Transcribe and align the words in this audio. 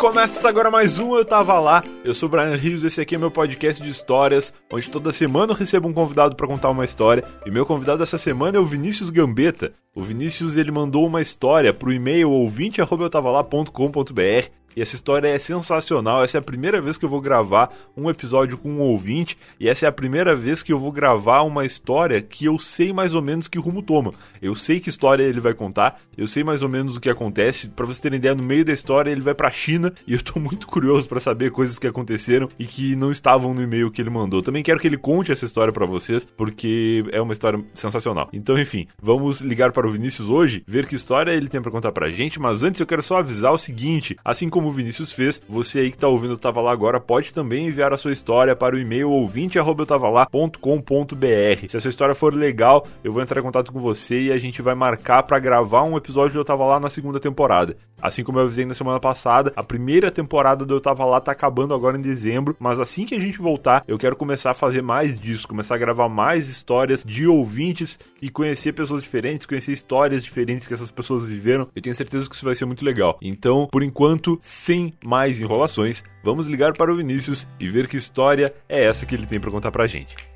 começa 0.00 0.48
agora 0.48 0.70
mais 0.70 0.98
um 0.98 1.14
Eu 1.14 1.26
Tava 1.26 1.60
Lá. 1.60 1.82
Eu 2.02 2.14
sou 2.14 2.26
o 2.26 2.32
Brian 2.32 2.56
Rios, 2.56 2.82
esse 2.84 3.02
aqui 3.02 3.16
é 3.16 3.18
meu 3.18 3.30
podcast 3.30 3.82
de 3.82 3.90
histórias, 3.90 4.50
onde 4.72 4.88
toda 4.88 5.12
semana 5.12 5.52
eu 5.52 5.56
recebo 5.56 5.86
um 5.86 5.92
convidado 5.92 6.34
para 6.34 6.46
contar 6.46 6.70
uma 6.70 6.86
história. 6.86 7.22
E 7.44 7.50
meu 7.50 7.66
convidado 7.66 8.02
essa 8.02 8.16
semana 8.16 8.56
é 8.56 8.60
o 8.60 8.64
Vinícius 8.64 9.10
Gambetta. 9.10 9.74
O 9.94 10.02
Vinícius 10.02 10.56
ele 10.56 10.70
mandou 10.70 11.06
uma 11.06 11.20
história 11.20 11.74
pro 11.74 11.92
e-mail 11.92 12.30
ouvinte@eutavalá.com.br 12.30 14.59
e 14.76 14.82
essa 14.82 14.94
história 14.94 15.28
é 15.28 15.38
sensacional. 15.38 16.22
Essa 16.22 16.38
é 16.38 16.40
a 16.40 16.42
primeira 16.42 16.80
vez 16.80 16.96
que 16.96 17.04
eu 17.04 17.08
vou 17.08 17.20
gravar 17.20 17.72
um 17.96 18.08
episódio 18.08 18.56
com 18.56 18.70
um 18.70 18.80
ouvinte. 18.80 19.36
E 19.58 19.68
essa 19.68 19.86
é 19.86 19.88
a 19.88 19.92
primeira 19.92 20.34
vez 20.36 20.62
que 20.62 20.72
eu 20.72 20.78
vou 20.78 20.92
gravar 20.92 21.42
uma 21.42 21.64
história 21.64 22.20
que 22.20 22.44
eu 22.44 22.58
sei 22.58 22.92
mais 22.92 23.14
ou 23.14 23.22
menos 23.22 23.48
que 23.48 23.58
rumo 23.58 23.82
toma. 23.82 24.12
Eu 24.40 24.54
sei 24.54 24.80
que 24.80 24.90
história 24.90 25.22
ele 25.22 25.40
vai 25.40 25.54
contar, 25.54 26.00
eu 26.16 26.26
sei 26.26 26.44
mais 26.44 26.62
ou 26.62 26.68
menos 26.68 26.96
o 26.96 27.00
que 27.00 27.10
acontece. 27.10 27.68
Para 27.68 27.86
você 27.86 28.00
ter 28.00 28.14
ideia, 28.14 28.34
no 28.34 28.42
meio 28.42 28.64
da 28.64 28.72
história 28.72 29.10
ele 29.10 29.20
vai 29.20 29.34
pra 29.34 29.50
China 29.50 29.92
e 30.06 30.14
eu 30.14 30.22
tô 30.22 30.38
muito 30.38 30.66
curioso 30.66 31.08
para 31.08 31.20
saber 31.20 31.50
coisas 31.50 31.78
que 31.78 31.86
aconteceram 31.86 32.48
e 32.58 32.64
que 32.64 32.94
não 32.96 33.10
estavam 33.10 33.54
no 33.54 33.62
e-mail 33.62 33.90
que 33.90 34.00
ele 34.00 34.10
mandou. 34.10 34.42
Também 34.42 34.62
quero 34.62 34.78
que 34.78 34.86
ele 34.86 34.96
conte 34.96 35.32
essa 35.32 35.44
história 35.44 35.72
para 35.72 35.86
vocês, 35.86 36.24
porque 36.24 37.04
é 37.12 37.20
uma 37.20 37.32
história 37.32 37.62
sensacional. 37.74 38.28
Então, 38.32 38.58
enfim, 38.58 38.86
vamos 39.00 39.40
ligar 39.40 39.72
para 39.72 39.86
o 39.86 39.90
Vinícius 39.90 40.28
hoje, 40.28 40.62
ver 40.66 40.86
que 40.86 40.94
história 40.94 41.32
ele 41.32 41.48
tem 41.48 41.60
para 41.60 41.70
contar 41.70 41.92
pra 41.92 42.10
gente. 42.10 42.40
Mas 42.40 42.62
antes 42.62 42.80
eu 42.80 42.86
quero 42.86 43.02
só 43.02 43.18
avisar 43.18 43.52
o 43.52 43.58
seguinte: 43.58 44.16
assim 44.24 44.48
como 44.48 44.59
o 44.68 44.70
Vinícius 44.70 45.12
fez, 45.12 45.42
você 45.48 45.80
aí 45.80 45.90
que 45.90 45.98
tá 45.98 46.08
ouvindo 46.08 46.34
o 46.34 46.38
Tava 46.38 46.60
Lá 46.60 46.72
agora 46.72 47.00
pode 47.00 47.32
também 47.32 47.66
enviar 47.66 47.92
a 47.92 47.96
sua 47.96 48.12
história 48.12 48.56
para 48.56 48.76
o 48.76 48.78
e-mail 48.78 49.10
ouvinte@eutavalá.com.br. 49.10 51.68
Se 51.68 51.76
a 51.76 51.80
sua 51.80 51.90
história 51.90 52.14
for 52.14 52.34
legal, 52.34 52.86
eu 53.02 53.12
vou 53.12 53.22
entrar 53.22 53.40
em 53.40 53.44
contato 53.44 53.72
com 53.72 53.80
você 53.80 54.22
e 54.22 54.32
a 54.32 54.38
gente 54.38 54.62
vai 54.62 54.74
marcar 54.74 55.22
para 55.22 55.38
gravar 55.38 55.84
um 55.84 55.96
episódio 55.96 56.34
do 56.34 56.40
Eu 56.40 56.44
Tava 56.44 56.66
Lá 56.66 56.80
na 56.80 56.90
segunda 56.90 57.20
temporada. 57.20 57.76
Assim 58.02 58.24
como 58.24 58.38
eu 58.38 58.44
avisei 58.44 58.64
na 58.64 58.74
semana 58.74 58.98
passada, 58.98 59.52
a 59.56 59.62
primeira 59.62 60.10
temporada 60.10 60.64
do 60.64 60.74
Eu 60.74 60.80
Tava 60.80 61.04
Lá 61.04 61.20
tá 61.20 61.32
acabando 61.32 61.74
agora 61.74 61.98
em 61.98 62.02
dezembro, 62.02 62.56
mas 62.58 62.80
assim 62.80 63.04
que 63.04 63.14
a 63.14 63.20
gente 63.20 63.38
voltar, 63.38 63.84
eu 63.86 63.98
quero 63.98 64.16
começar 64.16 64.50
a 64.52 64.54
fazer 64.54 64.82
mais 64.82 65.18
disso, 65.18 65.46
começar 65.48 65.74
a 65.74 65.78
gravar 65.78 66.08
mais 66.08 66.48
histórias 66.48 67.04
de 67.04 67.26
ouvintes 67.26 67.98
e 68.22 68.30
conhecer 68.30 68.72
pessoas 68.72 69.02
diferentes, 69.02 69.46
conhecer 69.46 69.72
histórias 69.72 70.24
diferentes 70.24 70.66
que 70.66 70.74
essas 70.74 70.90
pessoas 70.90 71.24
viveram. 71.24 71.68
Eu 71.74 71.82
tenho 71.82 71.94
certeza 71.94 72.28
que 72.28 72.34
isso 72.34 72.44
vai 72.44 72.54
ser 72.54 72.64
muito 72.64 72.84
legal. 72.84 73.18
Então, 73.22 73.68
por 73.70 73.82
enquanto, 73.82 74.38
sem 74.40 74.92
mais 75.04 75.40
enrolações, 75.40 76.02
vamos 76.22 76.46
ligar 76.46 76.72
para 76.72 76.92
o 76.92 76.96
Vinícius 76.96 77.46
e 77.58 77.68
ver 77.68 77.88
que 77.88 77.96
história 77.96 78.54
é 78.68 78.84
essa 78.84 79.06
que 79.06 79.14
ele 79.14 79.26
tem 79.26 79.40
para 79.40 79.50
contar 79.50 79.70
pra 79.70 79.86
gente. 79.86 80.29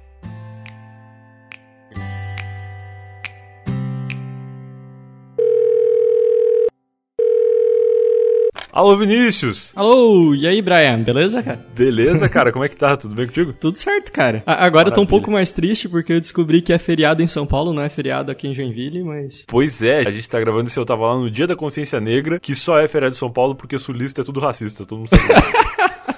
Alô, 8.76 8.96
Vinícius! 8.96 9.70
Alô, 9.76 10.34
e 10.34 10.48
aí, 10.48 10.60
Brian? 10.60 10.98
Beleza, 11.00 11.40
cara? 11.44 11.64
Beleza, 11.76 12.28
cara? 12.28 12.50
Como 12.50 12.64
é 12.64 12.68
que 12.68 12.74
tá? 12.74 12.96
Tudo 12.98 13.14
bem 13.14 13.24
contigo? 13.24 13.52
Tudo 13.52 13.78
certo, 13.78 14.10
cara. 14.10 14.42
A- 14.44 14.64
agora 14.64 14.88
eu 14.88 14.92
tô 14.92 15.00
um 15.00 15.06
pouco 15.06 15.30
mais 15.30 15.52
triste 15.52 15.88
porque 15.88 16.12
eu 16.12 16.20
descobri 16.20 16.60
que 16.60 16.72
é 16.72 16.78
feriado 16.78 17.22
em 17.22 17.28
São 17.28 17.46
Paulo, 17.46 17.72
não 17.72 17.84
é 17.84 17.88
feriado 17.88 18.32
aqui 18.32 18.48
em 18.48 18.52
Joinville, 18.52 19.04
mas. 19.04 19.44
Pois 19.46 19.80
é, 19.80 20.00
a 20.00 20.10
gente 20.10 20.28
tá 20.28 20.40
gravando 20.40 20.66
esse 20.66 20.76
Eu 20.76 20.84
Tava 20.84 21.06
Lá 21.06 21.16
no 21.16 21.30
Dia 21.30 21.46
da 21.46 21.54
Consciência 21.54 22.00
Negra, 22.00 22.40
que 22.40 22.52
só 22.52 22.76
é 22.80 22.88
feriado 22.88 23.12
de 23.12 23.18
São 23.18 23.30
Paulo 23.30 23.54
porque 23.54 23.78
sulista 23.78 24.22
é 24.22 24.24
tudo 24.24 24.40
racista, 24.40 24.84
todo 24.84 24.98
mundo 24.98 25.08
sabe. 25.10 25.22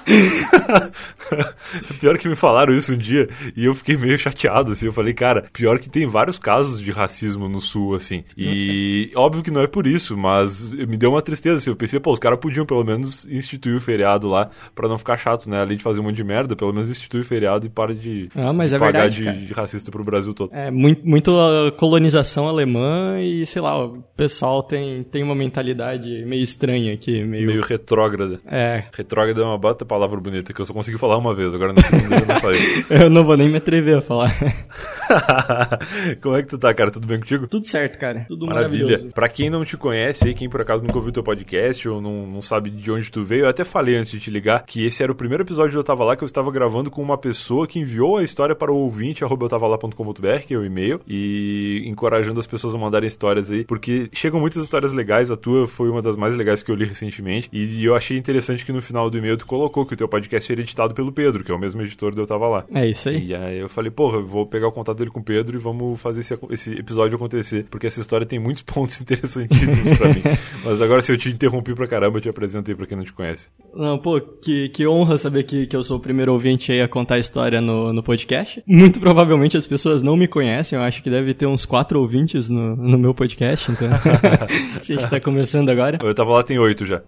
pior 2.01 2.17
que 2.19 2.29
me 2.29 2.37
falaram 2.37 2.75
isso 2.77 2.95
um 2.95 2.97
dia 2.97 3.29
e 3.57 3.65
eu 3.65 3.75
fiquei 3.75 3.97
meio 3.97 4.19
chateado, 4.19 4.73
assim. 4.73 4.87
Eu 4.87 4.93
falei, 4.93 5.13
cara, 5.13 5.45
pior 5.53 5.79
que 5.79 5.89
tem 5.89 6.07
vários 6.07 6.39
casos 6.39 6.81
de 6.81 6.91
racismo 6.91 7.49
no 7.49 7.61
sul, 7.61 7.95
assim. 7.95 8.25
E 8.37 9.11
óbvio 9.17 9.43
que 9.43 9.51
não 9.51 9.63
é 9.63 9.67
por 9.67 9.87
isso, 9.87 10.17
mas 10.17 10.71
me 10.73 10.97
deu 10.97 11.11
uma 11.11 11.23
tristeza, 11.23 11.57
assim. 11.57 11.71
Eu 11.71 11.77
pensei, 11.77 11.99
pô, 11.99 12.13
os 12.13 12.19
caras 12.19 12.39
podiam 12.39 12.65
pelo 12.65 12.85
menos 12.85 13.27
instituir 13.27 13.77
o 13.77 13.81
feriado 13.81 14.29
lá 14.29 14.51
pra 14.75 14.89
não 14.89 14.99
ficar 14.99 15.17
chato, 15.17 15.49
né? 15.51 15.61
Além 15.61 15.77
de 15.77 15.83
fazer 15.83 16.01
um 16.01 16.05
monte 16.05 16.17
de 16.17 16.25
merda, 16.25 16.55
pelo 16.55 16.73
menos 16.73 16.89
instituir 16.91 17.23
o 17.23 17.27
feriado 17.27 17.67
e 17.67 17.69
para 17.69 17.95
de, 17.95 18.29
Ah, 18.35 18.53
mas 18.53 18.71
de 18.71 18.77
é 18.77 18.79
pagar 18.79 19.09
verdade, 19.09 19.41
de, 19.41 19.47
de 19.47 19.53
racista 19.53 19.91
pro 19.91 20.05
Brasil 20.05 20.33
todo. 20.33 20.51
É 20.53 20.71
muito, 20.71 21.07
muito 21.07 21.31
a 21.39 21.73
colonização 21.73 22.49
alemã 22.49 23.21
e, 23.21 23.47
sei 23.47 23.63
lá, 23.63 23.85
o 23.85 24.03
pessoal 24.17 24.63
tem, 24.63 25.03
tem 25.05 25.23
uma 25.23 25.35
mentalidade 25.35 26.25
meio 26.25 26.43
estranha 26.43 26.93
aqui, 26.95 27.23
meio. 27.25 27.47
Meio 27.47 27.63
retrógrada. 27.63 28.41
É. 28.47 28.85
Retrógrada 28.93 29.41
é 29.41 29.45
uma 29.45 29.59
bata 29.59 29.85
palavra 29.97 30.21
bonita 30.21 30.53
que 30.53 30.61
eu 30.61 30.67
só 30.67 30.75
consegui 30.75 30.99
falar 30.99 31.17
uma 31.17 31.35
vez, 31.35 31.55
agora 31.55 31.73
na 31.73 31.83
segunda 31.83 32.17
eu 32.17 32.27
não 32.27 32.39
saiu. 32.39 32.57
Eu 33.07 33.11
não 33.11 33.25
vou 33.25 33.37
nem 33.37 33.49
me 33.49 33.57
atrever 33.57 33.99
a 33.99 34.03
falar. 34.03 34.31
Como 36.21 36.37
é 36.37 36.43
que 36.43 36.49
tu 36.49 36.59
tá, 36.59 36.73
cara? 36.75 36.91
Tudo 36.91 37.07
bem 37.07 37.19
contigo? 37.19 37.47
Tudo 37.47 37.67
certo, 37.67 37.99
cara. 37.99 38.25
Tudo 38.29 38.47
Maravilha. 38.47 38.85
maravilhoso. 38.85 39.15
Pra 39.15 39.29
quem 39.29 39.49
não 39.49 39.65
te 39.65 39.77
conhece 39.77 40.27
aí, 40.27 40.35
quem 40.35 40.49
por 40.49 40.61
acaso 40.61 40.85
nunca 40.85 40.97
ouviu 40.97 41.13
teu 41.13 41.23
podcast 41.23 41.89
ou 41.89 42.01
não, 42.01 42.27
não 42.27 42.43
sabe 42.43 42.71
de 42.71 42.91
onde 42.91 43.11
tu 43.11 43.25
veio, 43.25 43.45
eu 43.45 43.49
até 43.49 43.65
falei 43.65 43.97
antes 43.97 44.11
de 44.11 44.21
te 44.21 44.31
ligar 44.31 44.65
que 44.67 44.85
esse 44.85 45.03
era 45.03 45.11
o 45.11 45.15
primeiro 45.15 45.43
episódio 45.43 45.73
do 45.73 45.79
Eu 45.79 45.85
Tava 45.85 46.05
Lá 46.05 46.17
que 46.17 46.23
eu 46.25 46.27
estava 46.27 46.51
gravando 46.51 46.91
com 46.91 47.03
uma 47.03 47.17
pessoa 47.17 47.67
que 47.67 47.79
enviou 47.79 48.19
a 48.19 48.23
história 48.23 48.55
para 48.55 48.71
o 48.73 48.77
ouvinte, 48.77 49.25
arroba 49.25 49.45
eutavalá.com.br, 49.45 50.39
que 50.47 50.55
é 50.55 50.59
o 50.59 50.65
e-mail, 50.65 51.01
e 51.09 51.83
encorajando 51.87 52.41
as 52.41 52.47
pessoas 52.47 52.75
a 52.75 52.79
mandarem 52.79 53.07
histórias 53.07 53.51
aí, 53.51 53.65
porque 53.65 54.09
chegam 54.13 54.41
muitas 54.41 54.63
histórias 54.63 54.93
legais, 54.93 55.31
a 55.31 55.37
tua 55.37 55.67
foi 55.67 55.89
uma 55.89 56.03
das 56.03 56.17
mais 56.17 56.35
legais 56.37 56.63
que 56.63 56.71
eu 56.71 56.75
li 56.75 56.85
recentemente, 56.85 57.49
e 57.53 57.85
eu 57.85 57.95
achei 57.95 58.17
interessante 58.17 58.65
que 58.65 58.73
no 58.73 58.83
final 58.83 59.09
do 59.09 59.17
e-mail 59.17 59.37
tu 59.37 59.47
colocou 59.47 59.86
que 59.87 59.95
o 59.95 59.97
teu 59.97 60.09
podcast 60.09 60.51
era 60.51 60.61
editado 60.61 60.95
pelo 60.95 61.13
Pedro, 61.13 61.45
que 61.45 61.51
é 61.51 61.55
o 61.55 61.59
mesmo 61.59 61.83
editor 61.83 62.15
do 62.15 62.23
Eu 62.23 62.27
Tava 62.27 62.49
Lá. 62.49 62.65
É 62.73 62.87
isso 62.87 63.09
aí. 63.09 63.27
E 63.27 63.35
aí 63.35 63.59
eu 63.59 63.69
falei, 63.69 63.91
porra, 63.91 64.19
eu 64.19 64.27
vou 64.27 64.47
pegar 64.47 64.69
o 64.69 64.73
contato 64.73 64.99
dele 64.99 65.11
com 65.11 65.21
o 65.21 65.25
Pedro 65.25 65.57
e 65.57 65.61
vamos 65.61 66.01
fazer 66.01 66.21
esse, 66.21 66.39
esse 66.51 66.73
episódio 66.73 67.17
acontecer, 67.17 67.67
porque 67.71 67.87
essa 67.87 68.01
história 68.01 68.27
tem 68.27 68.39
muitos 68.39 68.63
pontos 68.67 69.01
interessantíssimos 69.01 69.99
pra 69.99 70.09
mim. 70.09 70.23
Mas 70.65 70.81
agora, 70.81 71.03
se 71.03 71.13
eu 71.13 71.17
te 71.17 71.29
interrompi 71.29 71.75
pra 71.75 71.87
caramba, 71.87 72.19
eu 72.19 72.23
te 72.23 72.29
apresentei 72.29 72.75
pra 72.75 72.87
quem 72.87 72.97
não 72.97 73.05
te 73.05 73.13
conhece. 73.13 73.49
Não, 73.75 73.99
pô, 73.99 74.21
que, 74.21 74.69
que 74.71 74.87
honra 74.87 75.19
saber 75.19 75.45
que, 75.45 75.67
que 75.67 75.77
eu 75.77 75.85
sou 75.85 75.99
o 75.99 76.01
primeiro 76.01 76.33
ouvinte 76.33 76.73
aí 76.73 76.81
a 76.81 76.89
contar 76.89 77.17
a 77.17 77.19
história 77.19 77.61
no, 77.61 77.93
no 77.93 78.03
podcast. 78.03 78.63
Muito 78.67 79.01
provavelmente 79.01 79.57
as 79.57 79.67
pessoas 79.67 80.03
não 80.03 80.17
me 80.17 80.27
conhecem, 80.27 80.79
eu 80.79 80.85
acho 80.85 81.03
que 81.03 81.11
deve 81.11 81.35
ter 81.35 81.47
uns 81.47 81.65
quatro 81.65 82.01
ouvintes 82.01 82.49
no, 82.49 82.75
no 82.75 82.99
meu 82.99 83.15
podcast, 83.15 83.71
então. 83.71 83.89
a 83.93 84.83
gente 84.83 85.09
tá 85.09 85.21
começando 85.21 85.69
agora. 85.69 85.99
Eu 86.03 86.15
tava 86.15 86.33
lá, 86.33 86.43
tem 86.43 86.59
oito 86.59 86.87
já. 86.87 87.03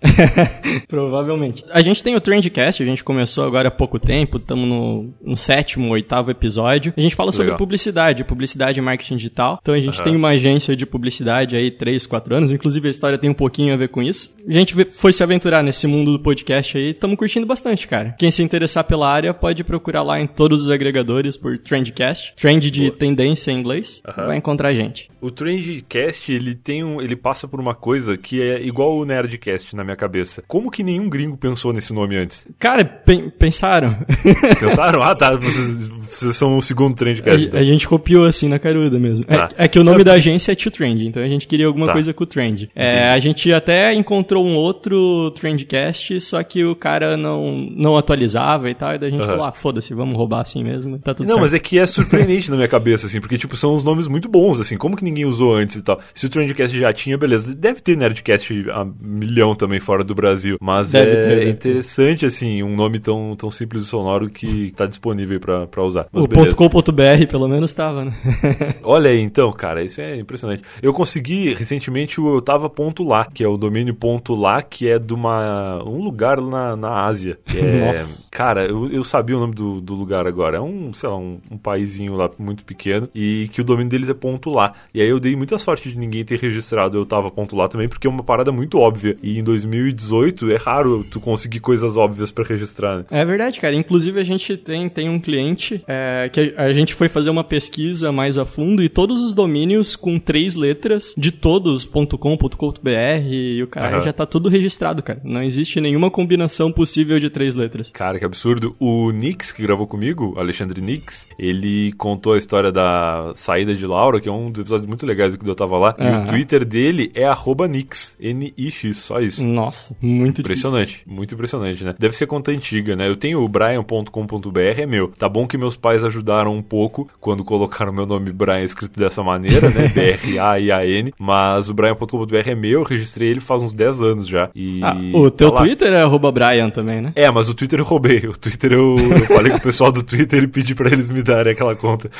Provavelmente. 0.87 1.65
A 1.71 1.81
gente 1.81 2.03
tem 2.03 2.15
o 2.15 2.21
Trendcast, 2.21 2.49
a 2.69 2.87
gente 2.87 3.03
começou 3.05 3.45
agora 3.45 3.69
há 3.69 3.71
pouco 3.71 3.99
tempo, 3.99 4.37
estamos 4.39 4.69
no, 4.69 5.15
no 5.23 5.37
sétimo, 5.37 5.91
oitavo 5.91 6.31
episódio. 6.31 6.93
A 6.97 7.01
gente 7.01 7.15
fala 7.15 7.33
sobre 7.33 7.47
Legal. 7.47 7.59
publicidade, 7.59 8.25
publicidade 8.25 8.79
e 8.79 8.83
marketing 8.83 9.17
digital. 9.17 9.59
Então 9.61 9.75
a 9.75 9.81
gente 9.81 9.97
Aham. 9.97 10.05
tem 10.05 10.17
uma 10.17 10.29
agência 10.29 10.77
de 10.77 10.84
publicidade 10.87 11.57
aí, 11.57 11.71
três, 11.71 12.07
quatro 12.07 12.34
anos. 12.34 12.53
Inclusive 12.53 12.89
a 12.89 12.91
história 12.91 13.19
tem 13.19 13.31
um 13.31 13.34
pouquinho 13.34 13.73
a 13.75 13.77
ver 13.77 13.89
com 13.89 14.03
isso. 14.03 14.34
A 14.47 14.53
gente 14.53 14.75
foi 14.93 15.12
se 15.12 15.23
aventurar 15.23 15.62
nesse 15.62 15.87
mundo 15.87 16.12
do 16.12 16.21
podcast 16.21 16.77
aí, 16.77 16.91
estamos 16.91 17.17
curtindo 17.17 17.47
bastante, 17.47 17.87
cara. 17.87 18.15
Quem 18.19 18.31
se 18.31 18.43
interessar 18.43 18.84
pela 18.84 19.11
área 19.11 19.33
pode 19.33 19.65
procurar 19.65 20.03
lá 20.03 20.21
em 20.21 20.27
todos 20.27 20.62
os 20.62 20.71
agregadores 20.71 21.37
por 21.37 21.59
Trendcast. 21.59 22.34
Trend 22.37 22.71
de 22.71 22.87
Boa. 22.87 22.97
tendência 22.99 23.51
em 23.51 23.59
inglês. 23.59 24.03
Aham. 24.07 24.27
Vai 24.27 24.37
encontrar 24.37 24.69
a 24.69 24.75
gente. 24.75 25.11
O 25.21 25.31
Trendcast, 25.31 26.31
ele 26.33 26.55
tem 26.55 26.84
um, 26.84 27.01
ele 27.01 27.17
passa 27.17 27.49
por 27.49 27.59
uma 27.61 27.75
coisa 27.75 28.17
que 28.17 28.41
é 28.41 28.62
igual 28.62 28.97
o 28.97 29.05
Nerdcast 29.05 29.75
na 29.75 29.83
minha 29.84 29.97
cabeça. 29.97 30.43
Como 30.47 30.71
que 30.71 30.83
nenhum 30.84 31.09
gringo 31.09 31.37
pensou 31.37 31.73
nesse 31.73 31.93
nome 31.93 32.17
antes? 32.17 32.47
Cara, 32.59 32.84
pen- 32.84 33.28
pensaram? 33.31 33.97
Pensaram? 34.61 35.03
ah, 35.03 35.15
tá, 35.15 35.34
vocês, 35.37 35.87
vocês 35.87 36.37
são 36.37 36.57
o 36.57 36.62
segundo 36.62 36.95
Trendcast. 36.95 37.45
A, 37.45 37.49
então. 37.49 37.61
a 37.61 37.65
gente 37.65 37.89
copiou 37.89 38.25
assim 38.25 38.49
na 38.49 38.59
caruda 38.59 38.99
mesmo. 38.99 39.25
Tá. 39.25 39.49
É, 39.57 39.65
é 39.65 39.69
que 39.69 39.78
o 39.78 39.84
nome 39.84 40.05
da 40.05 40.12
agência 40.12 40.53
é 40.53 40.55
To 40.55 40.71
Trend, 40.71 41.07
então 41.07 41.23
a 41.23 41.28
gente 41.28 41.47
queria 41.47 41.67
alguma 41.67 41.87
Tá. 41.87 41.93
coisa 41.93 42.12
com 42.15 42.25
o 42.25 42.27
Trend. 42.27 42.71
É, 42.75 43.09
a 43.11 43.19
gente 43.19 43.53
até 43.53 43.93
encontrou 43.95 44.45
um 44.47 44.55
outro 44.57 45.31
Trendcast, 45.33 46.21
só 46.21 46.43
que 46.43 46.65
o 46.65 46.77
cara 46.77 47.17
não, 47.17 47.69
não 47.75 47.97
atualizava 47.97 48.71
e 48.71 48.75
tal, 48.75 48.95
e 48.95 48.99
daí 48.99 49.09
a 49.09 49.12
gente 49.12 49.21
Aham. 49.23 49.31
falou, 49.31 49.45
ah, 49.47 49.53
foda-se, 49.53 49.95
vamos 49.95 50.16
roubar 50.16 50.41
assim 50.42 50.63
mesmo, 50.63 50.98
tá 50.98 51.13
tudo 51.15 51.27
Não, 51.27 51.34
certo. 51.34 51.41
mas 51.42 51.54
é 51.54 51.59
que 51.59 51.78
é 51.78 51.87
surpreendente 51.89 52.51
na 52.51 52.57
minha 52.57 52.69
cabeça, 52.69 53.07
assim, 53.07 53.21
porque, 53.21 53.37
tipo, 53.39 53.57
são 53.57 53.75
uns 53.75 53.83
nomes 53.83 54.07
muito 54.07 54.28
bons, 54.28 54.60
assim, 54.60 54.77
como 54.77 54.97
que 54.97 55.08
ninguém 55.09 55.25
usou 55.25 55.55
antes 55.55 55.77
e 55.77 55.83
tal. 55.83 56.01
Se 56.15 56.27
o 56.27 56.28
Trendcast 56.28 56.78
já 56.78 56.93
tinha, 56.93 57.16
beleza, 57.19 57.55
deve 57.55 57.81
ter 57.81 57.97
Nerdcast 57.97 58.71
a 58.71 58.87
milhão 59.01 59.55
também 59.55 59.81
fora 59.81 60.05
do 60.05 60.15
Brasil, 60.15 60.57
mas 60.60 60.93
Deve 60.93 61.13
é 61.13 61.16
ter, 61.16 61.28
deve 61.28 61.41
ter. 61.45 61.51
interessante, 61.51 62.27
assim, 62.27 62.63
um 62.63 62.75
nome 62.75 62.99
tão, 62.99 63.34
tão 63.37 63.51
simples 63.51 63.84
e 63.84 63.87
sonoro 63.87 64.28
que 64.28 64.72
tá 64.77 64.87
disponível 64.87 65.41
pra 65.41 65.83
usar. 65.83 66.07
Mas 66.13 66.25
O 66.25 66.28
beleza. 66.28 66.57
.com.br 66.57 67.27
pelo 67.28 67.49
menos 67.49 67.72
tava, 67.72 68.05
né? 68.05 68.15
Olha 68.83 69.10
aí, 69.10 69.21
então, 69.21 69.51
cara, 69.53 69.83
isso 69.83 70.01
é 70.01 70.16
impressionante. 70.16 70.63
Eu 70.83 70.93
consegui 70.93 71.54
recentemente 71.54 72.21
o 72.21 72.34
Eu 72.37 72.43
Tava 72.43 72.69
Ponto 72.71 73.03
Lá, 73.04 73.25
que 73.25 73.43
é 73.45 73.49
o 73.49 73.57
domínio 73.57 73.95
ponto 73.95 74.34
lá, 74.34 74.63
que 74.63 74.89
é 74.89 74.99
de 74.99 75.15
uma, 75.15 75.83
um 75.84 76.03
lugar 76.03 76.41
na, 76.41 76.77
na 76.77 77.04
Ásia. 77.04 77.39
é- 77.54 77.87
Nossa. 77.87 78.28
Cara, 78.31 78.65
eu, 78.66 78.87
eu 78.89 79.03
sabia 79.04 79.37
o 79.37 79.41
nome 79.41 79.54
do, 79.54 79.81
do 79.81 79.95
lugar 79.95 80.27
agora. 80.27 80.59
É 80.59 80.61
um, 80.61 80.93
sei 80.93 81.09
lá, 81.09 81.16
um, 81.16 81.39
um 81.51 81.57
paizinho 81.59 82.15
lá 82.15 82.28
muito 82.39 82.65
pequeno 82.65 83.09
e 83.15 83.49
que 83.53 83.61
o 83.61 83.65
domínio 83.65 83.91
deles 83.91 84.09
é 84.09 84.15
ponto 84.15 84.51
lá. 84.51 84.75
E 84.95 84.97
aí 85.00 85.09
eu 85.09 85.21
dei 85.21 85.36
muita 85.36 85.59
sorte 85.59 85.91
de 85.91 85.98
ninguém 85.98 86.24
ter 86.24 86.39
registrado 86.39 86.97
Eu 86.97 87.06
Tava 87.06 87.30
Ponto 87.30 87.56
Lá 87.56 87.68
também, 87.68 87.89
porque 87.89 88.06
é 88.06 88.10
uma 88.10 88.22
parada 88.22 88.50
muito 88.53 88.78
óbvia. 88.78 89.15
E 89.22 89.39
em 89.39 89.42
2018 89.42 90.50
é 90.50 90.56
raro 90.56 91.04
tu 91.10 91.21
conseguir 91.21 91.60
coisas 91.60 91.97
óbvias 91.97 92.30
pra 92.30 92.45
registrar, 92.45 92.98
né? 92.98 93.04
É 93.10 93.24
verdade, 93.24 93.60
cara. 93.60 93.74
Inclusive 93.74 94.21
a 94.21 94.24
gente 94.24 94.56
tem, 94.56 94.89
tem 94.89 95.09
um 95.09 95.18
cliente 95.18 95.83
é 95.86 96.28
que 96.33 96.54
a 96.56 96.72
gente 96.72 96.95
foi 96.95 97.09
fazer 97.09 97.30
uma 97.30 97.45
pesquisa 97.45 98.10
mais 98.12 98.39
a 98.39 98.45
fundo 98.45 98.83
e 98.83 98.89
todos 98.89 99.21
os 99.21 99.34
domínios 99.34 99.97
com 99.97 100.18
três 100.18 100.54
letras 100.54 101.15
de 101.16 101.33
todos.com.com.br 101.33 102.91
e 103.28 103.62
o 103.62 103.66
cara 103.66 103.97
Aham. 103.97 104.04
já 104.04 104.12
tá 104.12 104.27
tudo 104.27 104.48
registrado, 104.48 105.03
cara. 105.03 105.21
Não 105.24 105.42
existe 105.42 105.80
nenhuma 105.80 106.10
combinação 106.10 106.72
possível 106.72 107.18
de 107.18 107.30
três 107.30 107.54
letras. 107.54 107.91
Cara, 107.91 108.18
que 108.18 108.24
absurdo. 108.24 108.74
O 108.78 109.10
Nix, 109.10 109.53
que 109.53 109.62
gravou 109.62 109.86
comigo, 109.86 110.34
o 110.36 110.39
Alexandre 110.39 110.80
Nix, 110.80 111.28
ele 111.39 111.92
contou 111.92 112.34
a 112.34 112.39
história 112.39 112.72
da 112.72 113.33
saída 113.34 113.74
de 113.74 113.86
Laura, 113.86 114.21
que 114.21 114.28
é 114.28 114.33
um 114.33 114.51
dos 114.51 114.60
episódios 114.60 114.88
muito 114.89 115.07
legais 115.07 115.37
que 115.37 115.49
eu 115.49 115.55
tava 115.55 115.79
lá. 115.79 115.95
E 115.99 116.25
o 116.25 116.31
Twitter 116.31 116.65
dele 116.65 117.13
é 117.15 117.29
Nix, 117.69 118.17
N-I-X, 118.21 118.97
só 118.97 119.21
isso. 119.21 119.45
Nossa, 119.45 119.95
muito 120.01 120.43
difícil. 120.43 120.69
Impressionante, 120.71 121.03
muito 121.07 121.35
impressionante, 121.35 121.85
né? 121.85 121.95
Deve 121.99 122.17
ser 122.17 122.27
conta 122.27 122.51
antiga, 122.51 122.97
né? 122.97 123.09
Eu 123.09 123.17
tenho 123.17 123.43
o 123.43 123.49
brian.com.br, 123.49 124.59
é 124.59 124.87
meu. 124.87 125.09
Tá 125.09 125.29
bom 125.29 125.47
que 125.47 125.59
meus 125.59 125.77
pais 125.77 126.05
ajudaram 126.05 126.57
um 126.57 126.63
pouco 126.63 127.09
quando 127.21 127.45
colocaram 127.45 127.93
meu 127.93 128.07
nome 128.07 128.33
Brian 128.33 128.63
escrito 128.65 128.99
dessa 128.99 129.23
maneira, 129.23 129.69
né? 129.71 129.89
B-R-A-I-A-N. 129.95 131.13
Mas 131.19 131.69
o 131.69 131.75
brian.com.br 131.75 132.35
é 132.49 132.55
meu, 132.55 132.81
eu 132.81 132.83
registrei 132.85 133.29
ele 133.31 133.41
faz 133.41 133.63
uns 133.63 133.75
10 133.75 134.01
anos 134.01 134.27
já. 134.27 134.51
E 134.55 134.81
Ah, 134.83 134.97
o 135.15 135.31
teu 135.31 135.51
tá. 135.51 135.59
Twitter 135.63 135.93
é 135.93 136.03
arroba 136.03 136.33
Brian 136.33 136.71
também, 136.71 137.01
né? 137.01 137.13
É, 137.15 137.31
mas 137.31 137.49
o 137.49 137.55
Twitter 137.55 137.79
eu 137.81 137.85
roubei. 137.85 138.19
O 138.27 138.37
Twitter 138.37 138.73
eu, 138.73 138.97
eu 138.99 139.27
falei 139.27 139.51
com 139.53 139.59
o 139.59 139.63
pessoal 139.63 139.93
do 139.93 140.03
Twitter 140.03 140.43
e 140.45 140.47
pedi 140.47 140.75
pra 140.75 140.91
eles 140.91 141.09
me 141.11 141.23
darem 141.23 141.53
aquela 141.53 141.75
conta. 141.75 142.11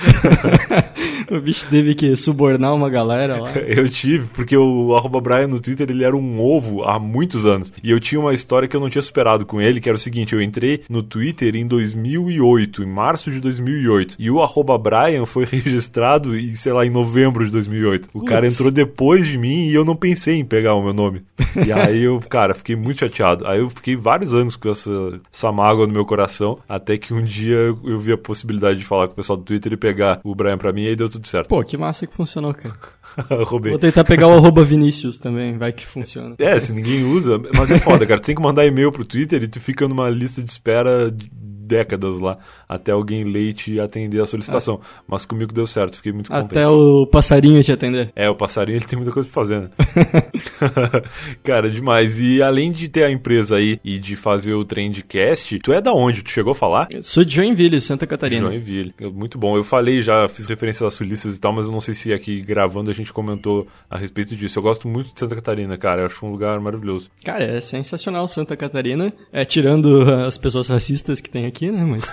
o 1.31 1.41
bicho 1.41 1.67
teve 1.69 1.94
que 1.94 2.15
subornar 2.17 2.57
uma 2.58 2.90
galera 2.90 3.40
lá. 3.40 3.52
Eu 3.58 3.88
tive, 3.88 4.26
porque 4.28 4.56
o 4.56 4.94
arroba 4.96 5.20
Brian 5.20 5.49
no 5.49 5.60
Twitter 5.60 5.90
ele 5.90 6.05
era 6.05 6.16
um 6.16 6.40
ovo 6.40 6.82
há 6.84 6.99
muitos 6.99 7.44
anos. 7.44 7.72
E 7.82 7.90
eu 7.90 8.00
tinha 8.00 8.20
uma 8.20 8.34
história 8.34 8.69
que 8.69 8.76
eu 8.76 8.81
não 8.81 8.90
tinha 8.90 9.02
superado 9.02 9.44
com 9.46 9.60
ele, 9.60 9.81
que 9.81 9.88
era 9.88 9.96
o 9.96 10.00
seguinte: 10.00 10.34
eu 10.34 10.43
entrei 10.43 10.82
no 10.88 11.02
Twitter 11.02 11.55
em 11.56 11.66
2008, 11.66 12.82
em 12.82 12.87
março 12.87 13.31
de 13.31 13.40
2008. 13.40 14.16
E 14.19 14.31
o 14.31 14.43
arroba 14.43 14.76
Brian 14.78 15.26
foi 15.26 15.44
registrado, 15.50 16.37
em, 16.37 16.55
sei 16.55 16.72
lá, 16.72 16.84
em 16.87 16.90
novembro 16.90 17.44
de 17.44 17.50
2008. 17.50 18.08
O 18.12 18.25
cara 18.25 18.46
entrou 18.46 18.70
depois 18.70 19.26
de 19.26 19.38
mim 19.38 19.66
e 19.66 19.75
eu 19.75 19.84
não 19.84 19.96
pensei 19.96 20.37
em 20.37 20.44
pegar 20.44 20.75
o 20.75 20.82
meu 20.82 20.93
nome. 20.93 21.22
E 21.66 21.72
aí 21.72 22.05
eu, 22.05 22.20
cara, 22.20 22.55
fiquei 22.55 22.76
muito 22.76 23.00
chateado. 23.00 23.46
Aí 23.46 23.58
eu 23.58 23.69
fiquei 23.69 23.96
vários 23.96 24.32
anos 24.32 24.55
com 24.55 24.70
essa, 24.70 25.20
essa 25.32 25.50
mágoa 25.50 25.87
no 25.87 25.93
meu 25.93 26.05
coração, 26.05 26.58
até 26.69 26.96
que 26.96 27.12
um 27.12 27.22
dia 27.22 27.56
eu 27.56 27.99
vi 27.99 28.12
a 28.12 28.19
possibilidade 28.19 28.78
de 28.78 28.84
falar 28.84 29.08
com 29.08 29.14
o 29.14 29.16
pessoal 29.16 29.37
do 29.37 29.44
Twitter 29.44 29.72
e 29.72 29.76
pegar 29.76 30.20
o 30.22 30.34
Brian 30.34 30.56
pra 30.56 30.72
mim 30.72 30.82
e 30.82 30.88
aí 30.88 30.96
deu 30.96 31.08
tudo 31.08 31.26
certo. 31.26 31.49
Pô, 31.49 31.62
que 31.64 31.76
massa 31.76 32.06
que 32.06 32.14
funcionou, 32.14 32.47
cara. 32.54 32.74
Roubei. 33.44 33.72
Vou 33.72 33.78
tentar 33.78 34.04
pegar 34.04 34.28
o 34.28 34.32
arroba 34.34 34.62
Vinícius 34.62 35.18
também, 35.18 35.58
vai 35.58 35.72
que 35.72 35.86
funciona. 35.86 36.36
É, 36.38 36.58
se 36.60 36.72
ninguém 36.72 37.04
usa, 37.04 37.38
mas 37.54 37.70
é 37.70 37.78
foda, 37.78 38.06
cara. 38.06 38.20
Tu 38.20 38.26
tem 38.26 38.34
que 38.34 38.42
mandar 38.42 38.66
e-mail 38.66 38.92
pro 38.92 39.04
Twitter 39.04 39.42
e 39.42 39.48
tu 39.48 39.60
fica 39.60 39.88
numa 39.88 40.08
lista 40.08 40.42
de 40.42 40.50
espera 40.50 41.10
de 41.10 41.28
décadas 41.69 42.19
lá, 42.19 42.38
até 42.69 42.93
alguém 42.93 43.25
ler 43.25 43.50
e 43.50 43.53
te 43.53 43.81
atender 43.81 44.20
a 44.20 44.26
solicitação. 44.26 44.81
Mas 45.06 45.25
comigo 45.25 45.53
deu 45.53 45.67
certo, 45.67 45.97
fiquei 45.97 46.12
muito 46.12 46.31
contente. 46.31 46.50
Até 46.53 46.67
o 46.67 47.06
passarinho 47.06 47.62
te 47.62 47.70
atender. 47.70 48.11
É, 48.17 48.29
o 48.29 48.35
passarinho 48.35 48.76
ele 48.76 48.87
tem 48.87 48.97
muita 48.97 49.12
coisa 49.12 49.29
pra 49.29 49.35
fazer, 49.35 49.61
né? 49.61 49.70
cara, 51.43 51.70
demais. 51.70 52.19
E 52.19 52.43
além 52.43 52.73
de 52.73 52.88
ter 52.88 53.05
a 53.05 53.11
empresa 53.11 53.56
aí 53.56 53.79
e 53.85 53.99
de 53.99 54.17
fazer 54.17 54.55
o 54.55 54.65
Trendcast, 54.65 55.59
tu 55.61 55.73
é 55.73 55.81
da 55.81 55.93
onde? 55.93 56.23
Tu 56.23 56.31
chegou 56.31 56.53
a 56.53 56.55
falar? 56.55 56.88
Eu 56.91 57.03
Sou 57.03 57.25
de 57.25 57.35
Joinville, 57.35 57.81
Santa 57.81 58.06
Catarina. 58.06 58.49
Joinville. 58.49 58.94
Muito 59.12 59.38
bom. 59.38 59.56
Eu 59.56 59.65
falei 59.65 60.03
já, 60.03 60.29
fiz 60.29 60.47
referência 60.47 60.85
das 60.85 60.94
sulistas 60.94 61.37
e 61.37 61.41
tal, 61.41 61.53
mas 61.53 61.67
eu 61.67 61.73
não 61.73 61.81
sei 61.81 61.94
se 61.94 62.12
aqui 62.12 62.41
gravando 62.41 62.91
a 62.91 62.94
gente 62.94 63.12
comentou 63.12 63.67
a 63.91 63.97
respeito 63.97 64.37
disso. 64.37 64.59
Eu 64.59 64.62
gosto 64.62 64.88
muito 64.88 65.12
de 65.12 65.19
Santa 65.19 65.35
Catarina, 65.35 65.76
cara. 65.76 66.03
Eu 66.03 66.06
acho 66.06 66.25
um 66.25 66.31
lugar 66.31 66.59
maravilhoso. 66.61 67.11
Cara, 67.25 67.44
é 67.44 67.61
sensacional 67.61 68.26
Santa 68.29 68.56
Catarina. 68.56 69.12
É, 69.32 69.44
tirando 69.44 70.03
as 70.26 70.38
pessoas 70.38 70.69
racistas 70.69 71.20
que 71.20 71.31
tem 71.31 71.47
aqui, 71.47 71.57
né? 71.66 71.84
Mas. 71.84 72.12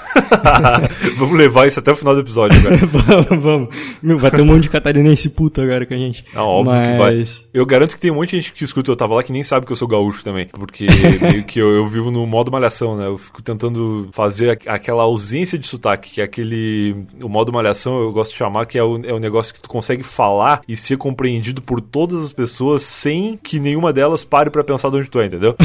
Vamos 1.18 1.38
levar 1.38 1.68
isso 1.68 1.80
até 1.80 1.92
o 1.92 1.96
final 1.96 2.14
do 2.14 2.22
episódio, 2.22 2.60
vamos, 2.88 3.44
vamos. 3.44 3.70
Meu, 4.02 4.18
vai 4.20 4.32
ter 4.32 4.42
um 4.42 4.46
monte 4.46 4.64
de 4.64 4.70
catarinense 4.70 5.30
puto 5.30 5.62
agora 5.62 5.86
com 5.86 5.94
a 5.94 5.98
gente. 5.98 6.26
Ah, 6.34 6.44
óbvio 6.44 6.74
Mas... 6.74 6.90
que 6.92 6.98
vai. 6.98 7.46
Eu 7.54 7.66
garanto 7.66 7.94
que 7.96 8.00
tem 8.00 8.12
um 8.12 8.16
monte 8.16 8.32
de 8.32 8.38
gente 8.38 8.54
que 8.54 8.64
escuta 8.64 8.92
eu 8.92 8.96
tava 8.96 9.16
lá 9.16 9.24
que 9.24 9.32
nem 9.32 9.44
sabe 9.44 9.66
que 9.66 9.72
eu 9.72 9.76
sou 9.76 9.88
gaúcho 9.88 10.24
também. 10.24 10.48
Porque 10.48 10.86
meio 11.22 11.44
que 11.44 11.60
eu, 11.60 11.70
eu 11.76 11.88
vivo 11.88 12.12
no 12.12 12.26
modo 12.28 12.52
malhação, 12.52 12.98
né? 12.98 13.06
Eu 13.08 13.18
fico 13.18 13.42
tentando 13.42 14.10
fazer 14.12 14.50
aqu- 14.52 14.70
aquela 14.70 15.04
ausência 15.04 15.58
de 15.58 15.68
sotaque, 15.68 16.12
que 16.12 16.22
é 16.22 16.24
aquele. 16.24 16.96
O 17.22 17.30
modo 17.30 17.52
malhação 17.54 18.00
eu 18.00 18.12
gosto 18.12 18.32
de 18.32 18.38
chamar, 18.38 18.66
que 18.66 18.78
é 18.78 18.84
o, 18.84 19.00
é 19.06 19.14
o 19.14 19.20
negócio 19.20 19.54
que 19.54 19.62
tu 19.62 19.70
consegue 19.70 20.04
falar 20.04 20.62
e 20.68 20.76
ser 20.76 20.98
compreendido 20.98 21.62
por 21.62 21.80
todas 21.82 22.24
as 22.24 22.32
pessoas 22.32 22.84
sem 22.84 23.38
que 23.38 23.60
nenhuma 23.60 23.94
delas 23.94 24.24
pare 24.24 24.50
pra 24.50 24.64
pensar 24.64 24.90
de 24.90 24.98
onde 24.98 25.10
tu 25.10 25.20
é, 25.20 25.26
entendeu? 25.26 25.56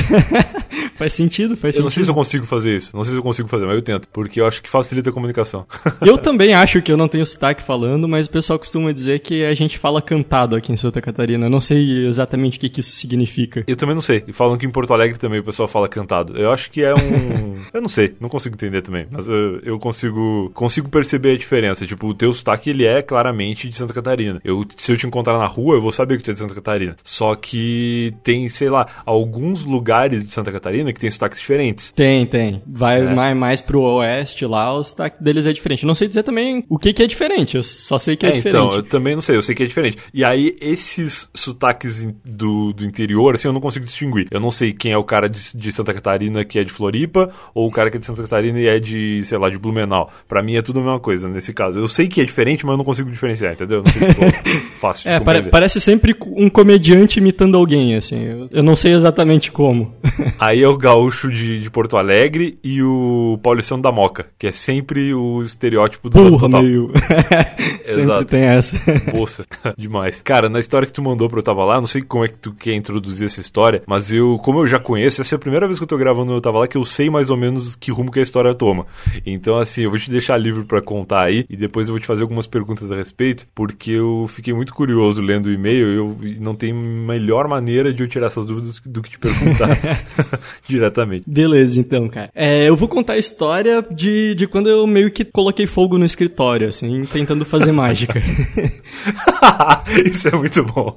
Faz 0.95 1.13
sentido, 1.15 1.57
faz 1.57 1.77
Eu 1.77 1.83
não 1.83 1.91
sei 1.91 2.03
sentido. 2.03 2.05
se 2.05 2.11
eu 2.11 2.15
consigo 2.15 2.47
fazer 2.47 2.77
isso. 2.77 2.91
Não 2.95 3.03
sei 3.03 3.13
se 3.13 3.19
eu 3.19 3.23
consigo 3.23 3.49
fazer, 3.49 3.65
mas 3.71 3.77
eu 3.77 3.83
tento. 3.83 4.09
Porque 4.09 4.41
eu 4.41 4.47
acho 4.47 4.63
que 4.63 4.69
facilita 4.69 5.11
a 5.11 5.13
comunicação. 5.13 5.67
Eu 6.01 6.19
também 6.19 6.55
acho 6.55 6.81
que 6.83 6.91
eu 6.91 6.97
não 6.97 7.09
tenho 7.09 7.25
sotaque 7.25 7.63
falando, 7.63 8.09
mas 8.09 8.27
o 8.27 8.31
pessoal 8.31 8.59
costuma 8.59 8.91
dizer 8.93 9.21
que 9.21 9.45
a 9.45 9.55
gente 9.55 9.79
fala 9.79 10.01
cantado 10.01 10.57
aqui 10.57 10.73
em 10.73 10.77
Santa 10.77 11.01
Catarina. 11.01 11.47
Eu 11.47 11.51
não 11.51 11.61
sei 11.61 12.07
exatamente 12.07 12.57
o 12.57 12.61
que, 12.61 12.69
que 12.69 12.81
isso 12.81 12.97
significa. 12.97 13.65
Eu 13.67 13.77
também 13.77 13.95
não 13.95 14.03
sei. 14.03 14.25
E 14.27 14.33
falam 14.33 14.57
que 14.57 14.67
em 14.67 14.71
Porto 14.71 14.93
Alegre 14.93 15.19
também 15.19 15.41
o 15.41 15.45
pessoal 15.45 15.69
fala 15.69 15.89
cantado. 15.89 16.37
Eu 16.37 16.51
acho 16.51 16.71
que 16.71 16.83
é 16.83 16.95
um. 16.95 17.57
eu 17.73 17.81
não 17.81 17.89
sei, 17.89 18.15
não 18.21 18.29
consigo 18.29 18.55
entender 18.55 18.83
também. 18.83 19.07
Mas 19.11 19.29
eu, 19.29 19.61
eu 19.61 19.79
consigo 19.79 20.51
consigo 20.55 20.89
perceber 20.89 21.35
a 21.35 21.39
diferença. 21.39 21.87
Tipo, 21.87 22.09
o 22.09 22.15
teu 22.15 22.33
sotaque 22.33 22.71
ele 22.71 22.87
é 22.87 23.03
claramente 23.03 23.69
de 23.69 23.77
Santa 23.77 23.93
Catarina. 23.95 24.41
Eu, 24.45 24.65
se 24.77 24.93
eu 24.93 24.97
te 24.97 25.07
encontrar 25.07 25.39
na 25.39 25.47
rua, 25.47 25.77
eu 25.77 25.81
vou 25.81 25.93
saber 25.93 26.17
que 26.19 26.25
tu 26.25 26.31
é 26.31 26.35
de 26.35 26.41
Santa 26.41 26.55
Catarina. 26.55 26.97
Só 27.05 27.35
que 27.35 28.15
tem, 28.25 28.49
sei 28.49 28.71
lá, 28.71 28.87
alguns 29.05 29.65
lugares 29.65 30.25
de 30.27 30.33
Santa 30.33 30.51
Catarina 30.51 30.93
que 30.93 31.01
tem 31.01 31.11
sotaques 31.11 31.39
diferentes. 31.39 31.93
Tem, 31.93 32.27
tem. 32.27 32.63
Vai 32.67 33.01
É. 33.01 33.15
mais, 33.15 33.37
mais 33.37 33.60
pro 33.61 33.81
oeste 33.83 34.45
lá, 34.47 34.73
o 34.77 34.83
sotaque 34.83 35.23
deles 35.23 35.47
é 35.47 35.53
diferente. 35.53 35.83
Eu 35.85 35.87
não 35.89 35.95
sei 35.95 36.09
dizer 36.09 36.23
também 36.23 36.65
o 36.69 36.79
que, 36.79 36.93
que 36.93 37.03
é 37.03 37.07
diferente, 37.07 37.57
eu 37.57 37.63
só 37.63 37.99
sei 37.99 38.17
que 38.17 38.27
é, 38.27 38.31
É, 38.31 38.37
então, 38.39 38.69
diferente. 38.69 38.77
eu 38.77 38.83
também 38.83 39.15
não 39.15 39.23
sei, 39.23 39.37
eu 39.37 39.43
sei 39.43 39.55
que 39.55 39.63
é 39.63 39.67
diferente. 39.67 39.99
E 40.13 40.25
aí, 40.25 40.55
esses 40.61 41.29
sotaques 41.35 42.07
do, 42.25 42.73
do 42.73 42.85
interior, 42.85 43.35
assim, 43.35 43.49
eu 43.49 43.53
não 43.53 43.61
consigo 43.61 43.85
distinguir. 43.85 44.29
Eu 44.31 44.41
não 44.41 44.51
sei 44.51 44.73
quem 44.73 44.93
é 44.93 44.99
o 44.99 45.05
cara 45.05 45.29
de, 45.29 45.41
de 45.57 45.73
Santa 45.73 45.93
Catarina 45.95 46.45
que 46.45 46.59
é 46.59 46.65
de 46.65 46.73
Floripa, 46.73 47.31
ou 47.55 47.69
o 47.69 47.71
cara 47.71 47.91
que 47.91 47.97
é 47.97 48.01
de 48.01 48.07
Santa 48.07 48.23
Catarina 48.23 48.59
e 48.59 48.67
é 48.67 48.79
de, 48.79 49.23
sei 49.25 49.39
lá, 49.39 49.49
de 49.51 49.59
Blumenau. 49.59 50.11
Pra 50.29 50.43
mim 50.43 50.57
é 50.57 50.63
tudo 50.63 50.81
a 50.81 50.83
mesma 50.83 51.01
coisa 51.01 51.29
nesse 51.29 51.53
caso. 51.53 51.79
Eu 51.79 51.89
sei 51.89 52.09
que 52.09 52.21
é 52.21 52.25
diferente, 52.25 52.65
mas 52.65 52.73
eu 52.75 52.79
não 52.79 52.85
consigo 52.85 53.11
diferenciar, 53.11 53.53
entendeu? 53.53 53.83
Não 53.83 53.91
sei 53.93 54.03
se 54.03 54.15
ficou 54.15 54.29
fácil 54.81 55.11
de 55.11 55.17
É, 55.17 55.21
pare- 55.21 55.43
parece 55.45 55.81
sempre 55.81 56.15
um 56.37 56.49
comediante 56.49 57.19
imitando 57.19 57.57
alguém, 57.57 57.97
assim. 57.97 58.23
Eu, 58.25 58.47
eu 58.51 58.63
não 58.63 58.77
sei 58.77 58.93
exatamente 58.93 59.51
como. 59.53 59.95
Aí 60.39 60.63
é 60.63 60.69
o 60.69 60.77
gaúcho 60.77 61.31
de, 61.31 61.61
de 61.61 61.71
Porto 61.71 61.97
Alegre 61.97 62.59
e 62.63 62.83
o 62.83 63.39
paulistano 63.51 63.83
da 63.83 63.91
Moca, 63.91 64.27
que 64.39 64.47
é 64.47 64.53
sempre 64.53 65.13
o 65.13 65.43
estereótipo 65.43 66.09
do 66.09 66.19
Porra, 66.19 66.49
total. 66.49 66.63
meu. 66.63 66.91
sempre 67.83 68.03
Exato. 68.03 68.25
tem 68.27 68.43
essa. 68.43 68.79
Poça, 69.11 69.45
demais. 69.77 70.23
Cara, 70.23 70.49
na 70.49 70.61
história 70.61 70.87
que 70.87 70.93
tu 70.93 71.03
mandou 71.03 71.29
pra 71.29 71.41
eu 71.41 71.43
tava 71.43 71.65
lá, 71.65 71.81
não 71.81 71.87
sei 71.87 72.01
como 72.03 72.25
é 72.25 72.29
que 72.29 72.39
tu 72.39 72.53
quer 72.53 72.75
introduzir 72.75 73.27
essa 73.27 73.41
história, 73.41 73.83
mas 73.87 74.13
eu, 74.13 74.39
como 74.45 74.61
eu 74.61 74.67
já 74.67 74.79
conheço, 74.79 75.21
essa 75.21 75.35
é 75.35 75.37
a 75.37 75.39
primeira 75.39 75.67
vez 75.67 75.79
que 75.79 75.83
eu 75.83 75.89
tô 75.89 75.99
gravando 75.99 76.33
eu 76.33 76.41
tava 76.41 76.61
lá 76.61 76.69
que 76.69 76.77
eu 76.77 76.85
sei 76.85 77.11
mais 77.11 77.29
ou 77.29 77.37
menos 77.37 77.75
que 77.75 77.91
rumo 77.91 78.11
que 78.13 78.21
a 78.21 78.23
história 78.23 78.55
toma. 78.55 78.87
Então, 79.27 79.59
assim, 79.59 79.83
eu 79.83 79.91
vou 79.91 79.99
te 79.99 80.11
deixar 80.11 80.37
livre 80.37 80.65
pra 80.65 80.81
contar 80.81 81.25
aí 81.25 81.45
e 81.51 81.57
depois 81.57 81.89
eu 81.89 81.95
vou 81.95 82.01
te 82.01 82.07
fazer 82.07 82.23
algumas 82.23 82.47
perguntas 82.47 82.93
a 82.93 82.95
respeito, 82.95 83.47
porque 83.55 83.91
eu 83.91 84.27
fiquei 84.29 84.55
muito 84.55 84.73
curioso 84.73 85.21
lendo 85.21 85.47
o 85.47 85.53
e-mail 85.53 85.89
e 85.89 85.97
eu 85.97 86.17
e 86.23 86.39
não 86.39 86.55
tem 86.55 86.73
melhor 86.73 87.49
maneira 87.49 87.93
de 87.93 88.03
eu 88.03 88.09
tirar 88.09 88.29
essas 88.29 88.47
dúvidas 88.47 88.81
do 88.85 89.03
que 89.03 89.11
te 89.11 89.19
perguntar 89.19 89.77
diretamente. 90.69 91.25
Beleza, 91.27 91.81
então, 91.81 92.09
cara. 92.09 92.31
É, 92.35 92.69
eu 92.69 92.77
vou 92.77 92.87
contar 92.89 93.15
a 93.15 93.19
história 93.31 93.85
de, 93.91 94.35
de 94.35 94.47
quando 94.47 94.69
eu 94.69 94.87
meio 94.87 95.11
que 95.11 95.25
coloquei 95.25 95.67
fogo 95.67 95.97
no 95.97 96.05
escritório, 96.05 96.69
assim, 96.69 97.05
tentando 97.05 97.45
fazer 97.45 97.71
mágica. 97.73 98.21
Isso 100.05 100.29
é 100.29 100.33
muito 100.33 100.65
bom. 100.65 100.95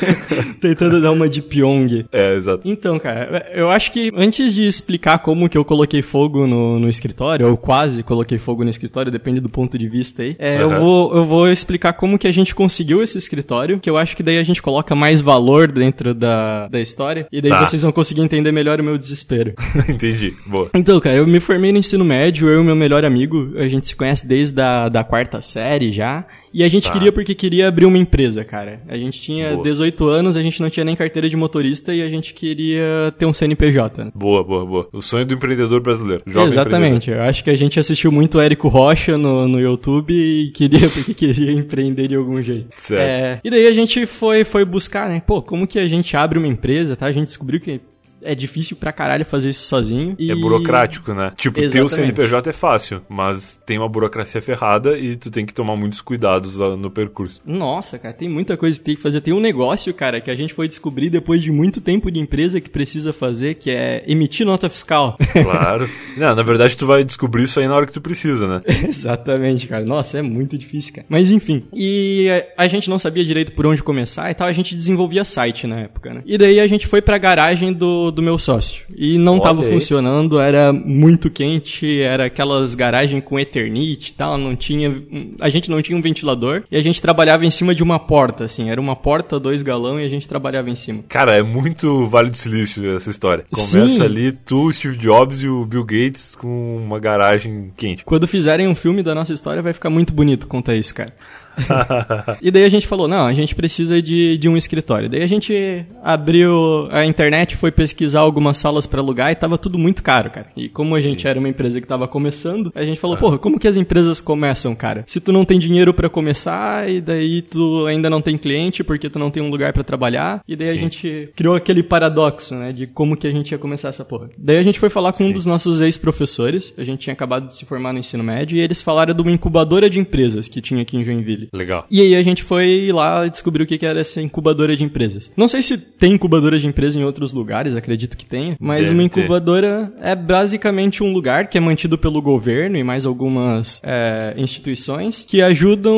tentando 0.60 1.00
dar 1.00 1.10
uma 1.12 1.28
de 1.28 1.40
Pyong. 1.42 2.04
É, 2.12 2.36
exato. 2.36 2.62
Então, 2.64 2.98
cara, 2.98 3.50
eu 3.54 3.70
acho 3.70 3.92
que 3.92 4.10
antes 4.14 4.52
de 4.54 4.66
explicar 4.66 5.18
como 5.18 5.48
que 5.48 5.56
eu 5.56 5.64
coloquei 5.64 6.02
fogo 6.02 6.46
no, 6.46 6.78
no 6.78 6.88
escritório, 6.88 7.48
ou 7.48 7.56
quase 7.56 8.02
coloquei 8.02 8.38
fogo 8.38 8.64
no 8.64 8.70
escritório, 8.70 9.10
depende 9.10 9.40
do 9.40 9.48
ponto 9.48 9.78
de 9.78 9.88
vista 9.88 10.22
aí, 10.22 10.36
é, 10.38 10.60
eu, 10.62 10.70
Aham. 10.70 10.78
vou, 10.80 11.16
eu 11.16 11.24
vou 11.24 11.48
explicar 11.50 11.92
como 11.94 12.18
que 12.18 12.26
a 12.28 12.32
gente 12.32 12.54
conseguiu 12.54 13.02
esse 13.02 13.16
escritório, 13.16 13.80
que 13.80 13.88
eu 13.88 13.96
acho 13.96 14.16
que 14.16 14.22
daí 14.22 14.38
a 14.38 14.42
gente 14.42 14.60
coloca 14.62 14.94
mais 14.94 15.20
valor 15.20 15.70
dentro 15.70 16.14
da, 16.14 16.68
da 16.68 16.80
história, 16.80 17.26
e 17.32 17.40
daí 17.40 17.52
Tá. 17.52 17.66
vocês 17.66 17.82
vão 17.82 17.92
conseguir 17.92 18.22
entender 18.22 18.50
melhor 18.50 18.80
o 18.80 18.84
meu 18.84 18.96
desespero. 18.96 19.52
Entendi. 19.88 20.34
Boa. 20.46 20.70
Então, 20.74 20.98
cara, 21.00 21.16
eu 21.16 21.26
me 21.26 21.38
formei 21.38 21.61
no 21.70 21.78
ensino 21.78 22.04
médio, 22.04 22.48
eu 22.48 22.62
e 22.62 22.64
meu 22.64 22.74
melhor 22.74 23.04
amigo, 23.04 23.52
a 23.56 23.68
gente 23.68 23.86
se 23.86 23.94
conhece 23.94 24.26
desde 24.26 24.60
a 24.60 24.88
da 24.88 25.04
quarta 25.04 25.40
série 25.40 25.92
já, 25.92 26.24
e 26.52 26.64
a 26.64 26.68
gente 26.68 26.84
Tá. 26.88 26.92
queria 26.92 27.12
porque 27.12 27.34
queria 27.34 27.68
abrir 27.68 27.86
uma 27.86 27.96
empresa, 27.98 28.44
cara. 28.44 28.80
A 28.88 28.96
gente 28.96 29.20
tinha 29.20 29.50
Boa. 29.52 29.62
18 29.62 30.08
anos, 30.08 30.36
a 30.36 30.42
gente 30.42 30.60
não 30.60 30.68
tinha 30.68 30.84
nem 30.84 30.96
carteira 30.96 31.28
de 31.28 31.36
motorista 31.36 31.94
e 31.94 32.02
a 32.02 32.08
gente 32.10 32.34
queria 32.34 33.12
ter 33.18 33.26
um 33.26 33.32
CNPJ. 33.32 34.04
né? 34.04 34.10
Boa, 34.14 34.42
boa, 34.42 34.66
boa. 34.66 34.88
O 34.92 35.00
sonho 35.02 35.24
do 35.24 35.34
empreendedor 35.34 35.80
brasileiro. 35.80 36.22
Jovem 36.26 36.48
Exatamente. 36.48 37.10
Eu 37.10 37.22
acho 37.22 37.44
que 37.44 37.50
a 37.50 37.56
gente 37.56 37.78
assistiu 37.78 38.10
muito 38.10 38.40
Érico 38.40 38.68
Rocha 38.68 39.16
no, 39.18 39.46
no 39.46 39.60
YouTube 39.60 40.12
e 40.12 40.50
queria 40.52 40.88
porque 40.90 41.12
queria 41.14 41.52
empreender 41.52 42.08
de 42.08 42.16
algum 42.16 42.42
jeito. 42.42 42.68
Certo. 42.78 43.00
É, 43.02 43.40
e 43.44 43.50
daí 43.50 43.66
a 43.66 43.72
gente 43.72 44.06
foi, 44.06 44.44
foi 44.44 44.64
buscar, 44.64 45.08
né? 45.08 45.22
Pô, 45.26 45.42
como 45.42 45.66
que 45.66 45.78
a 45.78 45.86
gente 45.86 46.16
abre 46.16 46.38
uma 46.38 46.48
empresa, 46.48 46.96
tá? 46.96 47.06
A 47.06 47.12
gente 47.12 47.26
descobriu 47.26 47.60
que 47.60 47.80
é 48.22 48.34
difícil 48.34 48.76
pra 48.76 48.92
caralho 48.92 49.24
fazer 49.24 49.50
isso 49.50 49.66
sozinho. 49.66 50.14
E... 50.18 50.30
É 50.30 50.34
burocrático, 50.34 51.12
né? 51.12 51.32
Tipo, 51.36 51.56
ter 51.56 51.66
o 51.82 51.86
Exatamente. 51.86 52.14
CNPJ 52.14 52.50
é 52.50 52.52
fácil, 52.52 53.02
mas 53.08 53.60
tem 53.66 53.78
uma 53.78 53.88
burocracia 53.88 54.40
ferrada 54.40 54.98
e 54.98 55.16
tu 55.16 55.30
tem 55.30 55.46
que 55.46 55.54
tomar 55.54 55.76
muitos 55.76 56.00
cuidados 56.00 56.56
no 56.56 56.90
percurso. 56.90 57.40
Nossa, 57.44 57.98
cara, 57.98 58.14
tem 58.14 58.28
muita 58.28 58.56
coisa 58.56 58.78
que 58.78 58.84
tem 58.84 58.96
que 58.96 59.02
fazer. 59.02 59.20
Tem 59.20 59.34
um 59.34 59.40
negócio, 59.40 59.92
cara, 59.92 60.20
que 60.20 60.30
a 60.30 60.34
gente 60.34 60.54
foi 60.54 60.68
descobrir 60.68 61.10
depois 61.10 61.42
de 61.42 61.50
muito 61.50 61.80
tempo 61.80 62.10
de 62.10 62.20
empresa 62.20 62.60
que 62.60 62.68
precisa 62.68 63.12
fazer, 63.12 63.54
que 63.54 63.70
é 63.70 64.02
emitir 64.06 64.46
nota 64.46 64.68
fiscal. 64.68 65.16
Claro. 65.42 65.88
Não, 66.16 66.36
na 66.36 66.42
verdade, 66.42 66.76
tu 66.76 66.86
vai 66.86 67.02
descobrir 67.02 67.44
isso 67.44 67.58
aí 67.58 67.66
na 67.66 67.74
hora 67.74 67.86
que 67.86 67.92
tu 67.92 68.00
precisa, 68.00 68.46
né? 68.46 68.60
Exatamente, 68.86 69.66
cara. 69.66 69.84
Nossa, 69.84 70.18
é 70.18 70.22
muito 70.22 70.56
difícil, 70.56 70.94
cara. 70.94 71.06
Mas 71.08 71.30
enfim. 71.30 71.64
E 71.74 72.28
a, 72.56 72.64
a 72.64 72.68
gente 72.68 72.88
não 72.88 72.98
sabia 72.98 73.24
direito 73.24 73.52
por 73.52 73.66
onde 73.66 73.82
começar 73.82 74.30
e 74.30 74.34
tal. 74.34 74.46
A 74.46 74.52
gente 74.52 74.74
desenvolvia 74.74 75.24
site 75.24 75.66
na 75.66 75.80
época, 75.80 76.14
né? 76.14 76.22
E 76.24 76.38
daí 76.38 76.60
a 76.60 76.66
gente 76.66 76.86
foi 76.86 77.02
pra 77.02 77.18
garagem 77.18 77.72
do, 77.72 78.10
do 78.12 78.22
meu 78.22 78.38
sócio. 78.38 78.84
E 78.96 79.18
não 79.18 79.34
Olha 79.34 79.42
tava 79.42 79.62
aí. 79.62 79.70
funcionando, 79.70 80.38
era 80.38 80.72
muito 80.72 81.30
quente, 81.30 82.00
era 82.00 82.26
aquelas 82.26 82.74
garagens 82.74 83.22
com 83.24 83.38
Eternit 83.38 84.10
e 84.10 84.14
tal. 84.14 84.38
Não 84.38 84.54
tinha. 84.54 85.02
A 85.40 85.48
gente 85.48 85.70
não 85.70 85.82
tinha 85.82 85.96
um 85.96 86.02
ventilador. 86.02 86.62
E 86.70 86.76
a 86.76 86.82
gente 86.82 87.00
trabalhava 87.02 87.44
em 87.44 87.50
cima 87.50 87.74
de 87.74 87.82
uma 87.82 87.98
porta, 87.98 88.44
assim. 88.44 88.70
Era 88.70 88.80
uma 88.80 88.94
porta, 88.94 89.40
dois 89.40 89.62
galão 89.62 90.00
e 90.00 90.04
a 90.04 90.08
gente 90.08 90.28
trabalhava 90.28 90.70
em 90.70 90.76
cima. 90.76 91.02
Cara, 91.08 91.36
é 91.36 91.42
muito 91.42 92.06
Vale 92.06 92.30
do 92.30 92.36
Silício 92.36 92.94
essa 92.94 93.10
história. 93.10 93.44
Começa 93.50 93.88
Sim. 93.88 94.02
ali 94.02 94.32
tu, 94.32 94.72
Steve 94.72 94.96
Jobs 94.96 95.42
e 95.42 95.48
o 95.48 95.64
Bill 95.64 95.84
Gates 95.84 96.34
com 96.34 96.76
uma 96.76 96.98
garagem 96.98 97.72
quente. 97.76 98.04
Quando 98.04 98.28
fizerem 98.28 98.68
um 98.68 98.74
filme 98.74 99.02
da 99.02 99.14
nossa 99.14 99.32
história, 99.32 99.62
vai 99.62 99.72
ficar 99.72 99.90
muito 99.90 100.12
bonito 100.12 100.46
contar 100.46 100.74
isso, 100.74 100.94
cara. 100.94 101.12
e 102.40 102.50
daí 102.50 102.64
a 102.64 102.68
gente 102.68 102.86
falou, 102.86 103.08
não, 103.08 103.26
a 103.26 103.32
gente 103.32 103.54
precisa 103.54 104.00
de, 104.00 104.38
de 104.38 104.48
um 104.48 104.56
escritório. 104.56 105.08
Daí 105.08 105.22
a 105.22 105.26
gente 105.26 105.84
abriu 106.02 106.88
a 106.90 107.04
internet, 107.04 107.56
foi 107.56 107.70
pesquisar 107.70 108.20
algumas 108.20 108.56
salas 108.56 108.86
pra 108.86 109.00
alugar 109.00 109.30
e 109.30 109.34
tava 109.34 109.58
tudo 109.58 109.78
muito 109.78 110.02
caro, 110.02 110.30
cara. 110.30 110.46
E 110.56 110.68
como 110.68 110.94
a 110.94 111.00
gente 111.00 111.26
era 111.26 111.38
uma 111.38 111.48
empresa 111.48 111.80
que 111.80 111.86
tava 111.86 112.08
começando, 112.08 112.72
a 112.74 112.84
gente 112.84 113.00
falou, 113.00 113.16
porra, 113.16 113.38
como 113.38 113.58
que 113.58 113.68
as 113.68 113.76
empresas 113.76 114.20
começam, 114.20 114.74
cara? 114.74 115.04
Se 115.06 115.20
tu 115.20 115.32
não 115.32 115.44
tem 115.44 115.58
dinheiro 115.58 115.92
pra 115.94 116.08
começar 116.08 116.88
e 116.88 117.00
daí 117.00 117.42
tu 117.42 117.86
ainda 117.86 118.08
não 118.08 118.20
tem 118.20 118.36
cliente 118.36 118.84
porque 118.84 119.08
tu 119.10 119.18
não 119.18 119.30
tem 119.30 119.42
um 119.42 119.50
lugar 119.50 119.72
pra 119.72 119.84
trabalhar, 119.84 120.42
e 120.46 120.56
daí 120.56 120.70
a 120.70 120.72
Sim. 120.72 120.78
gente 120.78 121.28
criou 121.34 121.54
aquele 121.54 121.82
paradoxo, 121.82 122.54
né, 122.54 122.72
de 122.72 122.86
como 122.86 123.16
que 123.16 123.26
a 123.26 123.30
gente 123.30 123.52
ia 123.52 123.58
começar 123.58 123.88
essa 123.88 124.04
porra. 124.04 124.30
Daí 124.38 124.58
a 124.58 124.62
gente 124.62 124.78
foi 124.78 124.90
falar 124.90 125.12
com 125.12 125.24
um 125.24 125.28
Sim. 125.28 125.32
dos 125.32 125.46
nossos 125.46 125.80
ex-professores, 125.80 126.72
a 126.76 126.84
gente 126.84 127.00
tinha 127.00 127.12
acabado 127.12 127.46
de 127.46 127.54
se 127.54 127.64
formar 127.64 127.92
no 127.92 127.98
ensino 127.98 128.22
médio, 128.22 128.56
e 128.56 128.60
eles 128.60 128.82
falaram 128.82 129.14
de 129.14 129.22
uma 129.22 129.30
incubadora 129.30 129.88
de 129.88 129.98
empresas 129.98 130.48
que 130.48 130.60
tinha 130.60 130.82
aqui 130.82 130.96
em 130.96 131.04
Joinville. 131.04 131.41
Legal. 131.52 131.86
E 131.90 132.00
aí 132.00 132.14
a 132.14 132.22
gente 132.22 132.42
foi 132.42 132.90
lá 132.92 133.26
descobriu 133.26 133.64
o 133.64 133.66
que 133.66 133.84
era 133.84 134.00
essa 134.00 134.20
incubadora 134.20 134.76
de 134.76 134.84
empresas. 134.84 135.30
Não 135.36 135.48
sei 135.48 135.62
se 135.62 135.78
tem 135.78 136.12
incubadora 136.12 136.58
de 136.58 136.66
empresas 136.66 136.96
em 136.96 137.04
outros 137.04 137.32
lugares, 137.32 137.76
acredito 137.76 138.16
que 138.16 138.26
tenha, 138.26 138.56
mas 138.60 138.80
Deve 138.88 138.92
uma 138.94 139.08
ter. 139.08 139.20
incubadora 139.20 139.92
é 140.00 140.14
basicamente 140.14 141.02
um 141.02 141.12
lugar 141.12 141.48
que 141.48 141.56
é 141.58 141.60
mantido 141.60 141.96
pelo 141.98 142.20
governo 142.20 142.76
e 142.76 142.84
mais 142.84 143.06
algumas 143.06 143.80
é, 143.82 144.34
instituições 144.36 145.24
que 145.28 145.40
ajudam 145.42 145.94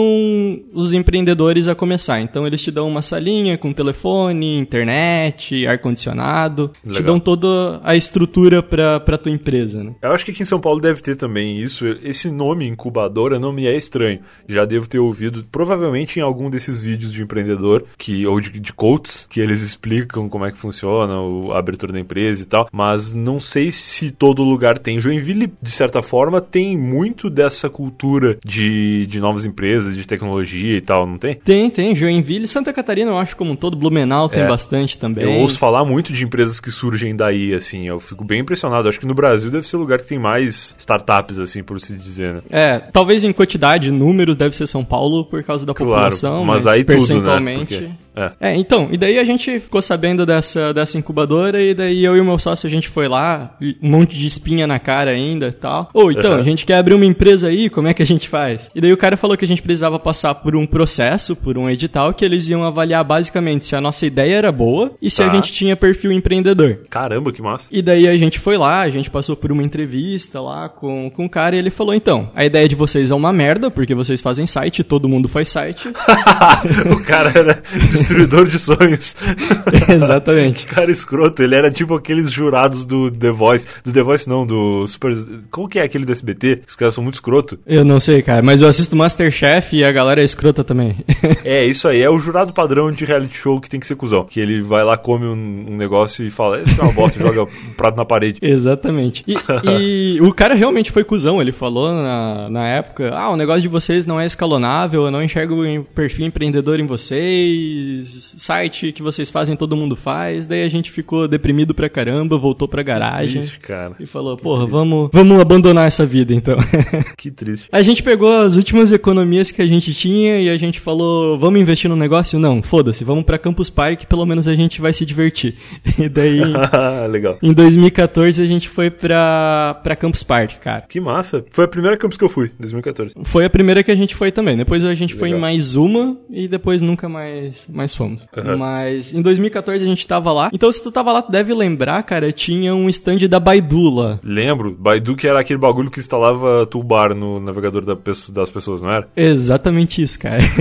os 0.73 0.93
empreendedores 0.93 1.69
a 1.69 1.75
começar. 1.75 2.21
Então 2.21 2.47
eles 2.47 2.63
te 2.63 2.71
dão 2.71 2.89
uma 2.89 3.03
salinha 3.03 3.59
com 3.59 3.73
telefone, 3.73 4.59
internet, 4.59 5.67
ar-condicionado, 5.67 6.71
te 6.93 7.03
dão 7.03 7.19
toda 7.19 7.81
a 7.83 7.97
estrutura 7.97 8.63
pra, 8.63 9.01
pra 9.01 9.19
tua 9.19 9.33
empresa, 9.33 9.83
né? 9.83 9.95
Eu 10.03 10.13
acho 10.13 10.25
que 10.25 10.31
aqui 10.31 10.43
em 10.43 10.47
São 10.47 10.61
Paulo 10.61 10.81
deve 10.81 11.03
ter 11.03 11.17
também 11.17 11.61
isso. 11.61 11.87
Esse 12.03 12.31
nome 12.31 12.67
incubadora 12.67 13.39
não 13.39 13.53
me 13.53 13.67
é 13.67 13.77
estranho. 13.77 14.21
Já 14.49 14.65
devo 14.65 14.89
ter 14.89 14.99
ouvido, 14.99 15.34
provavelmente 15.43 16.19
em 16.19 16.23
algum 16.23 16.49
desses 16.50 16.81
vídeos 16.81 17.12
de 17.12 17.23
empreendedor 17.23 17.85
que 17.99 18.26
ou 18.26 18.41
de, 18.41 18.50
de 18.61 18.73
coaches 18.73 19.26
que 19.29 19.41
eles 19.41 19.61
explicam 19.62 20.29
como 20.29 20.45
é 20.45 20.53
que 20.53 20.59
funciona 20.59 21.21
o- 21.21 21.53
a 21.53 21.59
abertura 21.59 21.93
da 21.93 22.00
empresa 22.00 22.43
e 22.43 22.47
tal. 22.47 22.69
Mas 22.73 23.14
não 23.14 23.41
sei 23.41 23.73
se 23.73 24.11
todo 24.11 24.43
lugar 24.45 24.79
tem. 24.79 25.00
Joinville, 25.00 25.53
de 25.61 25.71
certa 25.71 26.03
forma, 26.03 26.41
tem 26.41 26.76
muito 26.76 27.29
dessa 27.31 27.69
cultura 27.71 28.37
de, 28.45 29.07
de 29.07 29.21
novas 29.21 29.45
empresas, 29.45 29.95
de 29.97 30.07
tecnologia 30.07 30.76
e 30.76 30.81
tal, 30.81 31.07
não 31.07 31.19
tem? 31.19 31.35
Tem, 31.35 31.71
tem. 31.71 31.95
Joinville, 31.95 32.47
Santa 32.47 32.73
Catarina, 32.73 33.11
eu 33.11 33.19
acho 33.19 33.37
como 33.37 33.53
um 33.53 33.57
todo. 33.57 33.76
Blumenau 33.76 34.29
tem 34.29 34.43
É. 34.43 34.49
bastante 34.49 34.99
também. 34.99 35.25
Eu 35.25 35.41
ouço 35.41 35.59
falar 35.59 35.85
muito 35.85 36.12
de 36.12 36.25
empresas 36.25 36.61
que 36.61 36.71
surgem 36.71 37.14
daí, 37.17 37.55
assim. 37.55 37.87
Eu 37.87 37.99
fico 38.00 38.25
bem 38.25 38.41
impressionado. 38.41 38.88
Acho 38.88 39.00
que 39.00 39.07
no 39.07 39.14
Brasil 39.14 39.50
deve 39.50 39.67
ser 39.67 39.76
o 39.76 39.81
lugar 39.81 39.99
que 40.00 40.07
tem 40.07 40.19
mais 40.19 40.75
startups, 40.79 41.38
assim, 41.38 41.62
por 41.62 41.81
se 41.81 41.95
dizer, 41.97 42.35
né? 42.35 42.41
É, 42.50 42.79
talvez 42.79 43.25
em 43.25 43.33
quantidade, 43.33 43.91
números, 43.91 44.37
deve 44.37 44.55
ser 44.55 44.67
São 44.67 44.85
Paulo 44.85 45.24
por 45.25 45.43
causa 45.45 45.64
da 45.66 45.75
Claro, 45.75 45.93
população, 45.93 46.45
mas 46.45 46.64
mas, 46.64 46.66
aí 46.66 46.85
tudo, 46.85 46.93
né? 46.93 46.99
percentualmente... 46.99 47.75
Porque- 47.76 47.90
é. 48.16 48.31
É, 48.40 48.54
então, 48.57 48.88
e 48.93 48.97
daí 48.97 49.19
a 49.19 49.25
gente 49.25 49.59
ficou 49.59 49.83
sabendo 49.83 50.25
dessa, 50.25 50.73
dessa 50.73 50.97
incubadora 50.97 51.61
e 51.61 51.75
daí 51.75 52.04
eu 52.04 52.16
e 52.16 52.21
o 52.21 52.25
meu 52.25 52.38
sócio 52.38 52.64
a 52.64 52.71
gente 52.71 52.88
foi 52.88 53.09
lá, 53.09 53.57
um 53.83 53.90
monte 53.90 54.16
de 54.16 54.25
espinha 54.25 54.69
na 54.69 54.78
cara 54.78 55.11
ainda 55.11 55.49
e 55.49 55.52
tal. 55.52 55.90
Ou 55.93 56.12
então, 56.12 56.35
Uhum. 56.35 56.38
a 56.40 56.45
gente 56.45 56.64
quer 56.64 56.76
abrir 56.76 56.95
uma 56.95 57.04
empresa 57.04 57.49
aí, 57.49 57.69
como 57.69 57.88
é 57.88 57.95
que 57.95 58.02
a 58.04 58.07
gente 58.07 58.28
faz? 58.28 58.71
E 58.73 58.81
daí 58.81 58.93
o 58.93 58.97
cara 58.97 59.16
falou 59.16 59.37
que 59.37 59.45
a 59.45 59.49
gente 59.49 59.61
precisava 59.62 59.99
passar 59.99 60.33
por 60.37 60.54
um 60.54 60.64
processo, 60.64 61.35
por 61.35 61.59
um 61.59 61.69
edital, 61.69 62.14
que 62.14 62.25
eles 62.25 62.47
iam 62.47 62.62
avaliar 62.62 63.02
basicamente 63.02 63.66
se 63.66 63.75
a 63.75 63.81
nossa 63.81 64.07
ideia 64.07 64.37
era 64.37 64.52
boa 64.52 64.93
e 65.02 65.11
se 65.11 65.16
Tá. 65.16 65.26
a 65.26 65.35
gente 65.35 65.52
tinha 65.52 65.75
perfil 65.76 66.12
empreendedor. 66.12 66.83
Caramba, 66.88 67.33
que 67.33 67.43
massa. 67.43 67.66
E 67.73 67.83
daí 67.83 68.07
a 68.07 68.16
gente 68.16 68.38
foi 68.38 68.57
lá, 68.57 68.83
a 68.83 68.90
gente 68.90 69.11
passou 69.11 69.35
por 69.35 69.50
uma 69.50 69.62
entrevista 69.64 70.40
lá 70.40 70.69
com, 70.69 71.11
com 71.11 71.25
o 71.26 71.28
cara 71.28 71.57
e 71.57 71.59
ele 71.59 71.71
falou: 71.71 71.93
então, 71.95 72.31
a 72.35 72.45
ideia 72.45 72.69
de 72.69 72.76
vocês 72.76 73.11
é 73.11 73.14
uma 73.14 73.33
merda, 73.33 73.73
porque 73.73 73.93
vocês 73.95 74.21
fazem 74.21 74.47
site, 74.47 74.85
todo 74.85 75.09
mundo 75.09 75.13
faz 75.28 75.49
site. 75.49 75.88
o 76.90 77.00
cara 77.04 77.33
era 77.35 77.62
destruidor 77.88 78.47
de 78.47 78.59
sonhos. 78.59 79.14
Exatamente. 79.88 80.66
cara 80.66 80.90
escroto, 80.90 81.42
ele 81.42 81.54
era 81.54 81.71
tipo 81.71 81.94
aqueles 81.94 82.30
jurados 82.30 82.85
do 82.85 83.11
The 83.11 83.30
Voice. 83.30 83.66
Do 83.85 83.92
The 83.92 84.02
Voice 84.02 84.28
não, 84.28 84.47
do 84.47 84.87
Super. 84.87 85.16
Como 85.50 85.68
que 85.68 85.78
é 85.78 85.83
aquele 85.83 86.04
do 86.04 86.12
SBT? 86.12 86.62
Os 86.66 86.76
caras 86.76 86.94
são 86.94 87.02
muito 87.02 87.14
escroto. 87.14 87.59
Eu 87.66 87.85
não 87.85 88.00
sei, 88.00 88.23
cara, 88.23 88.42
mas 88.42 88.61
eu 88.61 88.68
assisto 88.68 88.97
Masterchef 88.97 89.76
e 89.76 89.85
a 89.85 89.92
galera 89.92 90.21
é 90.21 90.25
escrota 90.25 90.64
também. 90.64 90.97
É, 91.44 91.64
isso 91.64 91.87
aí, 91.88 92.00
é 92.00 92.09
o 92.09 92.18
jurado 92.18 92.54
padrão 92.54 92.90
de 92.90 93.04
reality 93.04 93.37
show 93.37 93.61
que 93.61 93.68
tem 93.68 93.78
que 93.78 93.87
ser 93.87 93.97
cuzão. 93.97 94.25
Que 94.25 94.40
ele 94.40 94.62
vai 94.62 94.83
lá, 94.83 94.97
come 94.97 95.26
um, 95.26 95.66
um 95.73 95.76
negócio 95.76 96.25
e 96.25 96.30
fala, 96.30 96.62
isso 96.62 96.80
é 96.80 96.83
uma 96.83 96.92
bosta, 96.92 97.18
e 97.18 97.23
joga 97.23 97.42
um 97.42 97.75
prato 97.76 97.97
na 97.97 98.04
parede. 98.04 98.38
Exatamente. 98.40 99.25
E, 99.26 100.16
e 100.16 100.21
o 100.23 100.33
cara 100.33 100.54
realmente 100.54 100.90
foi 100.90 101.04
cuzão. 101.04 101.40
Ele 101.40 101.52
falou 101.52 101.92
na, 101.94 102.49
na 102.49 102.66
época: 102.68 103.11
Ah, 103.14 103.30
o 103.30 103.37
negócio 103.37 103.62
de 103.62 103.68
vocês 103.68 104.06
não 104.06 104.21
é 104.21 104.26
escalonável, 104.26 105.03
eu 105.06 105.11
não 105.11 105.23
enxergo 105.23 105.62
perfil 105.94 106.26
empreendedor 106.26 106.80
em 106.80 106.87
vocês, 106.87 108.34
site 108.38 108.92
que 108.92 109.02
vocês 109.02 109.30
fazem, 109.30 109.56
todo 109.56 109.76
mundo 109.76 109.96
faz. 109.96 110.46
Daí 110.46 110.62
a 110.62 110.68
gente 110.68 110.90
ficou 110.90 111.26
deprimido 111.28 111.75
pra 111.75 111.88
caramba, 111.88 112.37
voltou 112.37 112.68
pra 112.68 112.82
garagem. 112.82 113.40
Triste, 113.40 113.58
cara. 113.61 113.94
E 114.00 114.06
falou, 114.06 114.37
porra, 114.37 114.66
vamos, 114.66 115.11
vamos 115.12 115.40
abandonar 115.40 115.87
essa 115.87 116.04
vida 116.06 116.34
então. 116.34 116.56
Que 117.16 117.30
triste. 117.30 117.66
a 117.73 117.80
gente 117.80 118.02
pegou 118.02 118.30
as 118.30 118.56
últimas 118.56 118.92
economias 118.92 119.50
que 119.50 119.62
a 119.62 119.66
gente 119.66 119.94
tinha 119.94 120.38
e 120.40 120.49
a 120.50 120.56
gente 120.56 120.78
falou, 120.80 121.38
vamos 121.38 121.61
investir 121.61 121.88
no 121.88 121.96
negócio? 121.96 122.38
Não, 122.38 122.62
foda-se, 122.62 123.02
vamos 123.04 123.25
pra 123.25 123.38
Campus 123.38 123.70
Park, 123.70 124.04
pelo 124.04 124.26
menos 124.26 124.46
a 124.46 124.54
gente 124.54 124.80
vai 124.80 124.92
se 124.92 125.04
divertir. 125.06 125.54
E 125.99 126.08
daí, 126.08 126.40
Legal. 127.08 127.38
em 127.42 127.52
2014, 127.52 128.42
a 128.42 128.46
gente 128.46 128.68
foi 128.68 128.90
pra, 128.90 129.80
pra 129.82 129.94
Campus 129.94 130.23
Park, 130.23 130.58
cara. 130.61 130.82
Que 130.88 131.00
massa. 131.00 131.44
Foi 131.50 131.64
a 131.64 131.68
primeira 131.68 131.96
campus 131.96 132.18
que 132.18 132.25
eu 132.25 132.28
fui, 132.28 132.50
2014. 132.58 133.14
Foi 133.25 133.44
a 133.44 133.50
primeira 133.50 133.82
que 133.82 133.90
a 133.90 133.94
gente 133.94 134.14
foi 134.14 134.32
também. 134.32 134.56
Depois 134.56 134.84
a 134.84 134.94
gente 134.95 135.15
foi 135.15 135.29
em 135.29 135.33
Legal. 135.35 135.41
mais 135.41 135.77
uma 135.77 136.17
e 136.31 136.47
depois 136.49 136.83
nunca 136.83 137.09
mais, 137.09 137.67
mais 137.69 137.95
fomos. 137.95 138.27
Uhum. 138.37 138.57
Mas 138.57 139.13
em 139.13 139.23
2014 139.23 139.85
a 139.85 139.89
gente 139.89 140.07
tava 140.07 140.33
lá. 140.33 140.51
Então 140.53 140.71
se 140.71 140.83
tu 140.83 140.91
tava 140.91 141.13
lá, 141.13 141.23
tu 141.23 141.31
deve 141.31 141.53
lembrar, 141.55 142.03
cara, 142.03 142.33
tinha 142.33 142.75
um 142.75 142.89
stand 142.89 143.29
da 143.29 143.41
Baidu 143.41 143.91
lá. 143.91 144.19
Lembro, 144.23 144.77
Baidu 144.79 145.17
que 145.17 145.27
era 145.27 145.41
aquele 145.41 145.59
bagulho 145.59 145.91
que 145.91 146.01
instalava 146.01 146.67
toolbar 146.67 147.15
no 147.15 147.41
navegador 147.41 147.85
da 147.85 147.95
das 148.33 148.51
pessoas, 148.51 148.83
não 148.83 148.91
era? 148.91 149.09
Exatamente 149.17 150.03
isso, 150.03 150.19
cara. 150.19 150.43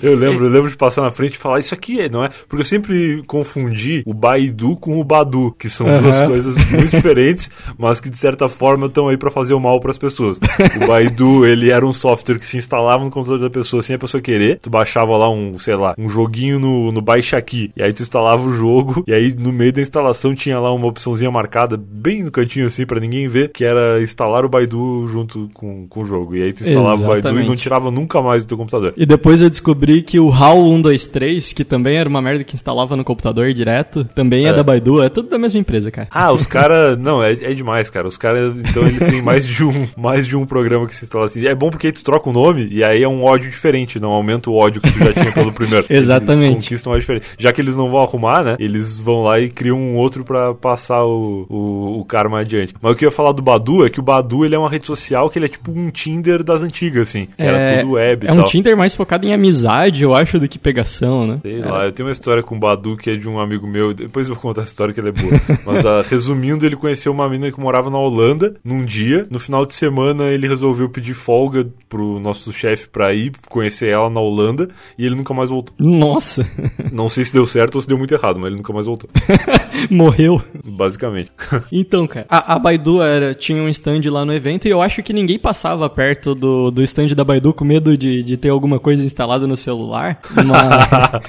Eu 0.00 0.16
lembro, 0.16 0.46
eu 0.46 0.50
lembro 0.50 0.70
de 0.70 0.76
passar 0.76 1.02
na 1.02 1.10
frente 1.10 1.34
e 1.34 1.38
falar, 1.38 1.58
isso 1.60 1.74
aqui 1.74 2.00
é, 2.00 2.08
não 2.08 2.24
é? 2.24 2.30
Porque 2.48 2.62
eu 2.62 2.66
sempre 2.66 3.22
confundi 3.26 4.02
o 4.06 4.14
Baidu 4.14 4.76
com 4.76 4.98
o 4.98 5.04
Badu, 5.04 5.54
que 5.58 5.68
são 5.68 5.86
duas 6.00 6.18
Aham. 6.18 6.28
coisas 6.28 6.56
muito 6.70 6.90
diferentes, 6.96 7.50
mas 7.76 8.00
que 8.00 8.08
de 8.08 8.16
certa 8.16 8.48
forma 8.48 8.86
estão 8.86 9.08
aí 9.08 9.16
pra 9.16 9.30
fazer 9.30 9.52
o 9.54 9.60
mal 9.60 9.80
pras 9.80 9.98
pessoas. 9.98 10.38
O 10.82 10.86
Baidu, 10.86 11.44
ele 11.44 11.70
era 11.70 11.86
um 11.86 11.92
software 11.92 12.38
que 12.38 12.46
se 12.46 12.56
instalava 12.56 12.71
no 12.76 13.10
computador 13.10 13.38
da 13.40 13.50
pessoa 13.50 13.82
sem 13.82 13.96
a 13.96 13.98
pessoa 13.98 14.20
querer. 14.20 14.58
Tu 14.60 14.70
baixava 14.70 15.16
lá 15.16 15.30
um, 15.30 15.58
sei 15.58 15.74
lá, 15.76 15.94
um 15.98 16.08
joguinho 16.08 16.58
no, 16.58 16.92
no 16.92 17.00
Baixa 17.02 17.36
Aqui, 17.36 17.70
e 17.76 17.82
aí 17.82 17.92
tu 17.92 18.02
instalava 18.02 18.46
o 18.48 18.52
jogo, 18.52 19.02
e 19.06 19.12
aí 19.12 19.32
no 19.32 19.52
meio 19.52 19.72
da 19.72 19.80
instalação 19.80 20.34
tinha 20.34 20.58
lá 20.60 20.72
uma 20.72 20.86
opçãozinha 20.86 21.30
marcada, 21.30 21.76
bem 21.76 22.22
no 22.22 22.30
cantinho 22.30 22.66
assim, 22.66 22.86
pra 22.86 23.00
ninguém 23.00 23.26
ver, 23.28 23.50
que 23.50 23.64
era 23.64 24.00
instalar 24.02 24.44
o 24.44 24.48
Baidu 24.48 25.08
junto 25.08 25.48
com, 25.54 25.86
com 25.88 26.02
o 26.02 26.04
jogo. 26.04 26.36
E 26.36 26.42
aí 26.42 26.52
tu 26.52 26.62
instalava 26.62 27.02
o 27.02 27.06
Baidu 27.06 27.28
e 27.28 27.32
não 27.32 27.38
Exatamente. 27.38 27.62
tirava 27.62 27.90
nunca 27.90 28.20
mais 28.22 28.44
do 28.44 28.48
teu 28.48 28.56
computador. 28.56 28.92
E 28.96 29.04
depois 29.06 29.40
eu 29.42 29.50
descobri 29.50 30.02
que 30.02 30.20
o 30.20 30.30
HAL 30.30 30.56
123, 30.62 31.52
que 31.52 31.64
também 31.64 31.96
era 31.96 32.08
uma 32.08 32.20
merda 32.22 32.44
que 32.44 32.54
instalava 32.54 32.96
no 32.96 33.04
computador 33.04 33.52
direto, 33.52 34.04
também 34.04 34.46
é, 34.46 34.50
É. 34.50 34.52
da 34.52 34.62
Baidu, 34.62 35.02
é 35.02 35.08
tudo 35.08 35.28
da 35.28 35.38
mesma 35.38 35.58
empresa, 35.58 35.90
cara. 35.90 36.08
Ah, 36.10 36.32
os 36.32 36.46
caras. 36.46 36.98
Não, 36.98 37.22
é, 37.22 37.32
é 37.32 37.52
demais, 37.54 37.88
cara. 37.90 38.06
Os 38.06 38.18
caras, 38.18 38.54
então, 38.56 38.84
eles 38.86 39.04
têm 39.06 39.22
mais 39.22 39.46
de 39.46 39.64
um, 39.64 39.88
mais 39.96 40.26
de 40.26 40.36
um 40.36 40.44
programa 40.46 40.86
que 40.86 40.94
se 40.94 41.04
instala 41.04 41.24
assim. 41.24 41.46
É 41.46 41.54
bom 41.54 41.70
porque 41.70 41.86
aí 41.88 41.92
tu 41.92 42.04
troca 42.04 42.28
o 42.28 42.32
nome 42.32 42.51
e 42.60 42.82
aí 42.84 43.02
é 43.02 43.08
um 43.08 43.22
ódio 43.24 43.50
diferente, 43.50 43.98
não 44.00 44.10
aumenta 44.10 44.50
o 44.50 44.54
ódio 44.54 44.80
que 44.80 44.92
tu 44.92 44.98
já 44.98 45.12
tinha 45.12 45.32
pelo 45.32 45.52
primeiro. 45.54 45.86
Exatamente. 45.88 46.52
Eles 46.52 46.64
conquistam 46.64 46.98
diferente. 46.98 47.26
Já 47.38 47.52
que 47.52 47.60
eles 47.60 47.76
não 47.76 47.90
vão 47.90 48.02
arrumar, 48.02 48.42
né? 48.42 48.56
Eles 48.58 48.98
vão 48.98 49.22
lá 49.22 49.40
e 49.40 49.48
criam 49.48 49.78
um 49.78 49.96
outro 49.96 50.24
pra 50.24 50.54
passar 50.54 51.04
o, 51.04 51.46
o, 51.48 52.00
o 52.00 52.04
karma 52.04 52.40
adiante. 52.40 52.74
Mas 52.80 52.92
o 52.92 52.96
que 52.96 53.04
eu 53.04 53.08
ia 53.08 53.12
falar 53.14 53.32
do 53.32 53.42
Badu 53.42 53.84
é 53.84 53.90
que 53.90 54.00
o 54.00 54.02
Badu 54.02 54.44
ele 54.44 54.54
é 54.54 54.58
uma 54.58 54.68
rede 54.70 54.86
social 54.86 55.28
que 55.30 55.38
ele 55.38 55.46
é 55.46 55.48
tipo 55.48 55.70
um 55.70 55.90
Tinder 55.90 56.42
das 56.42 56.62
antigas, 56.62 57.08
assim. 57.08 57.26
Que 57.26 57.42
era 57.42 57.80
tudo 57.80 57.92
web 57.92 58.26
é 58.26 58.32
um. 58.32 58.44
Tinder 58.44 58.76
mais 58.76 58.94
focado 58.94 59.26
em 59.26 59.32
amizade, 59.32 60.02
eu 60.02 60.14
acho, 60.14 60.38
do 60.38 60.48
que 60.48 60.58
pegação, 60.58 61.26
né? 61.26 61.38
Sei 61.42 61.60
Era- 61.60 61.72
lá, 61.72 61.84
eu 61.86 61.92
tenho 61.92 62.08
uma 62.08 62.12
história 62.12 62.42
com 62.42 62.56
o 62.56 62.58
Badu 62.58 62.96
que 62.96 63.10
é 63.10 63.16
de 63.16 63.28
um 63.28 63.38
amigo 63.38 63.66
meu, 63.66 63.94
depois 63.94 64.28
eu 64.28 64.34
vou 64.34 64.42
contar 64.42 64.62
essa 64.62 64.70
história 64.70 64.92
que 64.92 65.00
ela 65.00 65.08
é 65.08 65.12
boa. 65.12 65.32
Mas 65.64 65.84
ah, 65.86 66.02
resumindo, 66.08 66.66
ele 66.66 66.76
conheceu 66.76 67.12
uma 67.12 67.28
menina 67.28 67.50
que 67.52 67.60
morava 67.60 67.90
na 67.90 67.98
Holanda 67.98 68.54
num 68.64 68.84
dia. 68.84 69.26
No 69.30 69.38
final 69.38 69.64
de 69.64 69.74
semana 69.74 70.24
ele 70.24 70.48
resolveu 70.48 70.88
pedir 70.88 71.14
folga 71.14 71.66
pro 71.88 72.18
nosso 72.20 72.41
chefe 72.50 72.88
pra 72.88 73.12
ir 73.12 73.32
conhecer 73.50 73.90
ela 73.90 74.08
na 74.08 74.20
Holanda 74.20 74.70
e 74.96 75.04
ele 75.04 75.14
nunca 75.14 75.34
mais 75.34 75.50
voltou. 75.50 75.74
Nossa, 75.78 76.46
Não 76.92 77.08
sei 77.08 77.24
se 77.24 77.32
deu 77.32 77.46
certo 77.46 77.76
ou 77.76 77.82
se 77.82 77.88
deu 77.88 77.98
muito 77.98 78.14
errado, 78.14 78.38
mas 78.38 78.48
ele 78.48 78.56
nunca 78.56 78.72
mais 78.72 78.86
voltou. 78.86 79.08
morreu. 79.90 80.42
Basicamente. 80.64 81.30
Então, 81.70 82.06
cara, 82.06 82.26
a, 82.28 82.54
a 82.54 82.58
Baidu 82.58 83.02
era, 83.02 83.34
tinha 83.34 83.62
um 83.62 83.68
stand 83.68 84.00
lá 84.06 84.24
no 84.24 84.32
evento 84.32 84.66
e 84.66 84.70
eu 84.70 84.82
acho 84.82 85.02
que 85.02 85.12
ninguém 85.12 85.38
passava 85.38 85.88
perto 85.88 86.34
do, 86.34 86.70
do 86.70 86.82
stand 86.82 87.08
da 87.08 87.24
Baidu 87.24 87.52
com 87.52 87.64
medo 87.64 87.96
de, 87.96 88.22
de 88.22 88.36
ter 88.36 88.50
alguma 88.50 88.78
coisa 88.78 89.04
instalada 89.04 89.46
no 89.46 89.56
celular. 89.56 90.20
Mas, 90.34 91.22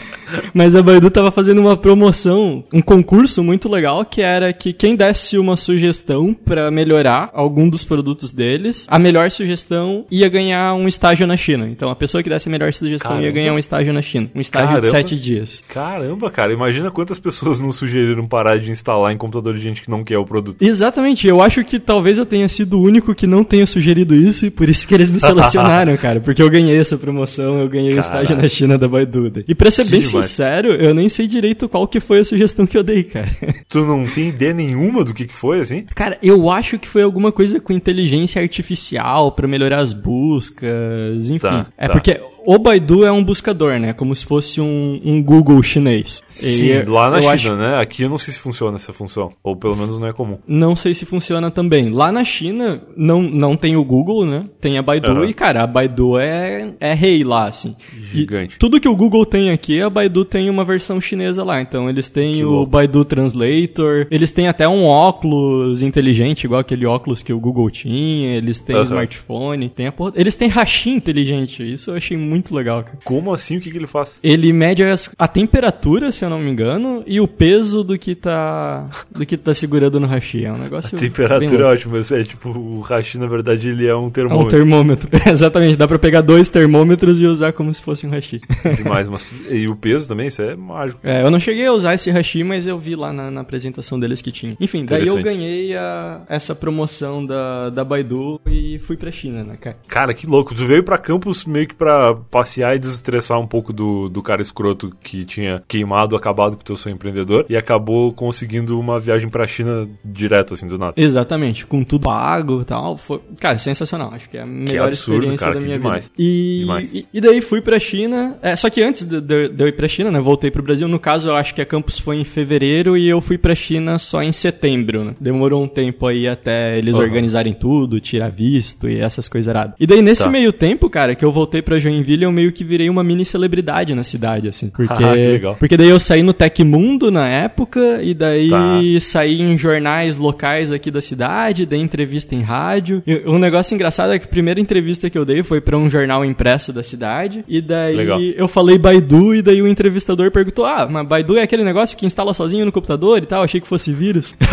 mas 0.53 0.75
a 0.75 0.83
Baidu 0.83 1.09
tava 1.09 1.31
fazendo 1.31 1.59
uma 1.59 1.77
promoção, 1.77 2.63
um 2.73 2.81
concurso 2.81 3.43
muito 3.43 3.69
legal 3.69 4.03
que 4.05 4.21
era 4.21 4.51
que 4.51 4.73
quem 4.73 4.95
desse 4.95 5.37
uma 5.37 5.55
sugestão 5.55 6.33
pra 6.33 6.69
melhorar 6.69 7.29
algum 7.33 7.69
dos 7.69 7.83
produtos 7.83 8.31
deles, 8.31 8.85
a 8.89 8.99
melhor 8.99 9.31
sugestão 9.31 10.05
ia 10.11 10.27
ganhar 10.29 10.73
um 10.73 10.87
estágio 11.03 11.27
na 11.27 11.35
China. 11.35 11.67
Então 11.69 11.89
a 11.89 11.95
pessoa 11.95 12.23
que 12.23 12.29
desse 12.29 12.47
a 12.47 12.51
melhor 12.51 12.71
sugestão 12.73 13.11
ia 13.11 13.17
Caramba. 13.17 13.31
ganhar 13.33 13.53
um 13.53 13.59
estágio 13.59 13.91
na 13.93 14.01
China. 14.01 14.29
Um 14.33 14.39
estágio 14.39 14.69
Caramba. 14.69 14.85
de 14.85 14.91
sete 14.91 15.19
dias. 15.19 15.61
Caramba, 15.67 16.31
cara, 16.31 16.53
imagina 16.53 16.89
quantas 16.89 17.19
pessoas 17.19 17.59
não 17.59 17.71
sugeriram 17.71 18.25
parar 18.25 18.57
de 18.57 18.71
instalar 18.71 19.11
em 19.11 19.17
computador 19.17 19.53
de 19.55 19.61
gente 19.61 19.81
que 19.81 19.89
não 19.89 20.03
quer 20.03 20.17
o 20.17 20.25
produto. 20.25 20.61
Exatamente, 20.61 21.27
eu 21.27 21.41
acho 21.41 21.63
que 21.65 21.77
talvez 21.79 22.17
eu 22.17 22.25
tenha 22.25 22.47
sido 22.47 22.79
o 22.79 22.81
único 22.81 23.13
que 23.13 23.27
não 23.27 23.43
tenha 23.43 23.67
sugerido 23.67 24.15
isso 24.15 24.45
e 24.45 24.49
por 24.49 24.69
isso 24.69 24.87
que 24.87 24.93
eles 24.93 25.09
me 25.09 25.19
selecionaram, 25.21 25.97
cara. 25.97 26.21
Porque 26.21 26.41
eu 26.41 26.49
ganhei 26.49 26.79
essa 26.79 26.97
promoção, 26.97 27.59
eu 27.59 27.67
ganhei 27.67 27.93
o 27.93 28.01
Caralho. 28.01 28.23
estágio 28.23 28.41
na 28.41 28.47
China 28.49 28.77
da 28.77 28.87
Baidu. 28.87 29.23
E 29.47 29.53
pra 29.55 29.69
ser 29.71 29.83
Que 29.85 29.91
bem 29.91 30.01
demais. 30.01 30.25
sincero, 30.25 30.69
eu 30.73 30.93
nem 30.93 31.07
sei 31.09 31.27
direito 31.27 31.67
qual 31.69 31.87
que 31.87 31.99
foi 31.99 32.19
a 32.19 32.25
sugestão 32.25 32.65
que 32.65 32.77
eu 32.77 32.83
dei, 32.83 33.03
cara. 33.03 33.27
Tu 33.69 33.79
não 33.85 34.05
tem 34.05 34.29
ideia 34.29 34.53
nenhuma 34.53 35.03
do 35.03 35.13
que, 35.13 35.25
que 35.25 35.33
foi, 35.33 35.59
assim? 35.61 35.85
Cara, 35.95 36.17
eu 36.21 36.49
acho 36.51 36.77
que 36.77 36.87
foi 36.87 37.01
alguma 37.01 37.31
coisa 37.31 37.59
com 37.59 37.73
inteligência 37.73 38.41
artificial 38.41 39.31
pra 39.31 39.47
melhorar 39.47 39.79
as 39.79 39.93
buscas, 39.93 40.69
enfim. 41.15 41.39
Tá, 41.39 41.67
é 41.77 41.87
tá. 41.87 41.93
porque 41.93 42.19
o 42.45 42.57
Baidu 42.59 43.05
é 43.05 43.11
um 43.11 43.23
buscador, 43.23 43.79
né? 43.79 43.93
Como 43.93 44.15
se 44.15 44.25
fosse 44.25 44.59
um, 44.61 44.99
um 45.03 45.21
Google 45.21 45.61
chinês. 45.63 46.21
Sim, 46.27 46.65
E 46.65 46.81
lá 46.83 47.09
na 47.09 47.19
China, 47.19 47.33
acho- 47.33 47.55
né? 47.55 47.77
Aqui 47.79 48.03
eu 48.03 48.09
não 48.09 48.17
sei 48.17 48.33
se 48.33 48.39
funciona 48.39 48.75
essa 48.75 48.91
função. 48.93 49.29
Ou 49.43 49.55
pelo 49.55 49.75
menos 49.75 49.97
não 49.97 50.07
é 50.07 50.13
comum. 50.13 50.37
Não 50.47 50.75
sei 50.75 50.93
se 50.93 51.05
funciona 51.05 51.49
também. 51.51 51.89
Lá 51.89 52.11
na 52.11 52.23
China, 52.23 52.81
não, 52.95 53.21
não 53.21 53.55
tem 53.55 53.75
o 53.75 53.83
Google, 53.83 54.25
né? 54.25 54.43
Tem 54.59 54.77
a 54.77 54.81
Baidu 54.81 55.07
Aham. 55.11 55.25
e, 55.25 55.33
cara, 55.33 55.63
a 55.63 55.67
Baidu 55.67 56.17
é, 56.17 56.73
é 56.79 56.93
rei 56.93 57.23
lá, 57.23 57.47
assim. 57.47 57.75
Gigante. 58.01 58.55
E 58.55 58.59
tudo 58.59 58.79
que 58.79 58.87
o 58.89 58.95
Google 58.95 59.25
tem 59.25 59.51
aqui, 59.51 59.81
a 59.81 59.89
Baidu 59.89 60.25
tem 60.25 60.49
uma 60.49 60.63
versão 60.65 60.99
chinesa 60.99 61.43
lá. 61.43 61.61
Então, 61.61 61.89
eles 61.89 62.09
têm 62.09 62.35
Que 62.35 62.43
o 62.45 62.49
louco. 62.49 62.71
Baidu 62.71 63.03
Translator, 63.05 64.07
eles 64.11 64.31
têm 64.31 64.47
até 64.47 64.67
um 64.67 64.85
óculos 64.85 65.81
inteligente, 65.81 66.43
igual 66.45 66.61
aquele 66.61 66.85
óculos 66.85 67.21
que 67.23 67.31
o 67.33 67.39
Google 67.39 67.69
tinha, 67.69 68.35
eles 68.37 68.59
têm 68.59 68.75
Aham. 68.75 68.83
smartphone, 68.85 69.69
tem 69.69 69.87
a 69.87 69.91
porra... 69.91 70.13
Eles 70.15 70.35
têm 70.35 70.47
hashi 70.47 70.89
inteligente, 70.89 71.63
isso 71.73 71.91
eu 71.91 71.95
achei 71.95 72.17
muito 72.17 72.32
legal, 72.53 72.83
cara. 72.83 72.97
Como 73.03 73.33
assim? 73.33 73.57
O 73.57 73.61
que, 73.61 73.69
que 73.71 73.77
ele 73.77 73.87
faz? 73.87 74.15
Ele 74.23 74.51
mede 74.53 74.83
as- 74.83 75.13
a 75.17 75.27
temperatura, 75.27 76.11
se 76.11 76.23
eu 76.25 76.29
não 76.29 76.39
me 76.39 76.49
engano, 76.49 77.03
e 77.05 77.19
o 77.19 77.27
peso 77.27 77.83
do 77.83 77.97
que 77.97 78.15
tá 78.15 78.89
do 79.11 79.25
que 79.25 79.37
tá 79.37 79.53
segurando 79.53 79.99
no 79.99 80.07
hashi. 80.07 80.45
É 80.45 80.51
um 80.51 80.57
negócio 80.57 80.97
bem 80.97 81.09
Temperatura 81.09 81.63
é 81.63 81.67
ótima. 81.67 81.99
É 81.99 82.23
tipo, 82.23 82.49
o 82.49 82.81
hashi, 82.81 83.17
na 83.17 83.27
verdade, 83.27 83.69
ele 83.69 83.85
é 83.87 83.95
um 83.95 84.03
É 84.03 84.05
um 84.05 84.09
termômetro. 84.09 84.49
termômetro. 84.57 85.09
Exatamente, 85.29 85.75
dá 85.75 85.87
pra 85.87 85.99
pegar 85.99 86.21
dois 86.21 86.49
termômetros 86.49 87.19
e 87.21 87.25
usar 87.25 87.53
como 87.53 87.73
se 87.73 87.81
fosse 87.81 88.05
um 88.07 88.09
hashi. 88.09 88.41
Demais, 88.77 89.07
mas. 89.07 89.33
E 89.49 89.67
o 89.67 89.75
peso 89.75 90.07
também, 90.07 90.27
isso 90.27 90.41
é 90.41 90.55
mágico. 90.55 90.99
É, 91.03 91.21
eu 91.23 91.29
não 91.31 91.39
cheguei 91.39 91.65
a 91.67 91.73
usar 91.73 91.93
esse 91.93 92.09
hashi, 92.09 92.43
mas 92.43 92.67
eu 92.67 92.77
vi 92.79 92.95
lá 92.95 93.11
na, 93.13 93.29
na 93.31 93.41
apresentação 93.41 93.99
deles 93.99 94.21
que 94.21 94.31
tinha. 94.31 94.55
Enfim, 94.59 94.85
daí 94.85 95.07
eu 95.07 95.21
ganhei 95.21 95.75
a- 95.75 96.21
essa 96.27 96.53
promoção 96.55 97.25
da, 97.25 97.69
da 97.69 97.83
Baidu 97.83 98.39
e 98.47 98.79
fui 98.79 98.97
pra 98.97 99.11
China, 99.11 99.43
né, 99.43 99.57
cara? 99.59 99.77
Cara, 99.87 100.13
que 100.13 100.25
louco. 100.27 100.53
Tu 100.55 100.65
veio 100.65 100.83
pra 100.83 100.97
campus 100.97 101.45
meio 101.45 101.67
que 101.67 101.75
pra 101.75 102.15
passear 102.29 102.75
e 102.75 102.79
desestressar 102.79 103.39
um 103.39 103.47
pouco 103.47 103.71
do, 103.73 104.09
do 104.09 104.21
cara 104.21 104.41
escroto 104.41 104.93
que 105.03 105.25
tinha 105.25 105.63
queimado, 105.67 106.15
acabado 106.15 106.57
com 106.57 106.73
o 106.73 106.77
sonho 106.77 106.95
empreendedor 106.95 107.45
e 107.49 107.55
acabou 107.55 108.11
conseguindo 108.13 108.79
uma 108.79 108.99
viagem 108.99 109.29
pra 109.29 109.45
China 109.47 109.87
direto, 110.03 110.53
assim, 110.53 110.67
do 110.67 110.77
nada. 110.77 110.93
Exatamente, 110.97 111.65
com 111.65 111.83
tudo 111.83 112.03
pago 112.03 112.61
e 112.61 112.65
tal. 112.65 112.97
Foi, 112.97 113.19
cara, 113.39 113.57
sensacional. 113.57 114.11
Acho 114.13 114.29
que 114.29 114.37
é 114.37 114.41
a 114.41 114.45
melhor 114.45 114.87
absurdo, 114.87 115.15
experiência 115.21 115.47
cara, 115.47 115.59
da 115.59 115.65
minha 115.65 115.77
demais. 115.77 116.03
vida. 116.05 116.15
E, 116.17 116.57
Demais. 116.61 116.89
e, 116.93 117.05
e 117.13 117.21
daí 117.21 117.41
fui 117.41 117.61
pra 117.61 117.79
China. 117.79 118.37
É, 118.41 118.55
só 118.55 118.69
que 118.69 118.81
antes 118.81 119.03
de, 119.03 119.19
de- 119.21 119.49
de 119.49 119.63
eu 119.63 119.67
ir 119.67 119.73
pra 119.75 119.87
China, 119.87 120.11
né? 120.11 120.19
Voltei 120.19 120.51
pro 120.51 120.61
Brasil. 120.63 120.87
No 120.87 120.99
caso, 120.99 121.29
eu 121.29 121.35
acho 121.35 121.53
que 121.55 121.61
a 121.61 121.65
campus 121.65 121.97
foi 121.99 122.17
em 122.17 122.23
fevereiro 122.23 122.97
e 122.97 123.07
eu 123.07 123.21
fui 123.21 123.37
pra 123.37 123.55
China 123.55 123.97
só 123.97 124.21
em 124.21 124.31
setembro, 124.31 125.03
né? 125.03 125.15
Demorou 125.19 125.63
um 125.63 125.67
tempo 125.67 126.05
aí 126.07 126.27
até 126.27 126.77
eles 126.77 126.95
Aham. 126.95 127.03
organizarem 127.03 127.53
tudo, 127.53 127.99
tirar 127.99 128.29
visto 128.29 128.89
e 128.89 128.99
essas 128.99 129.27
coisas 129.29 129.47
eradas. 129.47 129.75
E 129.79 129.87
daí, 129.87 130.01
nesse 130.01 130.23
Tá. 130.23 130.29
meio 130.29 130.53
tempo, 130.53 130.89
cara, 130.89 131.15
que 131.15 131.23
eu 131.25 131.31
voltei 131.31 131.61
pra 131.61 131.79
Joinville, 131.79 132.12
eu 132.21 132.31
meio 132.31 132.51
que 132.51 132.63
virei 132.63 132.87
uma 132.87 133.03
mini 133.03 133.25
celebridade 133.25 133.95
na 133.95 134.03
cidade, 134.03 134.47
assim. 134.47 134.69
Porque, 134.75 134.93
Ah, 135.03 135.13
que 135.13 135.27
legal. 135.27 135.55
porque 135.59 135.75
daí 135.75 135.89
eu 135.89 135.99
saí 135.99 136.21
no 136.21 136.31
Tecmundo 136.33 137.09
na 137.09 137.27
época, 137.27 137.99
e 138.03 138.13
daí 138.13 138.49
Tá. 138.51 138.79
saí 139.01 139.41
em 139.41 139.57
jornais 139.57 140.17
locais 140.17 140.71
aqui 140.71 140.91
da 140.91 141.01
cidade, 141.01 141.65
dei 141.65 141.79
entrevista 141.81 142.35
em 142.35 142.41
rádio. 142.43 143.01
E 143.07 143.23
um 143.25 143.39
negócio 143.39 143.73
engraçado 143.73 144.13
é 144.13 144.19
que 144.19 144.25
a 144.25 144.27
primeira 144.27 144.59
entrevista 144.59 145.09
que 145.09 145.17
eu 145.17 145.25
dei 145.25 145.41
foi 145.41 145.59
pra 145.59 145.75
um 145.77 145.89
jornal 145.89 146.23
impresso 146.23 146.71
da 146.71 146.83
cidade, 146.83 147.43
e 147.47 147.59
daí 147.61 147.95
Legal. 147.95 148.19
eu 148.21 148.47
falei 148.47 148.77
Baidu, 148.77 149.33
e 149.33 149.41
daí 149.41 149.61
o 149.61 149.67
entrevistador 149.67 150.29
perguntou: 150.31 150.65
Ah, 150.65 150.87
mas 150.89 151.07
Baidu 151.07 151.37
é 151.37 151.41
aquele 151.41 151.63
negócio 151.63 151.97
que 151.97 152.05
instala 152.05 152.33
sozinho 152.33 152.65
no 152.65 152.71
computador 152.71 153.17
e 153.17 153.25
tal, 153.25 153.41
achei 153.43 153.59
que 153.59 153.67
fosse 153.67 153.91
vírus. 153.91 154.35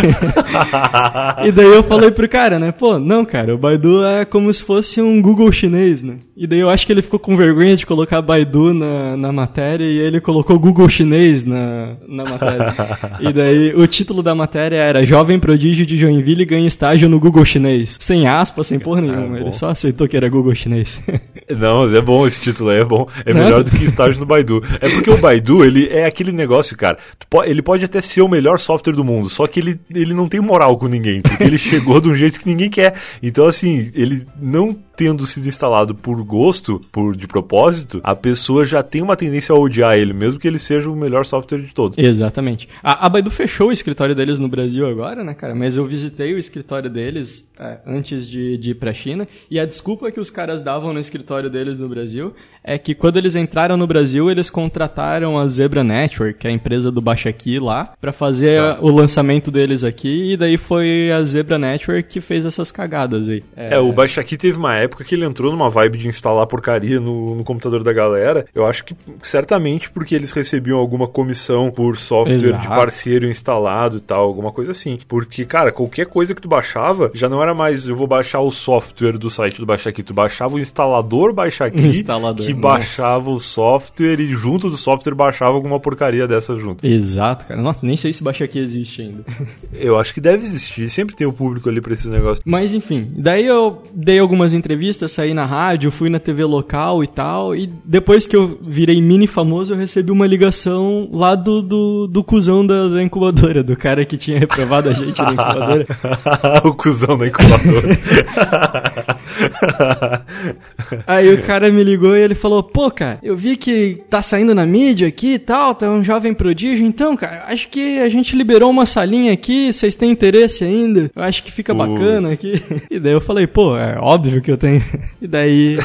E 1.45 1.51
daí 1.53 1.67
eu 1.67 1.83
falei 1.83 2.11
pro 2.11 2.29
cara, 2.29 2.59
né? 2.59 2.73
Pô, 2.73 2.99
não, 2.99 3.25
cara, 3.25 3.55
o 3.55 3.59
Baidu 3.59 4.05
é 4.05 4.25
como 4.25 4.53
se 4.53 4.63
fosse 4.63 5.01
um 5.01 5.21
Google 5.21 5.51
chinês, 5.53 6.03
né? 6.03 6.17
E 6.37 6.47
daí 6.47 6.59
eu 6.61 6.69
acho 6.71 6.87
que 6.87 6.93
ele 6.93 7.03
ficou 7.03 7.19
com 7.19 7.37
vergonha 7.37 7.50
de 7.77 7.87
colocar 7.87 8.23
Baidu 8.23 8.73
na, 8.73 9.17
na 9.17 9.33
matéria 9.33 9.85
e 9.85 9.99
ele 9.99 10.21
colocou 10.21 10.59
Google 10.59 10.89
chinês 10.89 11.45
na, 11.45 11.97
na 12.07 12.25
matéria. 12.25 12.75
e 13.21 13.33
daí 13.33 13.75
o 13.75 13.87
título 13.87 14.23
da 14.23 14.35
matéria 14.35 14.77
era 14.77 15.03
Jovem 15.03 15.39
Prodígio 15.39 15.85
de 15.85 15.97
Joinville 15.97 16.45
ganha 16.45 16.67
estágio 16.67 17.09
no 17.09 17.19
Google 17.19 17.45
chinês. 17.45 17.97
Sem 18.01 18.27
aspas, 18.27 18.67
sem 18.67 18.79
porra 18.79 19.01
nenhuma. 19.01 19.29
bom. 19.29 19.37
ele 19.37 19.53
só 19.53 19.71
aceitou 19.71 20.09
que 20.09 20.17
era 20.17 20.29
Google 20.29 20.55
chinês. 20.55 21.01
Não, 21.51 21.83
mas 21.85 21.95
é 21.95 22.01
bom 22.01 22.27
esse 22.27 22.41
título 22.41 22.71
aí, 22.71 22.81
é 22.81 22.85
bom. 22.85 23.09
É 23.25 23.35
Não. 23.35 23.43
melhor 23.43 23.65
do 23.65 23.71
que 23.71 23.85
estágio 23.85 24.21
no 24.21 24.27
Baidu. 24.27 24.63
É 24.81 24.89
porque 24.89 25.11
o 25.11 25.19
Baidu, 25.19 25.65
ele 25.65 25.89
é 25.89 26.07
aquele 26.07 26.33
negócio, 26.33 26.77
cara. 26.77 26.99
Ele 27.45 27.63
pode 27.63 27.85
até 27.85 28.01
ser 28.01 28.23
o 28.23 28.29
melhor 28.29 28.59
software 28.59 28.95
do 28.95 29.05
mundo, 29.05 29.29
só 29.29 29.47
que 29.47 29.61
ele, 29.61 29.81
ele 29.93 30.15
não 30.15 30.29
tem 30.29 30.41
moral 30.41 30.77
com 30.77 30.87
ninguém, 30.87 31.21
porque 31.21 31.43
ele 31.43 31.59
chegou 31.59 32.01
de 32.01 32.09
um 32.09 32.15
jeito 32.15 32.39
que 32.39 32.47
ninguém 32.47 32.71
quer. 32.71 32.95
Então, 33.23 33.47
assim, 33.47 33.91
ele 33.95 34.27
não 34.41 34.77
tendo 35.01 35.27
sido 35.27 35.49
instalado 35.49 35.95
por 35.95 36.23
gosto, 36.23 36.79
por 36.93 37.17
de 37.17 37.27
propósito, 37.27 38.03
a 38.05 38.15
pessoa 38.15 38.67
já 38.67 38.83
tem 38.83 39.01
uma 39.01 39.17
tendência 39.17 39.55
a 39.55 39.59
odiar 39.59 39.97
ele, 39.97 40.13
mesmo 40.13 40.39
que 40.39 40.47
ele 40.47 40.59
seja 40.59 40.91
o 40.91 40.95
melhor 40.95 41.25
software 41.25 41.63
de 41.63 41.73
todos. 41.73 41.97
Exatamente. 41.97 42.69
A, 42.83 43.07
a 43.07 43.09
Baidu 43.09 43.31
fechou 43.31 43.69
o 43.69 43.73
escritório 43.73 44.15
deles 44.15 44.39
no 44.39 44.47
Brasil 44.47 44.87
agora, 44.87 45.25
né, 45.25 45.33
cara? 45.33 45.55
Mas 45.55 45.75
eu 45.75 45.87
visitei 45.87 46.35
o 46.35 46.39
escritório 46.39 46.91
deles 46.91 47.51
é, 47.59 47.79
antes 47.87 48.29
de, 48.29 48.59
de 48.59 48.73
ir 48.73 48.75
pra 48.75 48.93
China. 48.93 49.27
E 49.51 49.59
a 49.59 49.65
desculpa 49.65 50.11
que 50.13 50.21
os 50.21 50.29
caras 50.29 50.61
davam 50.61 50.93
no 50.93 51.01
escritório 51.01 51.49
deles 51.49 51.81
no 51.81 51.89
Brasil 51.89 52.35
é 52.63 52.77
que 52.77 52.95
quando 52.95 53.17
eles 53.17 53.35
entraram 53.35 53.79
no 53.79 53.87
Brasil, 53.87 54.31
eles 54.31 54.51
contrataram 54.51 55.39
a 55.39 55.47
Zebra 55.47 55.83
Network, 55.83 56.39
que 56.41 56.47
é 56.47 56.51
a 56.51 56.53
empresa 56.53 56.93
do 56.93 57.01
Baixaqui 57.01 57.59
lá, 57.59 57.95
pra 57.99 58.13
fazer 58.13 58.61
Tá. 58.61 58.79
o 58.83 58.91
lançamento 58.91 59.51
deles 59.51 59.83
aqui. 59.83 60.33
E 60.33 60.37
daí 60.37 60.59
foi 60.59 61.11
a 61.11 61.23
Zebra 61.25 61.59
Network 61.59 62.03
que 62.11 62.21
fez 62.21 62.45
essas 62.45 62.71
cagadas 62.71 63.29
aí. 63.31 63.43
É, 63.57 63.79
o 63.79 63.91
Baixaqui 63.93 64.37
teve 64.37 64.59
uma 64.59 64.75
época 64.77 64.90
época 64.91 65.05
que 65.05 65.15
ele 65.15 65.25
entrou 65.25 65.53
numa 65.53 65.71
vibe 65.71 65.99
de 65.99 66.09
instalar 66.09 66.47
porcaria 66.47 66.99
no, 66.99 67.37
no 67.37 67.45
computador 67.45 67.83
da 67.83 67.93
galera, 67.93 68.45
eu 68.55 68.67
acho 68.67 68.85
que 68.85 68.95
certamente 69.23 69.89
porque 69.91 70.15
eles 70.15 70.33
recebiam 70.33 70.79
alguma 70.79 71.07
comissão 71.07 71.71
por 71.71 71.97
software 71.97 72.35
Exato. 72.35 72.63
de 72.63 72.69
parceiro 72.69 73.27
instalado 73.31 73.99
e 73.99 74.01
tal, 74.01 74.23
alguma 74.23 74.53
coisa 74.53 74.73
assim. 74.73 74.99
Porque, 75.09 75.45
cara, 75.45 75.73
qualquer 75.73 76.07
coisa 76.07 76.35
que 76.35 76.43
tu 76.43 76.49
baixava, 76.49 77.11
já 77.15 77.29
não 77.29 77.43
era 77.43 77.55
mais 77.55 77.87
eu 77.87 77.97
vou 77.97 78.07
baixar 78.07 78.41
o 78.41 78.51
software 78.51 79.17
do 79.17 79.31
site 79.31 79.59
do 79.59 79.67
Baixa 79.67 79.91
Aqui, 79.91 80.03
tu 80.03 80.13
baixava 80.13 80.55
o 80.55 80.59
instalador 80.59 81.33
Baixa 81.33 81.67
Aqui, 81.67 81.81
Instalador, 81.87 82.45
que 82.45 82.53
nossa. 82.53 82.77
baixava 82.77 83.31
o 83.31 83.41
software 83.41 84.21
e 84.21 84.33
junto 84.33 84.69
do 84.69 84.77
software 84.77 85.15
baixava 85.15 85.53
alguma 85.53 85.79
porcaria 85.79 86.27
dessa 86.27 86.57
junto. 86.57 86.85
Exato, 86.87 87.47
cara. 87.47 87.61
Nossa, 87.61 87.87
nem 87.87 87.97
sei 87.97 88.13
se 88.13 88.23
Baixa 88.23 88.45
Aqui 88.45 88.59
existe 88.59 89.03
ainda. 89.03 89.25
Eu 89.73 89.99
acho 89.99 90.13
que 90.13 90.21
deve 90.21 90.45
existir, 90.45 90.89
sempre 90.89 91.15
tem 91.15 91.27
o 91.27 91.33
público 91.33 91.69
ali 91.69 91.81
pra 91.81 91.93
esses 91.93 92.07
negócios. 92.07 92.41
Mas 92.45 92.75
enfim, 92.75 93.13
daí 93.17 93.47
eu 93.47 93.83
dei 93.93 94.19
algumas 94.19 94.53
entrevistas, 94.55 94.80
saí 95.09 95.35
na 95.35 95.47
rádio, 95.47 95.91
fui 95.91 96.09
na 96.09 96.19
TV 96.19 96.45
local 96.45 97.03
e 97.03 97.07
tal, 97.07 97.55
e 97.55 97.67
depois 97.85 98.27
que 98.27 98.37
eu 98.37 98.59
virei 98.63 99.01
mini 99.01 99.27
famoso, 99.27 99.73
eu 99.73 99.77
recebi 99.77 100.11
uma 100.11 100.27
ligação 100.27 101.09
lá 101.13 101.35
do, 101.35 101.63
do, 101.63 102.07
do 102.07 102.25
cuzão 102.25 102.67
da, 102.67 102.89
da 102.89 103.03
incubadora, 103.03 103.63
do 103.63 103.77
cara 103.77 104.05
que 104.05 104.17
tinha 104.17 104.39
reprovado 104.39 104.89
a 104.89 104.93
gente 104.93 105.21
na 105.23 105.33
incubadora. 105.33 105.87
o 106.65 106.75
cuzão 106.75 107.19
da 107.19 107.27
incubadora. 107.27 107.89
Aí 111.07 111.33
o 111.33 111.43
cara 111.43 111.71
me 111.71 111.83
ligou 111.85 112.17
e 112.17 112.21
ele 112.21 112.35
falou: 112.35 112.63
Pô, 112.63 112.91
cara, 112.91 113.19
eu 113.23 113.37
vi 113.37 113.57
que 113.57 114.03
tá 114.09 114.23
saindo 114.23 114.55
na 114.55 114.67
mídia 114.67 115.09
aqui 115.09 115.35
e 115.35 115.39
tal, 115.39 115.75
tá 115.75 115.89
um 115.91 116.03
jovem 116.03 116.33
prodígio, 116.35 116.87
então, 116.87 117.17
cara, 117.17 117.45
acho 117.49 117.69
que 117.69 117.99
a 118.01 118.09
gente 118.09 118.37
liberou 118.37 118.71
uma 118.71 118.87
salinha 118.87 119.33
aqui, 119.33 119.73
vocês 119.73 119.95
têm 119.95 120.11
interesse 120.11 120.65
ainda? 120.65 121.11
Eu 121.15 121.23
acho 121.23 121.43
que 121.43 121.53
fica 121.53 121.73
bacana 121.75 122.33
aqui. 122.33 122.61
E 122.91 122.99
daí 122.99 123.13
eu 123.13 123.21
falei: 123.21 123.47
Pô, 123.47 123.77
é 123.77 123.97
óbvio 123.99 124.41
que 124.43 124.51
eu 124.51 124.57
tenho. 124.57 124.83
E 125.23 125.27
daí 125.27 125.79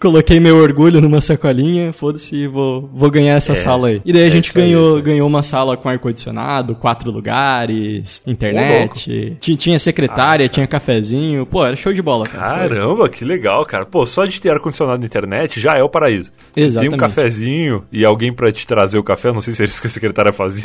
coloquei 0.00 0.40
meu 0.40 0.56
orgulho 0.56 1.00
numa 1.00 1.20
sacolinha, 1.20 1.92
foda-se, 1.92 2.46
vou, 2.46 2.88
vou 2.92 3.10
ganhar 3.10 3.34
essa 3.36 3.52
É, 3.52 3.54
sala 3.54 3.88
aí. 3.88 4.00
E 4.04 4.12
daí 4.12 4.22
a 4.22 4.26
é 4.26 4.30
gente 4.30 4.50
aí, 4.56 4.64
ganhou, 4.64 4.96
aí. 4.96 5.02
ganhou 5.02 5.26
uma 5.28 5.42
sala 5.42 5.76
com 5.76 5.88
ar-condicionado, 5.88 6.74
quatro 6.74 7.10
lugares, 7.10 8.20
internet, 8.26 9.36
tinha, 9.40 9.56
tinha 9.56 9.78
secretária, 9.78 10.48
tinha 10.48 10.66
cafezinho, 10.66 11.44
pô, 11.46 11.64
era 11.66 11.76
show 11.76 11.92
de 11.92 12.00
bola, 12.02 12.26
cara. 12.26 12.48
Foi- 12.60 12.68
Caramba, 12.68 13.08
que 13.18 13.24
legal, 13.24 13.64
cara. 13.66 13.84
Pô, 13.84 14.06
só 14.06 14.24
de 14.24 14.40
ter 14.40 14.50
ar-condicionado 14.50 15.00
na 15.00 15.04
internet 15.06 15.58
já 15.60 15.74
é 15.76 15.82
o 15.82 15.88
paraíso. 15.88 16.30
Se 16.30 16.54
tem 16.54 16.64
um 16.64 16.68
Exatamente. 16.68 16.96
cafezinho 16.98 17.84
e 17.90 18.04
alguém 18.04 18.32
pra 18.32 18.52
te 18.52 18.66
trazer 18.66 18.96
o 18.98 19.02
café, 19.02 19.32
não 19.32 19.40
sei 19.42 19.52
se 19.54 19.62
é 19.62 19.66
isso 19.66 19.80
que 19.80 19.88
a 19.88 19.90
secretária 19.90 20.32
fazia, 20.32 20.62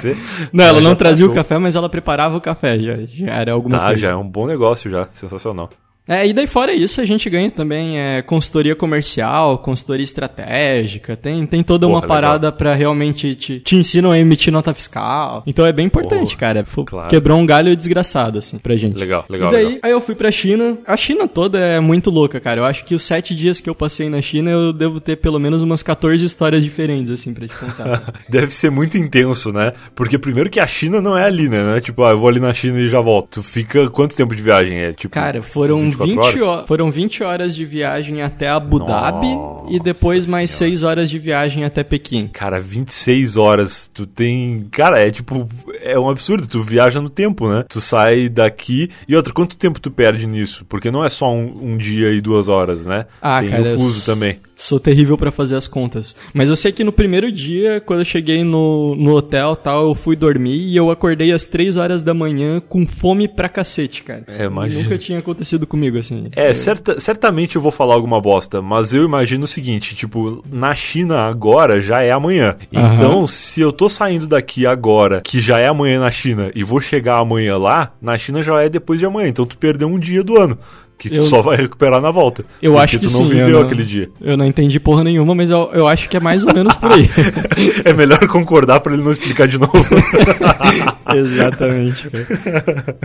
ser. 0.00 0.16
Não, 0.52 0.64
ela 0.64 0.80
não 0.80 0.94
trazia 0.96 1.24
o 1.26 1.32
café, 1.32 1.58
mas 1.58 1.76
ela 1.76 1.88
preparava 1.88 2.36
o 2.36 2.40
café, 2.40 2.78
já, 2.78 2.94
já 3.06 3.26
era 3.32 3.52
alguma 3.52 3.78
Tá, 3.78 3.84
coisa. 3.86 4.00
já 4.00 4.10
é 4.10 4.16
um 4.16 4.28
bom 4.28 4.46
negócio 4.46 4.90
já, 4.90 5.08
sensacional. 5.12 5.70
É, 6.06 6.26
e 6.26 6.32
daí 6.32 6.46
fora 6.48 6.72
isso, 6.72 7.00
a 7.00 7.04
gente 7.04 7.30
ganha 7.30 7.50
também 7.50 7.98
é, 7.98 8.22
consultoria 8.22 8.74
comercial, 8.74 9.58
consultoria 9.58 10.02
estratégica, 10.02 11.16
tem, 11.16 11.46
tem 11.46 11.62
toda 11.62 11.86
uma 11.86 12.00
Porra, 12.00 12.08
parada 12.08 12.50
pra 12.52 12.74
realmente 12.74 13.34
te, 13.36 13.60
te 13.60 13.76
ensinam 13.76 14.10
a 14.10 14.18
emitir 14.18 14.52
nota 14.52 14.74
fiscal. 14.74 15.42
Então 15.46 15.64
é 15.64 15.72
bem 15.72 15.86
importante, 15.86 16.30
Porra, 16.36 16.36
cara. 16.40 16.64
Fo- 16.64 16.84
claro. 16.84 17.08
Quebrou 17.08 17.38
um 17.38 17.46
galho 17.46 17.74
desgraçado, 17.76 18.38
assim, 18.38 18.58
pra 18.58 18.74
gente. 18.76 18.98
Legal, 18.98 19.24
legal, 19.28 19.48
E 19.50 19.52
daí, 19.52 19.64
legal. 19.64 19.80
aí 19.84 19.92
eu 19.92 20.00
fui 20.00 20.14
pra 20.16 20.30
China. 20.32 20.76
A 20.86 20.96
China 20.96 21.28
toda 21.28 21.58
é 21.58 21.78
muito 21.80 22.10
louca, 22.10 22.40
cara. 22.40 22.60
Eu 22.60 22.64
acho 22.64 22.84
que 22.84 22.94
os 22.94 23.02
sete 23.02 23.34
dias 23.34 23.60
que 23.60 23.70
eu 23.70 23.74
passei 23.74 24.08
na 24.08 24.20
China, 24.20 24.50
eu 24.50 24.72
devo 24.72 25.00
ter 25.00 25.16
pelo 25.16 25.38
menos 25.38 25.62
umas 25.62 25.82
14 25.84 26.24
histórias 26.24 26.62
diferentes, 26.64 27.12
assim, 27.12 27.32
pra 27.32 27.46
te 27.46 27.54
contar. 27.54 28.12
Deve 28.28 28.52
ser 28.52 28.70
muito 28.70 28.98
intenso, 28.98 29.52
né? 29.52 29.72
Porque 29.94 30.18
primeiro 30.18 30.50
que 30.50 30.58
a 30.60 30.66
China 30.66 31.00
não 31.00 31.16
é 31.16 31.24
ali, 31.24 31.48
né? 31.48 31.62
Não 31.62 31.74
é 31.76 31.80
Tipo, 31.80 32.04
ah, 32.04 32.10
eu 32.10 32.18
vou 32.18 32.28
ali 32.28 32.40
na 32.40 32.52
China 32.52 32.80
e 32.80 32.88
já 32.88 33.00
volto. 33.00 33.40
Tu 33.40 33.42
fica 33.42 33.88
quanto 33.88 34.16
tempo 34.16 34.34
de 34.34 34.42
viagem? 34.42 34.78
É 34.78 34.92
tipo. 34.92 35.14
Cara, 35.14 35.42
foram 35.42 35.91
24 35.96 36.32
20, 36.32 36.42
horas? 36.42 36.62
ho- 36.64 36.66
foram 36.66 36.90
20 36.90 37.22
horas 37.22 37.54
de 37.54 37.64
viagem 37.64 38.22
até 38.22 38.48
Abu 38.48 38.78
Dhabi 38.80 39.28
e 39.70 39.78
depois 39.80 40.26
mais 40.26 40.50
Senhora. 40.50 40.70
6 40.72 40.82
horas 40.82 41.10
de 41.10 41.18
viagem 41.18 41.64
até 41.64 41.82
Pequim. 41.82 42.28
Cara, 42.32 42.58
26 42.60 43.36
horas, 43.36 43.90
tu 43.92 44.06
tem. 44.06 44.66
Cara, 44.70 45.00
é 45.00 45.10
tipo. 45.10 45.48
É 45.82 45.98
um 45.98 46.08
absurdo, 46.08 46.46
tu 46.46 46.62
viaja 46.62 47.00
no 47.00 47.10
tempo, 47.10 47.48
né? 47.48 47.64
Tu 47.68 47.80
sai 47.80 48.28
daqui. 48.28 48.90
E 49.08 49.16
outra, 49.16 49.32
quanto 49.32 49.56
tempo 49.56 49.80
tu 49.80 49.90
perde 49.90 50.26
nisso? 50.26 50.64
Porque 50.68 50.90
não 50.90 51.04
é 51.04 51.08
só 51.08 51.32
um, 51.32 51.72
um 51.72 51.76
dia 51.76 52.12
e 52.12 52.20
duas 52.20 52.48
horas, 52.48 52.86
né? 52.86 53.06
Ah, 53.20 53.40
tem 53.40 53.50
cara, 53.50 53.74
o 53.74 53.78
fuso 53.78 54.04
também. 54.06 54.38
Sou 54.56 54.78
terrível 54.78 55.18
pra 55.18 55.32
fazer 55.32 55.56
as 55.56 55.66
contas. 55.66 56.14
Mas 56.32 56.48
eu 56.48 56.54
sei 56.56 56.70
que 56.70 56.84
no 56.84 56.92
primeiro 56.92 57.32
dia, 57.32 57.80
quando 57.80 58.00
eu 58.00 58.04
cheguei 58.04 58.44
no, 58.44 58.94
no 58.94 59.12
hotel 59.16 59.56
tal, 59.56 59.88
eu 59.88 59.94
fui 59.94 60.14
dormir 60.14 60.54
e 60.68 60.76
eu 60.76 60.88
acordei 60.90 61.32
às 61.32 61.46
3 61.46 61.76
horas 61.76 62.02
da 62.02 62.14
manhã 62.14 62.60
com 62.60 62.86
fome 62.86 63.26
pra 63.26 63.48
cacete, 63.48 64.04
cara. 64.04 64.22
É, 64.28 64.44
imagina. 64.44 64.82
Nunca 64.82 64.96
tinha 64.98 65.18
acontecido 65.18 65.66
comigo, 65.66 65.81
assim. 66.00 66.28
É, 66.32 66.52
certa, 66.54 67.00
certamente 67.00 67.56
eu 67.56 67.62
vou 67.62 67.72
falar 67.72 67.94
alguma 67.94 68.20
bosta, 68.20 68.60
mas 68.60 68.92
eu 68.92 69.04
imagino 69.04 69.44
o 69.44 69.48
seguinte, 69.48 69.94
tipo, 69.94 70.44
na 70.50 70.74
China 70.74 71.22
agora 71.22 71.80
já 71.80 72.02
é 72.02 72.10
amanhã. 72.10 72.56
Aham. 72.74 72.94
Então, 72.94 73.26
se 73.26 73.60
eu 73.60 73.72
tô 73.72 73.88
saindo 73.88 74.26
daqui 74.26 74.66
agora, 74.66 75.20
que 75.20 75.40
já 75.40 75.58
é 75.58 75.66
amanhã 75.66 76.00
na 76.00 76.10
China, 76.10 76.50
e 76.54 76.62
vou 76.62 76.80
chegar 76.80 77.18
amanhã 77.18 77.56
lá, 77.56 77.92
na 78.00 78.16
China 78.18 78.42
já 78.42 78.60
é 78.62 78.68
depois 78.68 78.98
de 78.98 79.06
amanhã. 79.06 79.28
Então 79.28 79.46
tu 79.46 79.56
perdeu 79.56 79.88
um 79.88 79.98
dia 79.98 80.22
do 80.22 80.38
ano, 80.38 80.58
que 81.02 81.08
tu 81.10 81.16
Eu- 81.16 81.24
só 81.24 81.42
vai 81.42 81.56
recuperar 81.56 82.00
na 82.00 82.12
volta. 82.12 82.44
Eu 82.62 82.78
acho 82.78 82.96
que 82.96 83.06
tu 83.08 83.12
não 83.12 83.24
sim. 83.24 83.28
viveu 83.30 83.48
eu 83.48 83.58
não, 83.58 83.66
aquele 83.66 83.84
dia. 83.84 84.08
Eu 84.20 84.36
não 84.36 84.46
entendi 84.46 84.78
porra 84.78 85.02
nenhuma, 85.02 85.34
mas 85.34 85.50
eu, 85.50 85.68
eu 85.72 85.88
acho 85.88 86.08
que 86.08 86.16
é 86.16 86.20
mais 86.20 86.44
ou 86.44 86.54
menos 86.54 86.76
por 86.76 86.92
aí. 86.92 87.10
é 87.84 87.92
melhor 87.92 88.24
concordar 88.28 88.78
pra 88.78 88.92
ele 88.94 89.02
não 89.02 89.10
explicar 89.10 89.48
de 89.48 89.58
novo. 89.58 89.72
Exatamente, 91.12 92.08
cara. 92.08 92.96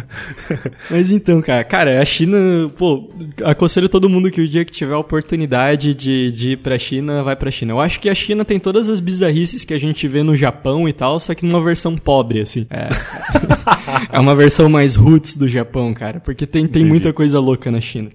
Mas 0.91 1.09
então, 1.11 1.41
cara, 1.41 1.63
cara, 1.63 1.99
a 2.01 2.05
China, 2.05 2.37
pô, 2.77 3.09
aconselho 3.43 3.89
todo 3.89 4.07
mundo 4.09 4.29
que 4.29 4.41
o 4.41 4.47
dia 4.47 4.63
que 4.63 4.71
tiver 4.71 4.93
a 4.93 4.99
oportunidade 4.99 5.93
de, 5.95 6.31
de 6.31 6.49
ir 6.51 6.57
pra 6.57 6.77
China, 6.77 7.23
vai 7.23 7.35
pra 7.35 7.49
China. 7.49 7.73
Eu 7.73 7.79
acho 7.81 7.99
que 7.99 8.09
a 8.09 8.15
China 8.15 8.45
tem 8.45 8.59
todas 8.59 8.89
as 8.89 8.99
bizarrices 8.99 9.65
que 9.65 9.73
a 9.73 9.79
gente 9.79 10.07
vê 10.07 10.21
no 10.21 10.35
Japão 10.35 10.87
e 10.87 10.93
tal, 10.93 11.19
só 11.19 11.33
que 11.33 11.45
numa 11.45 11.61
versão 11.61 11.95
pobre, 11.97 12.41
assim. 12.41 12.67
É, 12.69 12.87
é 14.13 14.19
uma 14.19 14.35
versão 14.35 14.69
mais 14.69 14.95
roots 14.95 15.35
do 15.35 15.47
Japão, 15.47 15.93
cara, 15.93 16.19
porque 16.19 16.45
tem, 16.45 16.61
tem 16.61 16.81
Entendi. 16.81 16.85
muita 16.85 17.11
coisa 17.11 17.39
louca 17.39 17.71
na 17.71 17.81
China. 17.81 17.86
мужчин. 17.87 18.13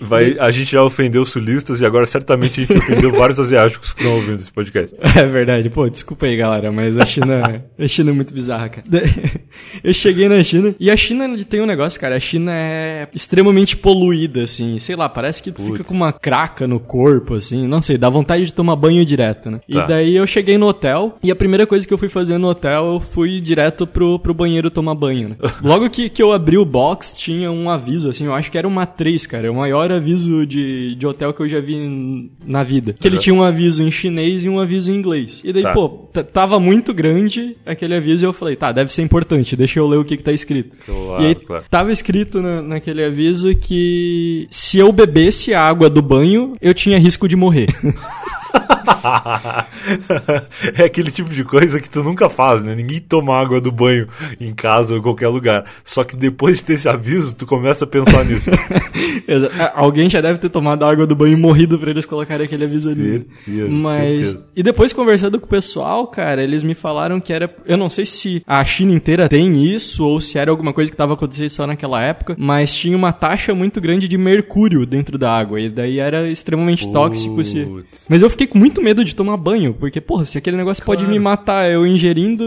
Vai, 0.00 0.36
a 0.38 0.50
gente 0.50 0.72
já 0.72 0.82
ofendeu 0.82 1.24
sulistas 1.24 1.80
e 1.80 1.86
agora 1.86 2.06
certamente 2.06 2.60
a 2.60 2.64
gente 2.64 2.78
ofendeu 2.78 3.10
vários 3.12 3.38
asiáticos 3.38 3.92
que 3.92 4.00
estão 4.00 4.16
ouvindo 4.16 4.40
esse 4.40 4.52
podcast. 4.52 4.94
É 5.18 5.26
verdade. 5.26 5.68
Pô, 5.68 5.88
desculpa 5.88 6.26
aí, 6.26 6.36
galera, 6.36 6.70
mas 6.70 6.96
a 6.96 7.04
China, 7.04 7.62
a 7.76 7.88
China 7.88 8.10
é 8.10 8.12
muito 8.12 8.32
bizarra, 8.32 8.68
cara. 8.68 8.86
Eu 9.82 9.92
cheguei 9.92 10.28
na 10.28 10.42
China 10.44 10.74
e 10.78 10.90
a 10.90 10.96
China 10.96 11.28
tem 11.44 11.60
um 11.60 11.66
negócio, 11.66 12.00
cara. 12.00 12.16
A 12.16 12.20
China 12.20 12.52
é 12.52 13.08
extremamente 13.12 13.76
poluída, 13.76 14.42
assim. 14.42 14.78
Sei 14.78 14.94
lá, 14.94 15.08
parece 15.08 15.42
que 15.42 15.50
tu 15.50 15.62
fica 15.62 15.78
Putz. 15.78 15.88
com 15.88 15.94
uma 15.94 16.12
craca 16.12 16.66
no 16.66 16.78
corpo, 16.78 17.34
assim. 17.34 17.66
Não 17.66 17.82
sei, 17.82 17.98
dá 17.98 18.08
vontade 18.08 18.46
de 18.46 18.52
tomar 18.52 18.76
banho 18.76 19.04
direto, 19.04 19.50
né? 19.50 19.58
Tá. 19.58 19.84
E 19.84 19.86
daí 19.86 20.16
eu 20.16 20.26
cheguei 20.26 20.56
no 20.56 20.68
hotel 20.68 21.18
e 21.22 21.30
a 21.30 21.36
primeira 21.36 21.66
coisa 21.66 21.86
que 21.86 21.92
eu 21.92 21.98
fui 21.98 22.08
fazer 22.08 22.38
no 22.38 22.48
hotel, 22.48 22.94
eu 22.94 23.00
fui 23.00 23.40
direto 23.40 23.86
pro, 23.86 24.18
pro 24.18 24.34
banheiro 24.34 24.70
tomar 24.70 24.94
banho, 24.94 25.30
né? 25.30 25.36
Logo 25.62 25.90
que, 25.90 26.08
que 26.08 26.22
eu 26.22 26.32
abri 26.32 26.56
o 26.58 26.64
box, 26.64 27.16
tinha 27.16 27.50
um 27.50 27.68
aviso, 27.68 28.08
assim. 28.08 28.26
Eu 28.26 28.34
acho 28.34 28.50
que 28.50 28.58
era 28.58 28.68
uma 28.68 28.86
3, 28.86 29.26
cara. 29.26 29.46
É 29.46 29.50
o 29.50 29.54
maior 29.54 29.87
aviso 29.96 30.46
de, 30.46 30.94
de 30.94 31.06
hotel 31.06 31.32
que 31.32 31.40
eu 31.40 31.48
já 31.48 31.60
vi 31.60 32.30
na 32.46 32.62
vida. 32.62 32.94
Que 32.98 33.06
ele 33.08 33.16
Uhum. 33.16 33.22
tinha 33.22 33.34
um 33.34 33.42
aviso 33.42 33.82
em 33.82 33.90
chinês 33.90 34.44
e 34.44 34.48
um 34.48 34.58
aviso 34.60 34.90
em 34.90 34.94
inglês. 34.96 35.42
E 35.44 35.52
daí, 35.52 35.62
Tá. 35.62 35.72
pô, 35.72 35.88
tava 36.32 36.58
muito 36.60 36.92
grande 36.94 37.56
aquele 37.66 37.94
aviso 37.94 38.24
e 38.24 38.26
eu 38.26 38.32
falei, 38.32 38.56
tá, 38.56 38.72
deve 38.72 38.92
ser 38.92 39.02
importante, 39.02 39.56
deixa 39.56 39.78
eu 39.78 39.86
ler 39.86 39.96
o 39.98 40.04
que 40.04 40.16
que 40.16 40.22
tá 40.24 40.32
escrito. 40.32 40.76
Claro, 40.84 41.22
e 41.22 41.26
aí, 41.26 41.34
claro. 41.34 41.64
tava 41.70 41.92
escrito 41.92 42.40
na- 42.40 42.62
naquele 42.62 43.04
aviso 43.04 43.54
que 43.54 44.46
se 44.50 44.78
eu 44.78 44.90
bebesse 44.92 45.52
a 45.54 45.62
água 45.62 45.88
do 45.90 46.02
banho, 46.02 46.54
eu 46.60 46.72
tinha 46.74 46.98
risco 46.98 47.28
de 47.28 47.36
morrer. 47.36 47.68
é 50.76 50.84
aquele 50.84 51.10
tipo 51.10 51.30
de 51.30 51.44
coisa 51.44 51.80
que 51.80 51.88
tu 51.88 52.02
nunca 52.02 52.28
faz, 52.28 52.62
né? 52.62 52.74
Ninguém 52.74 53.00
toma 53.00 53.34
água 53.40 53.60
do 53.60 53.70
banho 53.72 54.08
em 54.40 54.52
casa 54.54 54.92
ou 54.94 54.98
em 54.98 55.02
qualquer 55.02 55.28
lugar. 55.28 55.64
Só 55.84 56.04
que 56.04 56.16
depois 56.16 56.58
de 56.58 56.64
ter 56.64 56.74
esse 56.74 56.88
aviso, 56.88 57.34
tu 57.34 57.46
começa 57.46 57.84
a 57.84 57.86
pensar 57.88 58.24
nisso. 58.24 58.50
A- 59.58 59.80
Alguém 59.80 60.08
já 60.08 60.20
deve 60.20 60.38
ter 60.38 60.48
tomado 60.48 60.84
água 60.84 61.06
do 61.06 61.14
banho 61.14 61.34
e 61.36 61.40
morrido 61.40 61.78
pra 61.78 61.90
eles 61.90 62.06
colocarem 62.06 62.44
aquele 62.46 62.64
aviso 62.64 62.88
ali. 62.90 63.26
Certeza, 63.44 63.68
Mas. 63.70 64.00
certeza. 64.28 64.46
E 64.56 64.62
depois 64.62 64.92
conversando 64.92 65.38
com 65.38 65.46
o 65.46 65.48
pessoal, 65.48 66.06
cara, 66.08 66.42
eles 66.42 66.62
me 66.62 66.74
falaram 66.74 67.20
que 67.20 67.32
era. 67.32 67.54
Eu 67.66 67.76
não 67.76 67.88
sei 67.88 68.06
se 68.06 68.42
a 68.46 68.64
China 68.64 68.92
inteira 68.92 69.28
tem 69.28 69.64
isso 69.64 70.04
ou 70.04 70.20
se 70.20 70.38
era 70.38 70.50
alguma 70.50 70.72
coisa 70.72 70.90
que 70.90 70.96
tava 70.96 71.14
acontecendo 71.14 71.48
só 71.50 71.66
naquela 71.66 72.02
época, 72.02 72.34
mas 72.38 72.74
tinha 72.74 72.96
uma 72.96 73.12
taxa 73.12 73.54
muito 73.54 73.80
grande 73.80 74.08
de 74.08 74.18
mercúrio 74.18 74.84
dentro 74.86 75.16
da 75.18 75.30
água. 75.32 75.60
E 75.60 75.68
daí 75.68 75.98
era 75.98 76.28
extremamente 76.28 76.90
tóxico 76.90 77.42
se. 77.44 77.64
Putz. 77.64 78.06
Mas 78.08 78.22
eu 78.22 78.30
fiquei 78.30 78.46
com 78.46 78.58
muito 78.58 78.82
medo 78.82 79.04
de 79.04 79.14
tomar 79.14 79.36
banho, 79.36 79.74
porque, 79.78 80.00
porra, 80.00 80.24
se 80.24 80.36
aquele 80.36 80.56
negócio 80.56 80.84
pode 80.84 81.00
Claro. 81.00 81.12
me 81.12 81.18
matar 81.18 81.70
eu 81.70 81.86
ingerindo, 81.86 82.44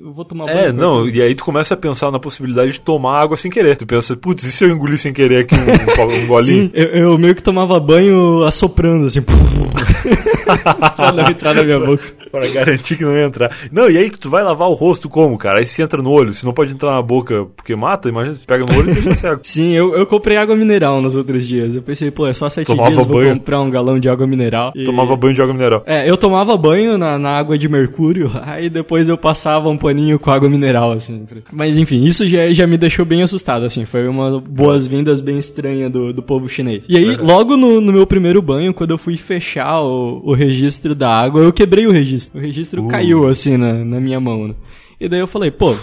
eu 0.00 0.12
vou 0.12 0.24
tomar 0.24 0.44
banho. 0.46 0.58
É, 0.58 0.72
não, 0.72 1.08
e 1.08 1.20
aí 1.20 1.34
tu 1.34 1.44
começa 1.44 1.74
a 1.74 1.76
pensar 1.76 2.10
na 2.10 2.18
possibilidade 2.18 2.72
de 2.72 2.80
tomar 2.80 3.20
água 3.20 3.36
sem 3.36 3.50
querer. 3.50 3.76
Tu 3.76 3.86
pensa, 3.86 4.16
putz, 4.16 4.44
e 4.44 4.52
se 4.52 4.64
eu 4.64 4.70
engolir 4.70 4.98
sem 4.98 5.12
querer 5.12 5.38
aqui 5.40 5.54
um, 5.54 6.22
um 6.22 6.26
golinho? 6.28 6.64
Sim, 6.64 6.70
eu, 6.74 6.86
eu 6.88 7.18
meio 7.18 7.34
que 7.34 7.42
tomava 7.42 7.78
banho 7.80 8.44
assoprando, 8.44 9.06
assim, 9.06 9.20
pra 10.96 11.12
não 11.12 11.24
entrar 11.28 11.54
na 11.54 11.62
minha 11.62 11.78
boca. 11.80 12.04
Pra 12.30 12.46
garantir 12.48 12.96
que 12.96 13.04
não 13.04 13.16
ia 13.16 13.24
entrar. 13.24 13.50
Não, 13.72 13.88
e 13.90 13.96
aí 13.96 14.10
que 14.10 14.18
tu 14.18 14.28
vai 14.30 14.42
lavar 14.42 14.68
o 14.68 14.74
rosto 14.74 15.08
como, 15.08 15.36
cara? 15.38 15.58
Aí 15.60 15.66
você 15.66 15.82
entra 15.82 16.02
no 16.02 16.10
olho, 16.10 16.32
se 16.32 16.44
não 16.44 16.52
pode 16.52 16.72
entrar 16.72 16.92
na 16.92 17.02
boca 17.02 17.46
porque 17.56 17.74
mata, 17.74 18.08
imagina, 18.08 18.34
você 18.36 18.44
pega 18.46 18.64
no 18.64 18.78
olho 18.78 18.90
e 18.90 18.94
deixa 18.94 19.14
cego. 19.16 19.40
Sim, 19.44 19.72
eu, 19.72 19.94
eu 19.94 20.06
comprei 20.06 20.36
água 20.36 20.54
mineral 20.56 21.00
nos 21.00 21.16
outros 21.16 21.46
dias. 21.46 21.74
Eu 21.76 21.82
pensei, 21.82 22.10
pô, 22.10 22.26
é 22.26 22.34
só 22.34 22.48
sete 22.48 22.66
Tomava 22.66 22.90
dias, 22.90 23.04
vou 23.04 23.16
banho? 23.16 23.34
comprar 23.34 23.60
um 23.60 23.70
galão 23.70 23.98
de 23.98 24.08
água 24.08 24.26
mineral. 24.26 24.72
E- 24.74 24.84
Tomava 24.84 25.16
banho 25.16 25.34
de 25.34 25.42
água 25.42 25.54
mineral. 25.54 25.82
É, 25.86 26.08
eu 26.08 26.16
tomava 26.16 26.56
banho 26.56 26.98
na, 26.98 27.18
na 27.18 27.30
água 27.30 27.56
de 27.58 27.68
mercúrio, 27.68 28.30
aí 28.42 28.68
depois 28.68 29.08
eu 29.08 29.16
passava 29.16 29.68
um 29.68 29.76
paninho 29.78 30.18
com 30.18 30.30
água 30.30 30.48
mineral, 30.48 30.92
assim. 30.92 31.26
Mas 31.52 31.78
enfim, 31.78 32.02
isso 32.04 32.26
já, 32.28 32.50
já 32.52 32.66
me 32.66 32.76
deixou 32.76 33.04
bem 33.04 33.22
assustado, 33.22 33.64
assim. 33.64 33.84
Foi 33.84 34.06
uma 34.08 34.40
boas-vindas 34.40 35.20
bem 35.20 35.38
estranha 35.38 35.88
do, 35.88 36.12
do 36.12 36.22
povo 36.22 36.48
chinês. 36.48 36.86
E 36.88 36.96
aí, 36.96 37.16
logo 37.16 37.56
no, 37.56 37.80
no 37.80 37.92
meu 37.92 38.06
primeiro 38.06 38.40
banho, 38.42 38.74
quando 38.74 38.90
eu 38.90 38.98
fui 38.98 39.16
fechar 39.16 39.80
o, 39.80 40.20
o 40.24 40.32
registro 40.34 40.94
da 40.94 41.10
água, 41.10 41.40
eu 41.42 41.52
quebrei 41.52 41.86
o 41.86 41.90
registro. 41.90 42.17
O 42.34 42.38
registro 42.38 42.84
Uh. 42.84 42.88
caiu, 42.88 43.26
assim, 43.26 43.56
na, 43.56 43.84
na 43.84 44.00
minha 44.00 44.20
mão, 44.20 44.48
né? 44.48 44.54
E 45.00 45.08
daí 45.08 45.20
eu 45.20 45.26
falei, 45.26 45.50
pô, 45.50 45.76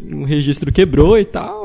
o 0.00 0.24
registro 0.24 0.72
quebrou 0.72 1.18
e 1.18 1.24
tal. 1.24 1.61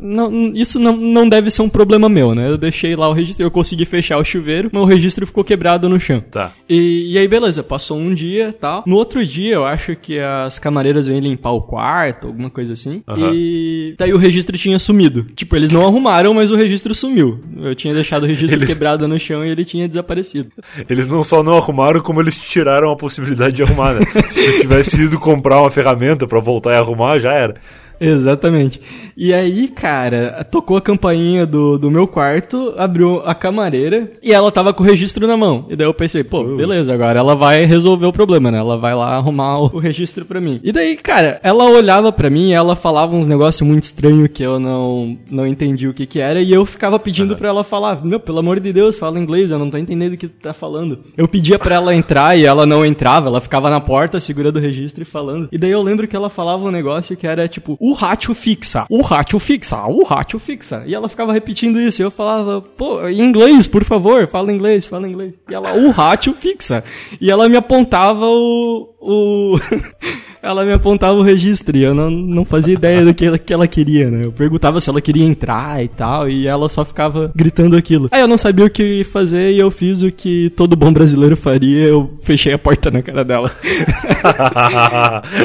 Não, 0.00 0.52
isso 0.54 0.78
não, 0.78 0.96
não 0.96 1.28
deve 1.28 1.50
ser 1.50 1.62
um 1.62 1.68
problema 1.68 2.08
meu, 2.08 2.34
né? 2.34 2.48
Eu 2.48 2.56
deixei 2.58 2.94
lá 2.96 3.08
o 3.08 3.12
registro, 3.12 3.44
eu 3.44 3.50
consegui 3.50 3.84
fechar 3.84 4.18
o 4.18 4.24
chuveiro, 4.24 4.70
mas 4.72 4.82
o 4.82 4.86
registro 4.86 5.26
ficou 5.26 5.44
quebrado 5.44 5.88
no 5.88 5.98
chão. 6.00 6.22
Tá. 6.30 6.52
E, 6.68 7.12
e 7.12 7.18
aí, 7.18 7.26
beleza, 7.28 7.62
passou 7.62 7.98
um 7.98 8.14
dia 8.14 8.48
e 8.48 8.52
tal. 8.52 8.82
No 8.86 8.96
outro 8.96 9.24
dia, 9.26 9.54
eu 9.54 9.64
acho 9.64 9.94
que 9.96 10.18
as 10.18 10.58
camareiras 10.58 11.06
vêm 11.06 11.20
limpar 11.20 11.50
o 11.52 11.62
quarto, 11.62 12.26
alguma 12.28 12.50
coisa 12.50 12.72
assim. 12.72 13.02
Aham. 13.06 13.30
E 13.34 13.94
daí 13.98 14.12
o 14.12 14.16
registro 14.18 14.56
tinha 14.56 14.78
sumido. 14.78 15.24
Tipo, 15.34 15.56
eles 15.56 15.70
não 15.70 15.86
arrumaram, 15.86 16.32
mas 16.34 16.50
o 16.50 16.56
registro 16.56 16.94
sumiu. 16.94 17.40
Eu 17.58 17.74
tinha 17.74 17.94
deixado 17.94 18.24
o 18.24 18.26
registro 18.26 18.58
Ele- 18.58 18.66
quebrado 18.66 19.06
no 19.08 19.18
chão 19.18 19.44
e 19.44 19.48
ele 19.50 19.64
tinha 19.64 19.88
desaparecido. 19.88 20.50
Eles 20.88 21.06
não 21.06 21.22
só 21.22 21.42
não 21.42 21.56
arrumaram, 21.56 22.00
como 22.00 22.20
eles 22.20 22.36
tiraram 22.36 22.90
a 22.90 22.96
possibilidade 22.96 23.54
de 23.54 23.62
arrumar, 23.62 23.94
né? 23.94 24.00
Se 24.30 24.42
tu 24.44 24.60
tivesse 24.60 25.00
ido 25.02 25.18
comprar 25.18 25.60
uma 25.60 25.70
ferramenta 25.70 26.26
pra 26.26 26.40
voltar 26.40 26.72
e 26.72 26.76
arrumar, 26.76 27.18
já 27.18 27.32
era. 27.32 27.54
Exatamente. 28.00 28.80
E 29.16 29.34
aí, 29.34 29.68
cara, 29.68 30.42
tocou 30.50 30.76
a 30.76 30.80
campainha 30.80 31.44
do, 31.44 31.78
do 31.78 31.90
meu 31.90 32.06
quarto, 32.06 32.74
abriu 32.78 33.20
a 33.24 33.34
camareira 33.34 34.10
e 34.22 34.32
ela 34.32 34.50
tava 34.50 34.72
com 34.72 34.82
o 34.82 34.86
registro 34.86 35.26
na 35.26 35.36
mão. 35.36 35.66
E 35.68 35.76
daí 35.76 35.86
eu 35.86 35.92
pensei, 35.92 36.24
pô, 36.24 36.42
beleza, 36.56 36.94
agora 36.94 37.18
ela 37.18 37.34
vai 37.36 37.66
resolver 37.66 38.06
o 38.06 38.12
problema, 38.12 38.50
né? 38.50 38.58
Ela 38.58 38.78
vai 38.78 38.94
lá 38.94 39.16
arrumar 39.16 39.58
o, 39.58 39.64
o 39.74 39.78
registro 39.78 40.24
pra 40.24 40.40
mim. 40.40 40.58
E 40.64 40.72
daí, 40.72 40.96
cara, 40.96 41.38
ela 41.42 41.64
olhava 41.64 42.10
pra 42.10 42.30
mim 42.30 42.48
e 42.48 42.52
ela 42.52 42.74
falava 42.74 43.14
uns 43.14 43.26
negócios 43.26 43.66
muito 43.66 43.82
estranhos 43.82 44.28
que 44.28 44.42
eu 44.42 44.58
não, 44.58 45.18
não 45.30 45.46
entendi 45.46 45.86
o 45.86 45.92
que 45.92 46.06
que 46.06 46.20
era 46.20 46.40
e 46.40 46.50
eu 46.50 46.64
ficava 46.64 46.98
pedindo 46.98 47.36
pra 47.36 47.48
ela 47.48 47.62
falar, 47.62 48.04
meu, 48.04 48.18
pelo 48.18 48.38
amor 48.38 48.58
de 48.58 48.72
Deus, 48.72 48.98
fala 48.98 49.20
inglês, 49.20 49.50
eu 49.50 49.58
não 49.58 49.70
tô 49.70 49.76
entendendo 49.76 50.14
o 50.14 50.16
que 50.16 50.28
tu 50.28 50.40
tá 50.40 50.54
falando. 50.54 51.00
Eu 51.16 51.28
pedia 51.28 51.58
pra 51.58 51.74
ela 51.74 51.94
entrar 51.94 52.38
e 52.38 52.46
ela 52.46 52.64
não 52.64 52.86
entrava, 52.86 53.28
ela 53.28 53.40
ficava 53.40 53.68
na 53.68 53.80
porta 53.80 54.18
segurando 54.18 54.56
o 54.56 54.60
registro 54.60 55.02
e 55.02 55.06
falando. 55.06 55.48
E 55.52 55.58
daí 55.58 55.70
eu 55.70 55.82
lembro 55.82 56.08
que 56.08 56.16
ela 56.16 56.30
falava 56.30 56.64
um 56.64 56.70
negócio 56.70 57.16
que 57.16 57.26
era 57.26 57.46
tipo, 57.46 57.76
o 57.90 57.92
ratio 57.92 58.32
fixa, 58.34 58.86
o 58.88 59.02
ratio 59.02 59.38
fixa, 59.40 59.84
o 59.86 60.04
ratio 60.04 60.38
fixa. 60.38 60.84
E 60.86 60.94
ela 60.94 61.08
ficava 61.08 61.32
repetindo 61.32 61.80
isso. 61.80 62.00
E 62.00 62.04
eu 62.04 62.10
falava, 62.10 62.60
pô, 62.60 63.06
em 63.08 63.20
inglês, 63.20 63.66
por 63.66 63.82
favor, 63.82 64.28
fala 64.28 64.52
inglês, 64.52 64.86
fala 64.86 65.08
inglês. 65.08 65.34
E 65.48 65.54
ela, 65.54 65.74
o 65.74 65.90
ratio 65.90 66.32
fixa. 66.32 66.84
E 67.20 67.30
ela 67.30 67.48
me 67.48 67.56
apontava 67.56 68.26
o. 68.26 68.94
o... 69.00 69.60
ela 70.40 70.64
me 70.64 70.72
apontava 70.72 71.14
o 71.14 71.22
registro 71.22 71.76
e 71.76 71.82
eu 71.82 71.94
não, 71.94 72.08
não 72.10 72.44
fazia 72.44 72.74
ideia 72.74 73.04
do 73.04 73.12
que 73.12 73.24
ela, 73.26 73.38
que 73.38 73.52
ela 73.52 73.66
queria, 73.66 74.08
né? 74.08 74.22
Eu 74.24 74.32
perguntava 74.32 74.80
se 74.80 74.88
ela 74.88 75.00
queria 75.00 75.24
entrar 75.24 75.82
e 75.82 75.88
tal, 75.88 76.28
e 76.28 76.46
ela 76.46 76.68
só 76.68 76.84
ficava 76.84 77.32
gritando 77.34 77.76
aquilo. 77.76 78.08
Aí 78.12 78.20
eu 78.20 78.28
não 78.28 78.38
sabia 78.38 78.64
o 78.64 78.70
que 78.70 79.02
fazer 79.02 79.50
e 79.50 79.58
eu 79.58 79.70
fiz 79.70 80.02
o 80.02 80.12
que 80.12 80.50
todo 80.50 80.76
bom 80.76 80.92
brasileiro 80.92 81.36
faria, 81.36 81.86
eu 81.86 82.18
fechei 82.22 82.52
a 82.52 82.58
porta 82.58 82.90
na 82.90 83.02
cara 83.02 83.24
dela. 83.24 83.50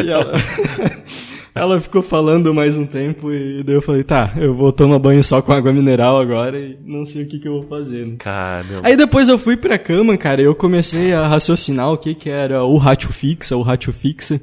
E 0.05 0.09
ela... 0.09 0.33
Ela 1.57 1.79
ficou 1.79 2.01
falando 2.01 2.53
mais 2.53 2.75
um 2.75 2.85
tempo 2.85 3.31
e 3.31 3.63
daí 3.63 3.75
eu 3.75 3.81
falei, 3.81 4.03
tá, 4.03 4.33
eu 4.35 4.53
vou 4.53 4.73
tomar 4.73 4.99
banho 4.99 5.23
só 5.23 5.41
com 5.41 5.53
água 5.53 5.71
mineral 5.71 6.19
agora 6.19 6.59
e 6.59 6.77
não 6.85 7.05
sei 7.05 7.23
o 7.23 7.27
que, 7.29 7.39
que 7.39 7.47
eu 7.47 7.61
vou 7.61 7.63
fazer, 7.63 8.05
né? 8.05 8.15
Caramba. 8.19 8.81
Aí 8.83 8.97
depois 8.97 9.29
eu 9.29 9.37
fui 9.37 9.55
pra 9.55 9.77
cama, 9.77 10.17
cara, 10.17 10.41
e 10.41 10.43
eu 10.43 10.53
comecei 10.53 11.13
a 11.13 11.25
raciocinar 11.25 11.93
o 11.93 11.97
que 11.97 12.13
que 12.13 12.29
era 12.29 12.65
o 12.65 12.75
ratio 12.75 13.09
fixa, 13.13 13.55
o 13.55 13.61
ratio 13.61 13.93
fixa. 13.93 14.41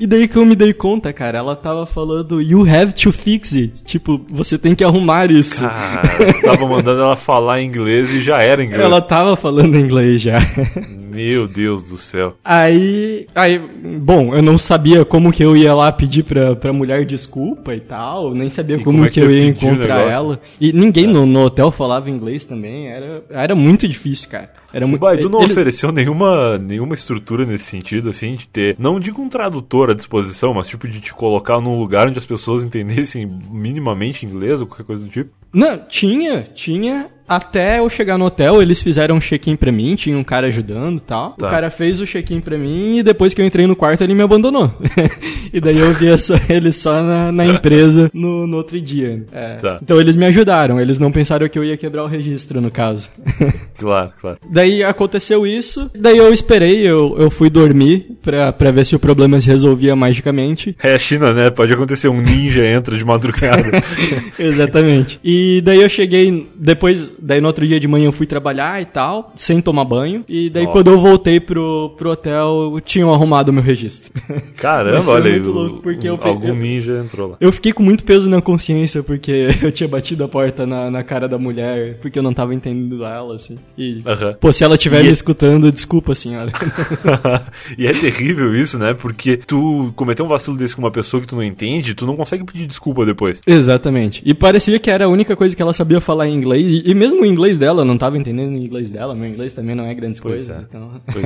E 0.00 0.06
daí 0.06 0.26
que 0.26 0.36
eu 0.36 0.46
me 0.46 0.56
dei 0.56 0.72
conta, 0.72 1.12
cara, 1.12 1.36
ela 1.36 1.54
tava 1.54 1.84
falando 1.84 2.40
you 2.40 2.66
have 2.66 2.94
to 2.94 3.12
fix 3.12 3.54
it. 3.54 3.84
Tipo, 3.84 4.18
você 4.30 4.56
tem 4.56 4.74
que 4.74 4.82
arrumar 4.82 5.30
isso. 5.30 5.60
Cara, 5.60 6.32
tava 6.42 6.66
mandando 6.66 7.02
ela 7.02 7.16
falar 7.16 7.60
inglês 7.60 8.10
e 8.10 8.22
já 8.22 8.42
era 8.42 8.64
inglês. 8.64 8.82
Ela 8.82 9.02
tava 9.02 9.36
falando 9.36 9.76
inglês 9.76 10.22
já. 10.22 10.38
Meu 11.14 11.46
Deus 11.46 11.82
do 11.82 11.96
céu. 11.96 12.36
Aí, 12.44 13.26
aí, 13.34 13.58
bom, 14.00 14.34
eu 14.34 14.42
não 14.42 14.58
sabia 14.58 15.04
como 15.04 15.32
que 15.32 15.44
eu 15.44 15.56
ia 15.56 15.74
lá 15.74 15.90
pedir 15.92 16.24
pra, 16.24 16.56
pra 16.56 16.72
mulher 16.72 17.04
desculpa 17.04 17.74
e 17.74 17.80
tal, 17.80 18.34
nem 18.34 18.50
sabia 18.50 18.76
como, 18.78 18.98
como 18.98 19.04
é 19.04 19.08
que, 19.10 19.20
eu 19.20 19.30
ia 19.30 19.46
encontrar 19.46 20.00
ela. 20.10 20.40
E 20.60 20.72
ninguém 20.72 21.06
no, 21.06 21.24
no 21.26 21.42
hotel 21.42 21.70
falava 21.70 22.10
inglês 22.10 22.44
também, 22.44 22.88
era, 22.88 23.22
era 23.30 23.54
muito 23.54 23.86
difícil, 23.86 24.28
cara. 24.28 24.50
Era 24.72 24.88
muito 24.88 25.02
Baidu 25.02 25.28
não 25.30 25.40
ele- 25.40 25.52
ofereceu 25.52 25.92
nenhuma, 25.92 26.58
nenhuma 26.58 26.94
estrutura 26.94 27.46
nesse 27.46 27.64
sentido, 27.66 28.10
assim, 28.10 28.34
de 28.34 28.48
ter, 28.48 28.74
não 28.76 28.98
digo 28.98 29.22
um 29.22 29.28
tradutor 29.28 29.90
à 29.90 29.94
disposição, 29.94 30.52
mas 30.52 30.66
tipo 30.66 30.88
de 30.88 31.00
te 31.00 31.14
colocar 31.14 31.60
num 31.60 31.78
lugar 31.78 32.08
onde 32.08 32.18
as 32.18 32.26
pessoas 32.26 32.64
entendessem 32.64 33.24
minimamente 33.50 34.26
inglês 34.26 34.60
ou 34.60 34.66
qualquer 34.66 34.84
coisa 34.84 35.04
do 35.04 35.10
tipo. 35.10 35.30
Não, 35.52 35.78
tinha, 35.88 36.42
tinha. 36.42 37.06
Até 37.28 37.78
eu 37.78 37.88
chegar 37.88 38.18
no 38.18 38.26
hotel, 38.26 38.60
eles 38.60 38.82
fizeram 38.82 39.16
um 39.16 39.20
check-in 39.20 39.56
pra 39.56 39.72
mim, 39.72 39.94
tinha 39.94 40.16
um 40.16 40.24
cara 40.24 40.46
ajudando 40.48 40.98
e 40.98 41.00
tal. 41.00 41.30
Tá. 41.32 41.46
O 41.46 41.50
cara 41.50 41.70
fez 41.70 42.00
o 42.00 42.06
check-in 42.06 42.40
pra 42.40 42.58
mim 42.58 42.98
e 42.98 43.02
depois 43.02 43.32
que 43.32 43.40
eu 43.40 43.46
entrei 43.46 43.66
no 43.66 43.76
quarto 43.76 44.02
ele 44.02 44.14
me 44.14 44.22
abandonou. 44.22 44.70
e 45.52 45.60
daí 45.60 45.78
eu 45.78 45.92
via 45.94 46.18
só, 46.18 46.34
ele 46.48 46.72
só 46.72 47.02
na, 47.02 47.32
na 47.32 47.46
empresa 47.46 48.10
no, 48.12 48.46
no 48.46 48.56
outro 48.56 48.80
dia. 48.80 49.24
É. 49.32 49.54
Tá. 49.56 49.78
Então 49.82 50.00
eles 50.00 50.16
me 50.16 50.26
ajudaram, 50.26 50.80
eles 50.80 50.98
não 50.98 51.10
pensaram 51.10 51.48
que 51.48 51.58
eu 51.58 51.64
ia 51.64 51.76
quebrar 51.76 52.04
o 52.04 52.08
registro, 52.08 52.60
no 52.60 52.70
caso. 52.70 53.08
Claro, 53.76 54.12
claro. 54.20 54.38
daí 54.48 54.84
aconteceu 54.84 55.46
isso, 55.46 55.90
daí 55.98 56.16
eu 56.16 56.32
esperei, 56.32 56.86
eu, 56.86 57.16
eu 57.18 57.30
fui 57.30 57.50
dormir 57.50 58.06
pra, 58.22 58.52
pra 58.52 58.70
ver 58.70 58.86
se 58.86 58.94
o 58.94 58.98
problema 58.98 59.40
se 59.40 59.48
resolvia 59.48 59.96
magicamente. 59.96 60.76
É 60.82 60.94
a 60.94 60.98
China, 60.98 61.32
né? 61.32 61.50
Pode 61.50 61.72
acontecer 61.72 62.08
um 62.08 62.20
ninja 62.20 62.64
entra 62.64 62.96
de 62.96 63.04
madrugada. 63.04 63.82
Exatamente. 64.38 65.18
E 65.24 65.60
daí 65.64 65.82
eu 65.82 65.88
cheguei, 65.88 66.48
depois, 66.54 67.12
daí 67.24 67.40
no 67.40 67.46
outro 67.46 67.66
dia 67.66 67.80
de 67.80 67.88
manhã 67.88 68.06
eu 68.06 68.12
fui 68.12 68.26
trabalhar 68.26 68.80
e 68.80 68.84
tal, 68.84 69.32
sem 69.34 69.60
tomar 69.60 69.84
banho. 69.84 70.24
E 70.28 70.50
daí 70.50 70.64
Nossa. 70.64 70.72
quando 70.72 70.90
eu 70.90 71.00
voltei 71.00 71.40
pro, 71.40 71.94
pro 71.96 72.10
hotel, 72.10 72.78
tinham 72.84 73.12
arrumado 73.12 73.48
o 73.48 73.52
meu 73.52 73.62
registro. 73.62 74.12
Caramba, 74.56 75.10
olha 75.10 75.32
aí. 75.32 75.40
porque 75.82 76.08
eu 76.08 76.18
algum 76.20 76.54
ninja 76.54 77.02
entrou 77.04 77.30
lá. 77.30 77.36
Eu 77.40 77.50
fiquei 77.52 77.72
com 77.72 77.82
muito 77.82 78.04
peso 78.04 78.28
na 78.28 78.40
consciência, 78.40 79.02
porque 79.02 79.48
eu 79.62 79.72
tinha 79.72 79.88
batido 79.88 80.24
a 80.24 80.28
porta 80.28 80.66
na, 80.66 80.90
na 80.90 81.02
cara 81.02 81.28
da 81.28 81.38
mulher, 81.38 81.98
porque 82.00 82.18
eu 82.18 82.22
não 82.22 82.34
tava 82.34 82.54
entendendo 82.54 83.04
ela, 83.04 83.34
assim. 83.34 83.58
E, 83.76 84.02
Aham. 84.06 84.34
pô, 84.40 84.52
se 84.52 84.64
ela 84.64 84.74
estiver 84.74 85.02
me 85.02 85.10
escutando, 85.10 85.72
desculpa, 85.72 86.14
senhora. 86.14 86.52
e 87.78 87.86
é 87.86 87.92
terrível 87.92 88.54
isso, 88.54 88.78
né? 88.78 88.94
Porque 88.94 89.36
tu 89.36 89.92
cometer 89.96 90.22
um 90.22 90.28
vacilo 90.28 90.56
desse 90.56 90.74
com 90.74 90.82
uma 90.82 90.90
pessoa 90.90 91.20
que 91.20 91.26
tu 91.26 91.36
não 91.36 91.42
entende, 91.42 91.94
tu 91.94 92.06
não 92.06 92.16
consegue 92.16 92.44
pedir 92.44 92.66
desculpa 92.66 93.06
depois. 93.06 93.40
Exatamente. 93.46 94.22
E 94.24 94.34
parecia 94.34 94.78
que 94.78 94.90
era 94.90 95.06
a 95.06 95.08
única 95.08 95.36
coisa 95.36 95.54
que 95.54 95.62
ela 95.62 95.72
sabia 95.72 96.00
falar 96.00 96.28
em 96.28 96.34
inglês. 96.34 96.64
E, 96.64 96.90
e 96.90 96.94
mesmo 96.94 97.13
o 97.22 97.26
inglês 97.26 97.58
dela, 97.58 97.82
eu 97.82 97.84
não 97.84 97.96
tava 97.98 98.16
entendendo 98.18 98.54
o 98.54 98.58
inglês 98.58 98.90
dela. 98.90 99.14
Meu 99.14 99.28
inglês 99.28 99.52
também 99.52 99.74
não 99.74 99.84
é 99.84 99.94
grandes 99.94 100.20
Pois 100.20 100.46
coisas. 100.46 100.56
é. 100.56 100.60
Então, 100.68 100.90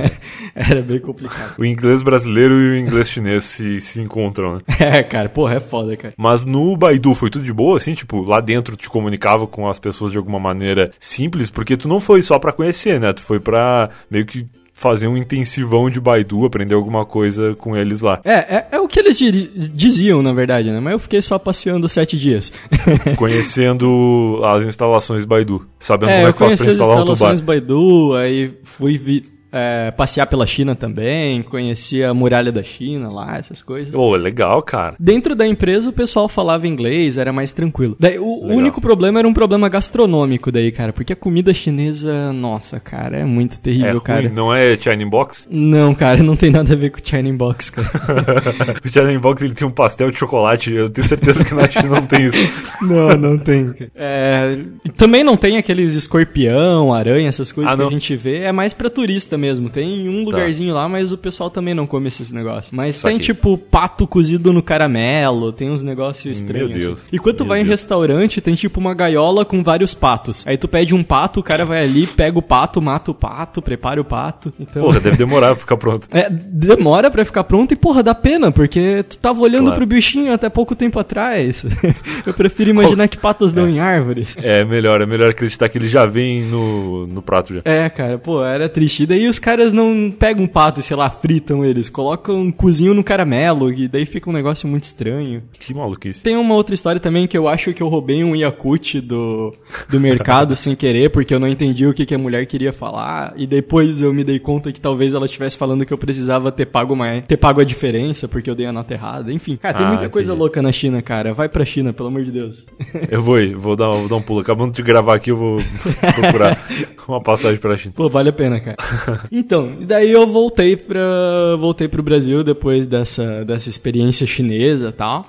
é. 0.55 0.71
era 0.71 0.81
bem 0.81 0.99
complicado. 0.99 1.55
O 1.57 1.65
inglês 1.65 2.01
brasileiro 2.01 2.53
e 2.55 2.69
o 2.71 2.77
inglês 2.77 3.09
chinês 3.09 3.45
se, 3.45 3.81
se 3.81 3.99
encontram, 4.01 4.55
né? 4.55 4.61
É, 4.79 5.03
cara, 5.03 5.29
porra, 5.29 5.55
é 5.55 5.59
foda, 5.59 5.95
cara. 5.95 6.13
Mas 6.17 6.45
no 6.45 6.75
Baidu 6.75 7.13
foi 7.13 7.29
tudo 7.29 7.43
de 7.45 7.53
boa, 7.53 7.77
assim, 7.77 7.93
tipo, 7.93 8.21
lá 8.21 8.39
dentro 8.39 8.75
te 8.75 8.89
comunicava 8.89 9.45
com 9.45 9.67
as 9.67 9.77
pessoas 9.79 10.11
de 10.11 10.17
alguma 10.17 10.39
maneira 10.39 10.91
simples, 10.99 11.49
porque 11.49 11.77
tu 11.77 11.87
não 11.87 11.99
foi 11.99 12.21
só 12.21 12.39
pra 12.39 12.51
conhecer, 12.53 12.99
né? 12.99 13.13
Tu 13.13 13.21
foi 13.21 13.39
pra 13.39 13.89
meio 14.09 14.25
que 14.25 14.45
fazer 14.79 15.07
um 15.07 15.17
intensivão 15.17 15.89
de 15.89 15.99
Baidu, 15.99 16.45
aprender 16.45 16.73
alguma 16.73 17.05
coisa 17.05 17.53
com 17.55 17.75
eles 17.75 17.99
lá. 17.99 18.21
É, 18.23 18.55
é, 18.55 18.67
é 18.71 18.79
o 18.79 18.87
que 18.87 18.97
eles 18.97 19.17
di- 19.17 19.49
diziam, 19.73 20.21
na 20.23 20.31
verdade, 20.31 20.71
né? 20.71 20.79
Mas 20.79 20.93
eu 20.93 20.99
fiquei 20.99 21.21
só 21.21 21.37
passeando 21.37 21.89
sete 21.89 22.17
dias. 22.17 22.53
Conhecendo 23.17 24.39
as 24.43 24.63
instalações 24.63 25.25
Baidu, 25.25 25.65
sabendo 25.79 26.11
é, 26.11 26.15
como 26.17 26.27
é 26.27 26.31
que 26.33 26.39
faz 26.39 26.55
pra 26.55 26.65
as 26.67 26.71
instalar 26.73 26.95
um 26.97 26.99
tubar. 27.01 27.13
instalações 27.13 27.39
Baidu, 27.41 28.13
aí 28.15 28.53
fui 28.63 28.97
vi- 28.97 29.23
é, 29.51 29.91
passear 29.91 30.25
pela 30.27 30.45
China 30.45 30.75
também, 30.75 31.41
conheci 31.41 32.03
a 32.03 32.13
muralha 32.13 32.51
da 32.51 32.63
China 32.63 33.09
lá, 33.11 33.37
essas 33.37 33.61
coisas. 33.61 33.93
Pô, 33.93 34.15
legal, 34.15 34.61
cara. 34.61 34.95
Dentro 34.99 35.35
da 35.35 35.45
empresa 35.47 35.89
o 35.89 35.93
pessoal 35.93 36.27
falava 36.27 36.67
inglês, 36.67 37.17
era 37.17 37.31
mais 37.33 37.51
tranquilo. 37.53 37.95
Daí, 37.99 38.19
o 38.19 38.41
Legal. 38.43 38.57
único 38.57 38.81
problema 38.81 39.19
era 39.19 39.27
um 39.27 39.33
problema 39.33 39.67
gastronômico 39.69 40.51
daí, 40.51 40.71
cara, 40.71 40.93
porque 40.93 41.13
a 41.13 41.15
comida 41.15 41.53
chinesa, 41.53 42.31
nossa, 42.33 42.79
cara, 42.79 43.17
é 43.17 43.25
muito 43.25 43.57
É 43.57 43.59
terrível, 43.61 43.91
ruim, 43.93 44.01
cara. 44.01 44.29
não 44.29 44.53
é 44.53 44.77
China 44.77 45.05
Box? 45.09 45.47
Não, 45.49 45.93
cara, 45.95 46.21
não 46.23 46.35
tem 46.35 46.51
nada 46.51 46.73
a 46.73 46.75
ver 46.75 46.89
com 46.91 46.99
China 47.03 47.31
Box, 47.33 47.69
cara. 47.71 47.89
o 48.85 48.87
China 48.91 49.19
Box 49.19 49.43
ele 49.43 49.53
tem 49.53 49.67
um 49.67 49.71
pastel 49.71 50.11
de 50.11 50.17
chocolate, 50.17 50.71
eu 50.73 50.89
tenho 50.89 51.07
certeza 51.07 51.43
que 51.43 51.53
na 51.53 51.69
China 51.69 51.89
não 51.99 52.05
tem 52.05 52.25
isso. 52.25 52.37
não, 52.81 53.17
não 53.17 53.37
tem. 53.37 53.73
É, 53.95 54.57
também 54.97 55.23
não 55.23 55.35
tem 55.37 55.57
aqueles 55.57 55.95
escorpião, 55.95 56.93
aranha, 56.93 57.29
essas 57.29 57.51
coisas 57.51 57.73
Ah, 57.73 57.77
que 57.77 57.83
a 57.83 57.89
gente 57.89 58.15
vê, 58.15 58.39
é 58.43 58.51
mais 58.51 58.73
pra 58.73 58.89
turista 58.89 59.37
mesmo. 59.39 59.69
Tem 59.69 60.07
um 60.07 60.25
Tá. 60.25 60.31
lugarzinho 60.31 60.73
lá, 60.73 60.87
mas 60.87 61.11
o 61.11 61.17
pessoal 61.17 61.49
também 61.49 61.73
não 61.73 61.87
come 61.87 62.07
esses 62.07 62.31
negócios. 62.31 62.71
Mas 62.71 62.97
tem 62.97 63.13
Saquei. 63.13 63.19
tipo 63.19 63.57
pato 63.57 64.05
cozido 64.05 64.51
no 64.53 64.61
caramelo, 64.61 65.51
tem 65.51 65.69
uns 65.71 65.81
negócios 65.81 66.39
estranhos. 66.39 66.69
Meu 66.69 66.79
Deus. 66.79 66.99
assim. 66.99 67.09
E 67.11 67.17
quando 67.19 67.37
tu 67.37 67.45
vai 67.45 67.59
em 67.59 67.63
Deus. 67.63 67.71
restaurante, 67.71 68.41
tem 68.41 68.55
tipo 68.55 68.79
uma 68.79 68.93
gaiola 68.93 69.45
com 69.45 69.63
vários 69.63 69.93
patos. 69.93 70.45
Aí 70.45 70.57
tu 70.57 70.67
pede 70.67 70.93
um 70.93 71.03
pato, 71.03 71.39
o 71.39 71.43
cara 71.43 71.65
vai 71.65 71.83
ali, 71.83 72.05
pega 72.05 72.37
o 72.37 72.41
pato, 72.41 72.81
mata 72.81 73.11
o 73.11 73.13
pato, 73.13 73.61
prepara 73.61 73.99
o 74.01 74.03
pato. 74.05 74.53
Então. 74.59 74.83
Porra, 74.83 74.99
deve 74.99 75.15
demorar 75.17 75.47
pra 75.51 75.55
ficar 75.55 75.77
pronto. 75.77 76.07
É, 76.11 76.29
demora 76.29 77.09
pra 77.09 77.23
ficar 77.25 77.43
pronto 77.43 77.71
e, 77.73 77.75
porra, 77.77 78.03
dá 78.03 78.13
pena, 78.13 78.51
porque 78.51 79.03
tu 79.09 79.17
tava 79.17 79.39
olhando 79.41 79.65
Claro. 79.65 79.77
pro 79.77 79.85
bichinho 79.85 80.33
até 80.33 80.49
pouco 80.49 80.75
tempo 80.75 80.99
atrás. 80.99 81.65
Eu 82.25 82.33
prefiro 82.33 82.69
imaginar 82.69 83.07
que 83.07 83.17
patas 83.17 83.53
dão 83.53 83.67
em 83.69 83.79
árvore. 83.79 84.27
É 84.37 84.63
melhor, 84.65 85.01
é 85.01 85.05
melhor 85.05 85.29
acreditar 85.29 85.69
que 85.69 85.77
ele 85.77 85.87
já 85.89 86.05
vem 86.05 86.41
no, 86.43 87.07
no 87.07 87.21
prato 87.21 87.53
já. 87.53 87.61
É, 87.65 87.89
cara, 87.89 88.17
pô, 88.17 88.43
era 88.43 88.67
triste. 88.67 89.03
E 89.03 89.05
daí 89.05 89.25
os 89.29 89.39
caras 89.39 89.71
não 89.73 90.11
pegam 90.11 90.43
um 90.43 90.47
pato 90.47 90.79
e, 90.79 90.83
sei 90.83 90.95
lá, 90.97 91.09
fritam 91.09 91.63
eles, 91.63 91.89
colocam 91.89 92.41
um 92.41 92.51
cozinho 92.51 92.93
no 92.93 93.03
caramelo, 93.03 93.71
e 93.71 93.87
daí 93.87 94.05
fica 94.05 94.29
um 94.29 94.33
negócio 94.33 94.67
muito 94.67 94.83
estranho. 94.83 95.43
Que 95.59 95.73
maluquice. 95.73 96.21
Tem 96.23 96.35
uma 96.35 96.55
outra 96.55 96.73
história 96.75 96.99
também 96.99 97.27
que 97.27 97.37
eu 97.37 97.47
acho 97.47 97.73
que 97.73 97.81
eu 97.83 97.87
roubei 97.87 98.23
um 98.23 98.35
Yakut 98.35 98.99
do, 99.01 99.53
do 99.89 99.99
mercado 99.99 100.55
sem 100.57 100.75
querer, 100.75 101.09
porque 101.09 101.33
eu 101.33 101.39
não 101.39 101.47
entendi 101.47 101.85
o 101.85 101.93
que, 101.93 102.05
que 102.05 102.15
a 102.15 102.17
mulher 102.17 102.45
queria 102.45 102.73
falar. 102.73 103.33
E 103.37 103.45
depois 103.47 104.01
eu 104.01 104.13
me 104.13 104.23
dei 104.23 104.39
conta 104.39 104.71
que 104.71 104.81
talvez 104.81 105.13
ela 105.13 105.25
estivesse 105.25 105.57
falando 105.57 105.85
que 105.85 105.93
eu 105.93 105.97
precisava 105.97 106.51
ter 106.51 106.65
pago 106.65 106.95
mais, 106.95 107.23
ter 107.25 107.37
pago 107.37 107.61
a 107.61 107.63
diferença, 107.63 108.27
porque 108.27 108.49
eu 108.49 108.55
dei 108.55 108.65
a 108.65 108.71
nota 108.73 108.93
errada. 108.93 109.31
Enfim, 109.31 109.55
cara, 109.57 109.77
tem 109.77 109.85
Ah, 109.85 109.89
muita 109.89 110.09
coisa 110.09 110.31
entendi. 110.31 110.39
louca 110.41 110.61
na 110.61 110.71
China, 110.71 111.01
cara. 111.01 111.33
Vai 111.33 111.47
pra 111.49 111.63
China, 111.65 111.93
pelo 111.93 112.09
amor 112.09 112.23
de 112.23 112.31
Deus. 112.31 112.65
Eu 113.09 113.21
vou 113.21 113.37
vou 113.57 113.75
dar, 113.75 113.87
vou 113.89 114.07
dar 114.07 114.15
um 114.15 114.21
pulo. 114.21 114.39
Acabando 114.41 114.73
de 114.73 114.81
gravar 114.81 115.15
aqui, 115.15 115.31
eu 115.31 115.35
vou 115.37 115.57
procurar 116.15 116.65
uma 117.07 117.21
passagem 117.21 117.57
pra 117.59 117.77
China. 117.77 117.93
Pô, 117.95 118.09
vale 118.09 118.29
a 118.29 118.33
pena, 118.33 118.59
cara. 118.59 118.77
Então, 119.31 119.77
daí 119.81 120.11
eu 120.11 120.27
voltei 120.27 120.75
pra. 120.75 121.55
voltei 121.59 121.87
pro 121.87 122.03
Brasil 122.03 122.43
depois 122.43 122.85
dessa, 122.85 123.43
dessa 123.45 123.69
experiência 123.69 124.27
chinesa 124.27 124.91
tal. 124.91 125.25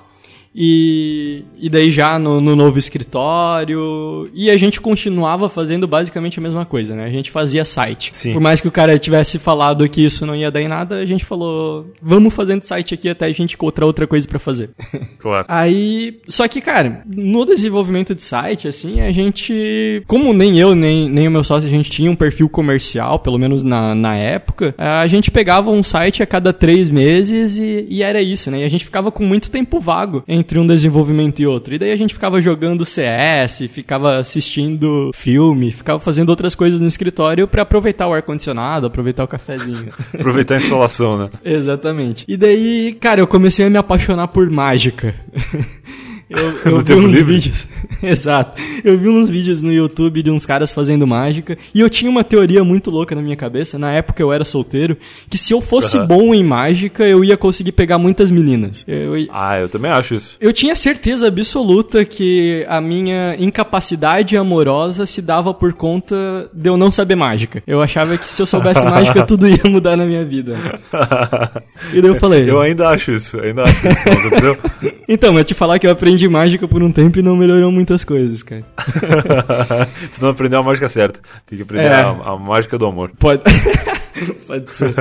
E, 0.53 1.45
e 1.57 1.69
daí 1.69 1.89
já 1.89 2.19
no, 2.19 2.41
no 2.41 2.55
novo 2.55 2.77
escritório. 2.77 4.29
E 4.33 4.49
a 4.49 4.57
gente 4.57 4.81
continuava 4.81 5.49
fazendo 5.49 5.87
basicamente 5.87 6.39
a 6.39 6.41
mesma 6.41 6.65
coisa, 6.65 6.93
né? 6.93 7.05
A 7.05 7.09
gente 7.09 7.31
fazia 7.31 7.63
site. 7.63 8.11
Sim. 8.13 8.33
Por 8.33 8.41
mais 8.41 8.59
que 8.59 8.67
o 8.67 8.71
cara 8.71 8.99
tivesse 8.99 9.39
falado 9.39 9.87
que 9.87 10.03
isso 10.03 10.25
não 10.25 10.35
ia 10.35 10.51
dar 10.51 10.61
em 10.61 10.67
nada, 10.67 10.97
a 10.97 11.05
gente 11.05 11.23
falou: 11.23 11.89
vamos 12.01 12.33
fazendo 12.33 12.63
site 12.63 12.93
aqui 12.93 13.07
até 13.07 13.25
a 13.25 13.33
gente 13.33 13.53
encontrar 13.53 13.85
outra 13.85 14.05
coisa 14.05 14.27
pra 14.27 14.39
fazer. 14.39 14.69
Claro. 15.17 15.45
Aí, 15.47 16.19
só 16.27 16.47
que, 16.47 16.59
cara, 16.59 17.03
no 17.05 17.45
desenvolvimento 17.45 18.15
de 18.15 18.23
site, 18.23 18.67
assim, 18.67 19.01
a 19.01 19.11
gente, 19.11 20.01
como 20.07 20.33
nem 20.33 20.57
eu, 20.57 20.73
nem, 20.73 21.07
nem 21.07 21.27
o 21.27 21.31
meu 21.31 21.43
sócio, 21.43 21.67
a 21.67 21.71
gente 21.71 21.91
tinha 21.91 22.09
um 22.09 22.15
perfil 22.15 22.49
comercial, 22.49 23.19
pelo 23.19 23.37
menos 23.37 23.61
na, 23.61 23.93
na 23.93 24.15
época, 24.15 24.73
a 24.77 25.05
gente 25.05 25.29
pegava 25.29 25.69
um 25.69 25.83
site 25.83 26.23
a 26.23 26.25
cada 26.25 26.51
três 26.51 26.89
meses 26.89 27.55
e, 27.55 27.85
e 27.87 28.01
era 28.01 28.19
isso, 28.19 28.49
né? 28.49 28.61
E 28.61 28.63
a 28.63 28.69
gente 28.69 28.83
ficava 28.83 29.11
com 29.11 29.23
muito 29.23 29.51
tempo 29.51 29.79
vago 29.79 30.23
entre 30.41 30.59
um 30.59 30.67
desenvolvimento 30.67 31.41
e 31.41 31.47
outro. 31.47 31.73
E 31.73 31.79
daí 31.79 31.91
a 31.91 31.95
gente 31.95 32.13
ficava 32.13 32.41
jogando 32.41 32.85
CS, 32.85 33.69
ficava 33.69 34.17
assistindo 34.17 35.11
filme, 35.13 35.71
ficava 35.71 35.99
fazendo 35.99 36.29
outras 36.29 36.53
coisas 36.53 36.79
no 36.79 36.87
escritório 36.87 37.47
pra 37.47 37.61
aproveitar 37.61 38.07
o 38.07 38.13
ar-condicionado, 38.13 38.87
aproveitar 38.87 39.23
o 39.23 39.27
cafezinho. 39.27 39.91
Aproveitar 40.13 40.55
a 40.55 40.57
instalação, 40.57 41.17
né? 41.17 41.29
Exatamente. 41.43 42.25
E 42.27 42.35
daí, 42.35 42.97
cara, 42.99 43.21
eu 43.21 43.27
comecei 43.27 43.65
a 43.65 43.69
me 43.69 43.77
apaixonar 43.77 44.27
por 44.27 44.49
mágica. 44.49 45.15
Eu, 46.31 46.71
eu 46.77 46.79
vi 46.81 46.93
uns 46.93 47.15
livre? 47.15 47.33
vídeos. 47.33 47.67
Exato. 48.01 48.59
Eu 48.83 48.97
vi 48.97 49.09
uns 49.09 49.29
vídeos 49.29 49.61
no 49.61 49.71
YouTube 49.71 50.23
de 50.23 50.31
uns 50.31 50.45
caras 50.45 50.71
fazendo 50.73 51.05
mágica. 51.05 51.57
E 51.73 51.79
eu 51.79 51.89
tinha 51.89 52.09
uma 52.09 52.23
teoria 52.23 52.63
muito 52.63 52.89
louca 52.89 53.13
na 53.13 53.21
minha 53.21 53.35
cabeça. 53.35 53.77
Na 53.77 53.91
época 53.91 54.21
eu 54.23 54.31
era 54.33 54.43
solteiro. 54.45 54.97
Que 55.29 55.37
se 55.37 55.53
eu 55.53 55.61
fosse 55.61 55.97
Aham. 55.97 56.07
bom 56.07 56.33
em 56.33 56.43
mágica, 56.43 57.03
eu 57.07 57.23
ia 57.23 57.37
conseguir 57.37 57.73
pegar 57.73 57.97
muitas 57.97 58.31
meninas. 58.31 58.83
Eu, 58.87 59.13
Ah, 59.31 59.59
eu 59.59 59.69
também 59.69 59.91
acho 59.91 60.15
isso. 60.15 60.35
eu 60.39 60.51
tinha 60.53 60.75
certeza 60.75 61.27
absoluta 61.27 62.03
que 62.05 62.65
a 62.67 62.79
minha 62.81 63.35
incapacidade 63.37 64.35
amorosa 64.37 65.05
se 65.05 65.21
dava 65.21 65.53
por 65.53 65.73
conta 65.73 66.49
de 66.53 66.69
eu 66.69 66.77
não 66.77 66.91
saber 66.91 67.15
mágica. 67.15 67.61
Eu 67.67 67.81
achava 67.81 68.17
que 68.17 68.27
se 68.27 68.41
eu 68.41 68.45
soubesse 68.45 68.83
mágica, 68.85 69.23
tudo 69.27 69.47
ia 69.47 69.59
mudar 69.65 69.95
na 69.97 70.05
minha 70.05 70.25
vida. 70.25 70.57
E 71.93 72.01
daí 72.01 72.09
eu 72.11 72.15
falei. 72.15 72.49
Eu 72.49 72.61
ainda 72.61 72.89
acho 72.89 73.11
isso, 73.11 73.39
ainda 73.39 73.63
acho 73.63 73.87
isso. 73.87 75.00
Então, 75.13 75.37
eu 75.37 75.43
te 75.43 75.53
falar 75.53 75.77
que 75.77 75.85
eu 75.85 75.91
aprendi 75.91 76.25
mágica 76.29 76.65
por 76.69 76.81
um 76.81 76.89
tempo 76.89 77.19
e 77.19 77.21
não 77.21 77.35
melhorou 77.35 77.69
muitas 77.69 78.01
coisas, 78.05 78.41
cara. 78.43 78.63
tu 80.15 80.21
não 80.21 80.29
aprendeu 80.29 80.59
a 80.59 80.63
mágica 80.63 80.87
certa. 80.87 81.19
Tem 81.45 81.57
que 81.57 81.63
aprender 81.63 81.87
É. 81.91 81.95
a, 81.95 82.09
a 82.09 82.37
mágica 82.37 82.77
do 82.77 82.85
amor. 82.85 83.11
Pode. 83.19 83.41
Pode 84.47 84.69
ser. 84.69 84.93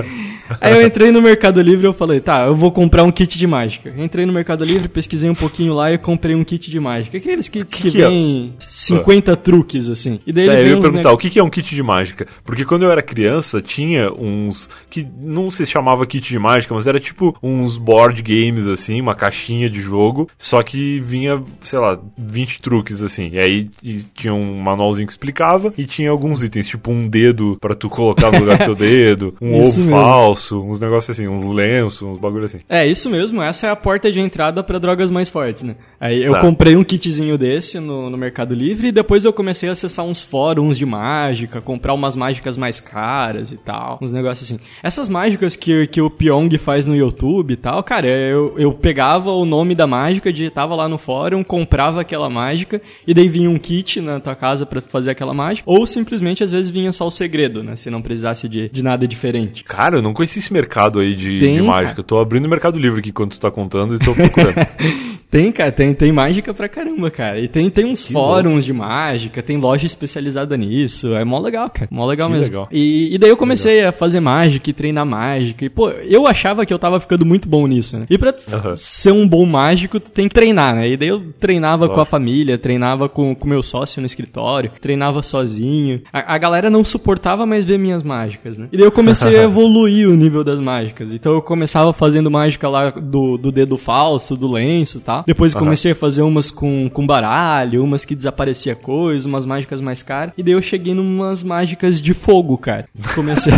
Aí 0.60 0.72
eu 0.72 0.86
entrei 0.86 1.10
no 1.10 1.20
Mercado 1.20 1.60
Livre 1.60 1.84
e 1.84 1.88
eu 1.88 1.92
falei, 1.92 2.20
tá, 2.20 2.46
eu 2.46 2.54
vou 2.54 2.70
comprar 2.72 3.02
um 3.04 3.10
kit 3.10 3.38
de 3.38 3.46
mágica. 3.46 3.92
Entrei 3.96 4.24
no 4.26 4.32
Mercado 4.32 4.64
Livre, 4.64 4.88
pesquisei 4.88 5.28
um 5.28 5.34
pouquinho 5.34 5.74
lá 5.74 5.92
e 5.92 5.98
comprei 5.98 6.34
um 6.34 6.42
kit 6.44 6.70
de 6.70 6.80
mágica. 6.80 7.16
Aqueles 7.18 7.48
kits 7.48 7.74
que, 7.76 7.82
Que 7.82 7.90
que 7.92 8.02
é? 8.02 8.08
vem 8.08 8.54
50 8.58 9.36
truques, 9.36 9.88
assim. 9.88 10.20
E 10.26 10.32
daí 10.32 10.48
É, 10.48 10.60
ele 10.60 10.70
eu 10.72 10.76
ia 10.76 10.80
perguntar, 10.80 11.08
ne- 11.10 11.14
o 11.14 11.18
que 11.18 11.38
é 11.38 11.42
um 11.42 11.50
kit 11.50 11.74
de 11.74 11.82
mágica? 11.82 12.26
Porque 12.44 12.64
quando 12.64 12.82
eu 12.84 12.90
era 12.90 13.02
criança, 13.02 13.60
tinha 13.60 14.10
uns. 14.12 14.68
que 14.88 15.06
não 15.20 15.50
se 15.50 15.64
chamava 15.66 16.06
kit 16.06 16.28
de 16.28 16.38
mágica, 16.38 16.74
mas 16.74 16.86
era 16.86 16.98
tipo 16.98 17.36
uns 17.42 17.78
board 17.78 18.20
games, 18.22 18.66
assim, 18.66 19.00
uma 19.00 19.14
caixinha 19.14 19.68
de 19.70 19.80
jogo, 19.80 20.28
só 20.38 20.62
que 20.62 21.00
vinha, 21.00 21.42
sei 21.62 21.78
lá, 21.78 21.98
20 22.18 22.60
truques, 22.60 23.02
assim. 23.02 23.30
E 23.32 23.38
aí 23.38 23.70
e 23.82 23.98
tinha 24.14 24.34
um 24.34 24.56
manualzinho 24.60 25.06
que 25.06 25.12
explicava 25.12 25.72
e 25.76 25.84
tinha 25.84 26.10
alguns 26.10 26.42
itens, 26.42 26.66
tipo 26.66 26.90
um 26.90 27.08
dedo 27.08 27.56
pra 27.60 27.74
tu 27.74 27.88
colocar 27.88 28.30
no 28.32 28.40
lugar 28.40 28.58
do 28.58 28.64
teu 28.64 28.74
dedo, 28.74 29.34
um 29.40 29.60
Isso 29.62 29.80
ovo 29.80 29.80
mesmo. 29.80 29.90
falso, 29.90 30.39
uns 30.52 30.80
negócios 30.80 31.10
assim, 31.18 31.26
uns 31.28 31.52
lenços, 31.52 32.02
uns 32.02 32.18
bagulho 32.18 32.44
assim. 32.44 32.58
É, 32.68 32.86
isso 32.86 33.08
mesmo, 33.10 33.42
essa 33.42 33.66
é 33.66 33.70
a 33.70 33.76
porta 33.76 34.10
de 34.10 34.20
entrada 34.20 34.62
pra 34.62 34.78
drogas 34.78 35.10
mais 35.10 35.28
fortes, 35.28 35.62
né? 35.62 35.74
Aí 36.00 36.22
eu 36.22 36.32
Tá. 36.32 36.40
comprei 36.40 36.76
um 36.76 36.84
kitzinho 36.84 37.36
desse 37.36 37.78
no, 37.80 38.08
no 38.10 38.16
Mercado 38.16 38.54
Livre 38.54 38.88
e 38.88 38.92
depois 38.92 39.24
eu 39.24 39.32
comecei 39.32 39.68
a 39.68 39.72
acessar 39.72 40.04
uns 40.04 40.22
fóruns 40.22 40.76
de 40.78 40.86
mágica, 40.86 41.60
comprar 41.60 41.92
umas 41.94 42.16
mágicas 42.16 42.56
mais 42.56 42.80
caras 42.80 43.50
e 43.52 43.56
tal, 43.56 43.98
uns 44.00 44.12
negócios 44.12 44.50
assim. 44.50 44.60
Essas 44.82 45.08
mágicas 45.08 45.56
que, 45.56 45.86
que 45.86 46.00
o 46.00 46.10
Pyong 46.10 46.48
faz 46.58 46.86
no 46.86 46.94
YouTube 46.96 47.52
e 47.52 47.56
tal, 47.56 47.82
cara, 47.82 48.06
eu, 48.06 48.54
eu 48.58 48.72
pegava 48.72 49.30
o 49.32 49.44
nome 49.44 49.74
da 49.74 49.86
mágica, 49.86 50.32
digitava 50.32 50.74
lá 50.74 50.88
no 50.88 50.98
fórum, 50.98 51.42
comprava 51.42 52.00
aquela 52.00 52.28
mágica 52.30 52.80
e 53.06 53.12
daí 53.14 53.28
vinha 53.28 53.50
um 53.50 53.58
kit 53.58 54.00
na 54.00 54.20
tua 54.20 54.34
casa 54.34 54.64
pra 54.66 54.80
fazer 54.80 55.10
aquela 55.10 55.34
mágica, 55.34 55.68
ou 55.70 55.86
simplesmente 55.86 56.42
às 56.44 56.50
vezes 56.50 56.68
vinha 56.70 56.92
só 56.92 57.06
o 57.06 57.10
segredo, 57.10 57.62
né? 57.62 57.76
Se 57.76 57.90
não 57.90 58.02
precisasse 58.02 58.48
de, 58.48 58.68
de 58.68 58.82
nada 58.82 59.06
diferente. 59.06 59.64
Cara, 59.64 59.96
eu 59.98 60.02
não 60.02 60.12
conheci 60.30 60.38
esse 60.38 60.52
mercado 60.52 61.00
aí 61.00 61.14
de, 61.14 61.38
Tem, 61.40 61.56
de 61.56 61.62
mágica. 61.62 61.88
cara. 61.90 62.00
Eu 62.00 62.04
tô 62.04 62.18
abrindo 62.18 62.46
o 62.46 62.48
Mercado 62.48 62.78
Livre 62.78 63.00
aqui 63.00 63.12
quando 63.12 63.30
tu 63.32 63.40
tá 63.40 63.50
contando 63.50 63.94
e 63.96 63.98
tô 63.98 64.14
procurando. 64.14 64.54
Tem, 65.30 65.52
cara, 65.52 65.70
tem, 65.70 65.94
tem 65.94 66.10
mágica 66.10 66.52
pra 66.52 66.68
caramba, 66.68 67.08
cara. 67.08 67.38
E 67.38 67.46
tem, 67.46 67.70
tem 67.70 67.84
uns 67.84 68.02
Que 68.02 68.12
fóruns 68.12 68.64
de 68.64 68.72
mágica, 68.72 69.40
tem 69.40 69.56
loja 69.58 69.86
especializada 69.86 70.56
nisso. 70.56 71.14
É 71.14 71.24
mó 71.24 71.38
legal, 71.38 71.70
cara. 71.70 71.86
Mó 71.88 72.04
legal 72.04 72.26
Que 72.28 72.32
mesmo. 72.34 72.46
legal. 72.46 72.68
E, 72.72 73.14
e 73.14 73.16
daí 73.16 73.30
eu 73.30 73.36
comecei 73.36 73.84
a 73.84 73.92
fazer 73.92 74.18
mágica 74.18 74.68
e 74.68 74.72
treinar 74.72 75.06
mágica. 75.06 75.64
E, 75.64 75.68
pô, 75.68 75.88
eu 75.90 76.26
achava 76.26 76.66
que 76.66 76.74
eu 76.74 76.80
tava 76.80 76.98
ficando 76.98 77.24
muito 77.24 77.48
bom 77.48 77.64
nisso, 77.68 77.96
né? 77.96 78.06
E 78.10 78.18
pra 78.18 78.34
Aham. 78.52 78.74
ser 78.76 79.12
um 79.12 79.24
bom 79.28 79.46
mágico, 79.46 80.00
tu 80.00 80.10
tem 80.10 80.26
que 80.26 80.34
treinar, 80.34 80.74
né? 80.74 80.88
E 80.90 80.96
daí 80.96 81.06
eu 81.10 81.22
treinava 81.38 81.86
com 81.86 81.92
a 81.94 81.98
Lógico. 81.98 82.10
família, 82.10 82.58
treinava 82.58 83.08
com 83.08 83.36
o 83.40 83.46
meu 83.46 83.62
sócio 83.62 84.00
no 84.00 84.06
escritório, 84.06 84.72
treinava 84.80 85.22
sozinho. 85.22 86.00
A, 86.12 86.34
a 86.34 86.38
galera 86.38 86.68
não 86.68 86.84
suportava 86.84 87.46
mais 87.46 87.64
ver 87.64 87.78
minhas 87.78 88.02
mágicas, 88.02 88.58
né? 88.58 88.66
E 88.72 88.76
daí 88.76 88.84
eu 88.84 88.90
comecei 88.90 89.38
a 89.38 89.44
evoluir 89.46 90.08
o 90.08 90.16
nível 90.20 90.44
das 90.44 90.60
mágicas. 90.60 91.10
Então 91.12 91.32
eu 91.32 91.42
começava 91.42 91.92
fazendo 91.92 92.30
mágica 92.30 92.68
lá 92.68 92.90
do, 92.90 93.36
do 93.36 93.50
dedo 93.50 93.76
falso, 93.76 94.36
do 94.36 94.50
lenço 94.50 94.98
e 94.98 95.00
tal. 95.00 95.24
Depois 95.26 95.54
Aham. 95.54 95.64
comecei 95.64 95.92
a 95.92 95.94
fazer 95.94 96.22
umas 96.22 96.50
com, 96.50 96.88
com 96.88 97.06
baralho, 97.06 97.82
umas 97.82 98.04
que 98.04 98.14
desaparecia 98.14 98.74
coisa, 98.74 99.28
umas 99.28 99.46
mágicas 99.46 99.80
mais 99.80 100.02
caras. 100.02 100.32
E 100.36 100.42
daí 100.42 100.54
eu 100.54 100.62
cheguei 100.62 100.94
numas 100.94 101.42
mágicas 101.42 102.00
de 102.00 102.14
fogo, 102.14 102.56
cara. 102.58 102.86
Comecei. 103.14 103.52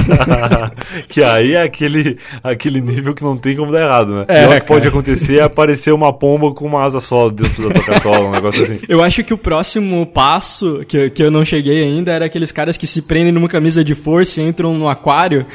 que 1.09 1.23
aí 1.23 1.55
é 1.55 1.63
aquele, 1.63 2.19
aquele 2.43 2.81
nível 2.81 3.15
que 3.15 3.23
não 3.23 3.37
tem 3.37 3.57
como 3.57 3.73
dar 3.73 3.83
errado, 3.83 4.15
né? 4.15 4.25
É, 4.29 4.45
o 4.45 4.49
que 4.49 4.55
cara. 4.55 4.65
pode 4.65 4.89
acontecer 4.89 5.39
é 5.39 5.43
aparecer 5.43 5.93
uma 5.93 6.13
pomba 6.13 6.53
com 6.55 6.67
uma 6.67 6.85
asa 6.85 7.01
só 7.01 7.29
dentro 7.29 7.69
da 7.69 7.75
tua 7.75 7.85
cartola, 7.85 8.29
um 8.29 8.31
negócio 8.31 8.63
assim. 8.63 8.79
Eu 8.89 9.03
acho 9.03 9.25
que 9.25 9.35
o 9.35 9.39
próximo 9.39 10.07
passo, 10.07 10.85
que, 10.87 11.11
que 11.11 11.23
eu 11.23 11.31
não 11.31 11.45
cheguei 11.45 11.83
ainda, 11.83 12.13
era 12.13 12.27
aqueles 12.27 12.53
caras 12.53 12.77
que 12.77 12.87
se 12.87 13.03
prendem 13.03 13.33
numa 13.33 13.49
camisa 13.49 13.85
de 13.85 13.95
força 13.95 14.41
e 14.41 14.45
entram 14.45 14.75
no 14.79 14.89
aquário. 14.89 15.47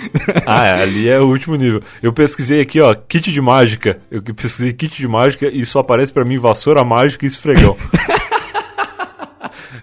Ah, 0.46 0.65
é, 0.65 0.82
ali 0.82 0.97
é 1.06 1.20
o 1.20 1.28
último 1.28 1.56
nível. 1.56 1.82
Eu 2.02 2.14
pesquisei 2.14 2.62
aqui, 2.62 2.80
ó, 2.80 2.94
kit 2.94 3.30
de 3.30 3.42
mágica. 3.42 4.00
Eu 4.10 4.22
pesquisei 4.22 4.72
kit 4.72 4.96
de 4.96 5.08
mágica 5.08 5.48
e 5.48 5.66
só 5.66 5.80
aparece 5.80 6.14
pra 6.14 6.24
mim 6.24 6.38
vassoura 6.38 6.84
mágica 6.86 7.26
e 7.26 7.28
esfregão. 7.28 7.76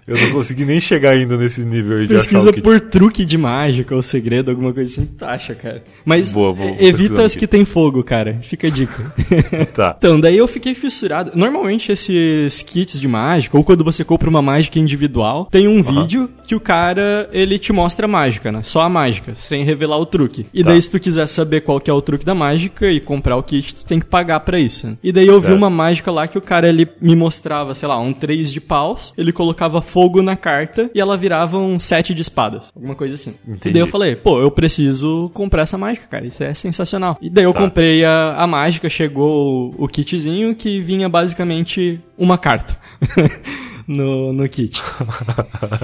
Eu 0.07 0.17
não 0.17 0.31
consegui 0.31 0.65
nem 0.65 0.79
chegar 0.81 1.11
ainda 1.11 1.37
nesse 1.37 1.61
nível 1.61 1.97
aí 1.97 2.07
de 2.07 2.13
Pesquisa 2.13 2.49
achar 2.49 2.61
por 2.61 2.79
truque 2.81 3.25
de 3.25 3.37
mágica 3.37 3.95
ou 3.95 4.01
segredo, 4.01 4.49
alguma 4.51 4.73
coisa 4.73 4.89
assim, 5.01 5.09
tu 5.17 5.25
acha, 5.25 5.53
cara. 5.55 5.83
Mas 6.03 6.33
Boa, 6.33 6.53
vou 6.53 6.75
evita 6.79 7.23
as 7.23 7.33
aqui. 7.33 7.39
que 7.41 7.47
tem 7.47 7.65
fogo, 7.65 8.03
cara. 8.03 8.37
Fica 8.41 8.67
a 8.67 8.69
dica. 8.69 9.13
Tá. 9.73 9.95
Então, 9.97 10.19
daí 10.19 10.37
eu 10.37 10.47
fiquei 10.47 10.73
fissurado. 10.73 11.31
Normalmente 11.35 11.91
esses 11.91 12.61
kits 12.63 12.99
de 12.99 13.07
mágica, 13.07 13.57
ou 13.57 13.63
quando 13.63 13.83
você 13.83 14.03
compra 14.03 14.29
uma 14.29 14.41
mágica 14.41 14.79
individual, 14.79 15.45
tem 15.51 15.67
um 15.67 15.81
vídeo 15.81 16.29
que 16.47 16.55
o 16.55 16.59
cara, 16.59 17.29
ele 17.33 17.57
te 17.59 17.73
mostra 17.73 18.05
a 18.05 18.07
mágica, 18.07 18.51
né? 18.51 18.61
Só 18.63 18.81
a 18.81 18.89
mágica, 18.89 19.33
sem 19.35 19.63
revelar 19.63 19.97
o 19.97 20.05
truque. 20.05 20.45
E 20.53 20.63
Tá. 20.63 20.69
daí 20.71 20.81
se 20.81 20.89
tu 20.91 20.99
quiser 20.99 21.27
saber 21.27 21.61
qual 21.61 21.79
que 21.79 21.89
é 21.89 21.93
o 21.93 22.01
truque 22.01 22.23
da 22.25 22.35
mágica 22.35 22.89
e 22.89 22.99
comprar 22.99 23.35
o 23.35 23.43
kit, 23.43 23.75
tu 23.75 23.85
tem 23.85 23.99
que 23.99 24.05
pagar 24.05 24.39
pra 24.41 24.59
isso. 24.59 24.87
né? 24.87 24.97
E 25.03 25.11
daí 25.11 25.27
eu 25.27 25.39
vi 25.41 25.47
Certo. 25.47 25.57
uma 25.57 25.69
mágica 25.69 26.11
lá 26.11 26.27
que 26.27 26.37
o 26.37 26.41
cara, 26.41 26.67
ele 26.69 26.87
me 27.01 27.15
mostrava, 27.15 27.73
sei 27.75 27.87
lá, 27.87 27.99
um 27.99 28.13
3 28.13 28.51
de 28.53 28.61
paus, 28.61 29.13
ele 29.17 29.31
colocava 29.31 29.74
fogo 29.81 30.21
na 30.21 30.35
carta 30.35 30.89
e 30.93 30.99
ela 30.99 31.17
virava 31.17 31.57
um 31.57 31.79
7 31.79 32.13
de 32.13 32.21
espadas. 32.21 32.71
Alguma 32.75 32.95
coisa 32.95 33.15
assim. 33.15 33.33
Entendi. 33.47 33.69
E 33.69 33.73
daí 33.73 33.81
eu 33.81 33.87
falei, 33.87 34.15
pô, 34.15 34.39
eu 34.39 34.51
preciso 34.51 35.29
comprar 35.33 35.63
essa 35.63 35.77
mágica, 35.77 36.07
cara. 36.07 36.25
Isso 36.25 36.43
é 36.43 36.53
sensacional. 36.53 37.17
E 37.21 37.29
daí 37.29 37.43
eu 37.45 37.53
Tá. 37.53 37.59
comprei 37.59 38.03
a, 38.03 38.35
a 38.37 38.45
mágica, 38.47 38.89
chegou 38.89 39.73
o, 39.77 39.85
o 39.85 39.87
kitzinho 39.87 40.53
que 40.55 40.79
vinha 40.81 41.07
basicamente 41.09 41.99
uma 42.17 42.37
carta. 42.37 42.75
No, 43.87 44.33
no 44.33 44.49
kit. 44.49 44.81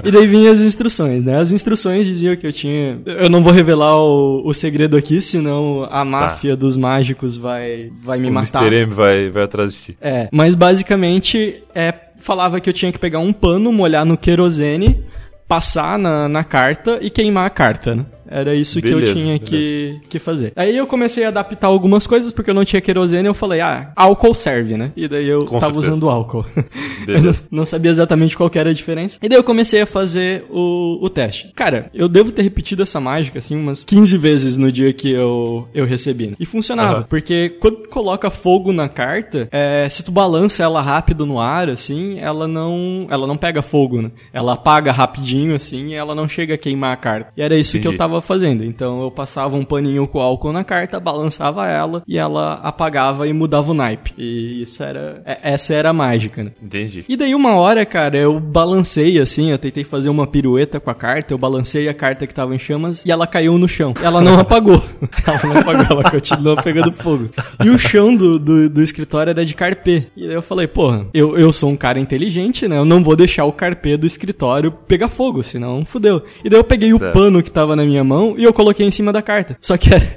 e 0.04 0.10
daí 0.10 0.26
vinha 0.26 0.50
as 0.50 0.58
instruções, 0.60 1.22
né? 1.22 1.38
As 1.38 1.52
instruções 1.52 2.04
diziam 2.04 2.34
que 2.34 2.44
eu 2.44 2.52
tinha. 2.52 2.98
Eu 3.06 3.30
não 3.30 3.44
vou 3.44 3.52
revelar 3.52 3.96
o, 3.96 4.42
o 4.44 4.52
segredo 4.52 4.96
aqui, 4.96 5.22
senão 5.22 5.86
a 5.88 6.04
máfia 6.04 6.56
dos 6.56 6.76
mágicos 6.76 7.36
vai, 7.36 7.92
vai 8.02 8.18
me 8.18 8.28
o 8.28 8.32
matar. 8.32 8.72
M 8.72 8.92
vai, 8.92 9.30
vai 9.30 9.44
atrás 9.44 9.72
de 9.72 9.78
ti. 9.78 9.96
É, 10.00 10.28
mas 10.32 10.56
basicamente 10.56 11.62
é, 11.74 11.94
falava 12.22 12.60
que 12.60 12.70
eu 12.70 12.74
tinha 12.74 12.92
que 12.92 12.98
pegar 12.98 13.18
um 13.18 13.32
pano, 13.32 13.72
molhar 13.72 14.06
no 14.06 14.16
querosene, 14.16 15.04
passar 15.46 15.98
na, 15.98 16.28
na 16.28 16.44
carta 16.44 16.98
e 17.00 17.10
queimar 17.10 17.46
a 17.46 17.50
carta, 17.50 17.94
né? 17.94 18.06
Era 18.32 18.54
isso 18.54 18.80
que 18.80 18.88
eu 18.88 18.96
Beleza, 18.98 19.14
tinha 19.14 19.38
que, 19.38 20.00
que 20.08 20.18
fazer. 20.18 20.52
Aí 20.56 20.76
eu 20.76 20.86
comecei 20.86 21.24
a 21.24 21.28
adaptar 21.28 21.66
algumas 21.66 22.06
coisas, 22.06 22.32
porque 22.32 22.50
eu 22.50 22.54
não 22.54 22.64
tinha 22.64 22.80
querosene, 22.80 23.26
eu 23.28 23.34
falei, 23.34 23.60
ah, 23.60 23.92
álcool 23.96 24.34
serve, 24.34 24.76
né? 24.76 24.92
E 24.96 25.06
daí 25.08 25.28
eu 25.28 25.44
Com 25.44 25.58
tava 25.58 25.74
certeza. 25.74 25.90
usando 25.92 26.08
álcool. 26.10 26.44
não, 26.56 27.06
Beleza. 27.06 27.44
não 27.50 27.66
sabia 27.66 27.90
exatamente 27.90 28.36
qual 28.36 28.50
era 28.54 28.70
a 28.70 28.74
diferença. 28.74 29.18
E 29.22 29.28
daí 29.28 29.38
eu 29.38 29.44
comecei 29.44 29.80
a 29.80 29.86
fazer 29.86 30.44
o, 30.50 30.98
o 31.00 31.08
teste. 31.10 31.52
Cara, 31.54 31.90
eu 31.94 32.08
devo 32.08 32.30
ter 32.32 32.42
repetido 32.42 32.82
essa 32.82 33.00
mágica, 33.00 33.38
assim, 33.38 33.56
umas 33.56 33.84
15 33.84 34.16
vezes 34.18 34.56
no 34.56 34.70
dia 34.72 34.92
que 34.92 35.10
eu, 35.10 35.68
eu 35.74 35.84
recebi. 35.84 36.28
né? 36.28 36.32
E 36.40 36.46
funcionava, 36.46 36.98
Aham. 36.98 37.06
porque 37.08 37.50
quando 37.60 37.88
coloca 37.88 38.30
fogo 38.30 38.72
na 38.72 38.88
carta, 38.88 39.48
é, 39.50 39.86
se 39.88 40.02
tu 40.02 40.10
balança 40.12 40.62
ela 40.62 40.80
rápido 40.80 41.26
no 41.26 41.38
ar, 41.38 41.68
assim, 41.68 42.18
ela 42.18 42.46
não, 42.48 43.06
ela 43.10 43.26
não 43.26 43.36
pega 43.36 43.62
fogo, 43.62 44.00
né? 44.00 44.10
Ela 44.32 44.54
apaga 44.54 44.92
rapidinho, 44.92 45.54
assim, 45.54 45.88
e 45.88 45.94
ela 45.94 46.14
não 46.14 46.26
chega 46.28 46.54
a 46.54 46.58
queimar 46.58 46.92
a 46.92 46.96
carta. 46.96 47.32
E 47.36 47.42
era 47.42 47.56
isso 47.56 47.72
que 47.72 47.78
eu 47.78 47.90
Entendi. 47.92 47.98
tava 47.98 48.20
fazendo. 48.22 48.64
Então 48.64 49.02
eu 49.02 49.10
passava 49.10 49.56
um 49.56 49.64
paninho 49.64 50.06
com 50.06 50.20
álcool 50.20 50.52
na 50.52 50.64
carta, 50.64 50.98
balançava 51.00 51.66
ela 51.66 52.02
e 52.06 52.16
ela 52.18 52.54
apagava 52.62 53.26
e 53.28 53.32
mudava 53.32 53.70
o 53.70 53.74
naipe. 53.74 54.12
E 54.16 54.62
isso 54.62 54.82
era, 54.82 55.22
é- 55.24 55.38
essa 55.42 55.74
era 55.74 55.90
a 55.90 55.92
mágica, 55.92 56.44
né? 56.44 56.52
Entendi. 56.62 57.04
E 57.08 57.16
daí 57.16 57.34
uma 57.34 57.54
hora, 57.56 57.84
cara, 57.84 58.16
eu 58.16 58.38
balancei 58.38 59.18
assim, 59.18 59.50
eu 59.50 59.58
tentei 59.58 59.84
fazer 59.84 60.08
uma 60.08 60.26
pirueta 60.26 60.78
com 60.80 60.90
a 60.90 60.94
carta, 60.94 61.32
eu 61.34 61.38
balancei 61.38 61.88
a 61.88 61.94
carta 61.94 62.26
que 62.26 62.34
tava 62.34 62.54
em 62.54 62.58
chamas 62.58 63.04
e 63.04 63.10
ela 63.10 63.26
caiu 63.26 63.58
no 63.58 63.68
chão. 63.68 63.94
Ela 64.02 64.20
não 64.20 64.38
apagou. 64.40 64.82
ela 65.26 65.40
não 65.54 65.60
apagou, 65.60 65.86
ela 65.90 66.10
continuou 66.10 66.56
pegando 66.62 66.92
fogo. 66.92 67.28
E 67.64 67.68
o 67.70 67.78
chão 67.78 68.14
do, 68.14 68.38
do, 68.38 68.70
do 68.70 68.82
escritório 68.82 69.30
era 69.30 69.44
de 69.44 69.54
carpê. 69.54 70.06
E 70.16 70.26
daí 70.26 70.34
eu 70.36 70.42
falei, 70.42 70.66
porra, 70.66 71.06
eu, 71.12 71.36
eu 71.36 71.52
sou 71.52 71.70
um 71.70 71.76
cara 71.76 71.98
inteligente, 71.98 72.68
né? 72.68 72.76
Eu 72.78 72.84
não 72.84 73.02
vou 73.02 73.16
deixar 73.16 73.44
o 73.44 73.52
carpê 73.52 73.96
do 73.96 74.06
escritório 74.06 74.70
pegar 74.86 75.08
fogo, 75.08 75.42
senão 75.42 75.84
fudeu. 75.84 76.22
E 76.44 76.48
daí 76.50 76.58
eu 76.58 76.64
peguei 76.64 76.92
o 76.92 76.98
Certo. 76.98 77.12
pano 77.14 77.42
que 77.42 77.50
tava 77.50 77.74
na 77.74 77.84
minha 77.84 78.04
mão 78.04 78.11
e 78.36 78.44
eu 78.44 78.52
coloquei 78.52 78.86
em 78.86 78.90
cima 78.90 79.12
da 79.12 79.22
carta. 79.22 79.56
Só 79.60 79.76
que 79.76 79.92
era. 79.92 80.16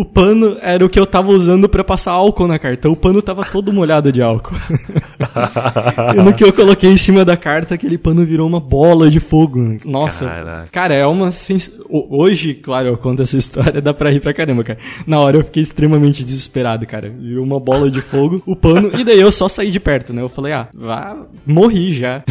O 0.00 0.04
pano 0.04 0.56
era 0.60 0.84
o 0.84 0.88
que 0.88 0.98
eu 0.98 1.04
tava 1.06 1.30
usando 1.32 1.68
pra 1.68 1.82
passar 1.82 2.12
álcool 2.12 2.46
na 2.46 2.56
carta. 2.58 2.78
Então 2.78 2.92
o 2.92 2.96
pano 2.96 3.20
tava 3.20 3.44
todo 3.44 3.72
molhado 3.72 4.12
de 4.12 4.22
álcool. 4.22 4.54
e 6.14 6.22
no 6.22 6.32
que 6.32 6.44
eu 6.44 6.52
coloquei 6.52 6.90
em 6.90 6.96
cima 6.96 7.24
da 7.24 7.36
carta, 7.36 7.74
aquele 7.74 7.98
pano 7.98 8.24
virou 8.24 8.46
uma 8.46 8.60
bola 8.60 9.10
de 9.10 9.18
fogo. 9.20 9.76
Nossa. 9.84 10.26
Caraca. 10.26 10.68
Cara, 10.70 10.94
é 10.94 11.06
uma. 11.06 11.32
sens- 11.32 11.72
Hoje, 11.90 12.54
claro, 12.54 12.88
eu 12.88 12.96
conto 12.96 13.22
essa 13.22 13.36
história, 13.38 13.80
dá 13.80 13.92
pra 13.94 14.10
rir 14.10 14.20
pra 14.20 14.32
caramba, 14.32 14.62
cara. 14.62 14.78
Na 15.06 15.18
hora 15.20 15.38
eu 15.38 15.44
fiquei 15.44 15.62
extremamente 15.62 16.24
desesperado, 16.24 16.86
cara. 16.86 17.10
Virou 17.18 17.42
uma 17.44 17.58
bola 17.58 17.90
de 17.90 18.00
fogo, 18.00 18.40
o 18.46 18.54
pano, 18.54 18.90
e 18.98 19.02
daí 19.02 19.18
eu 19.20 19.32
só 19.32 19.48
saí 19.48 19.70
de 19.70 19.80
perto, 19.80 20.12
né? 20.12 20.22
Eu 20.22 20.28
falei, 20.28 20.52
ah, 20.52 20.68
vá, 20.74 21.16
morri 21.46 21.94
já. 21.98 22.22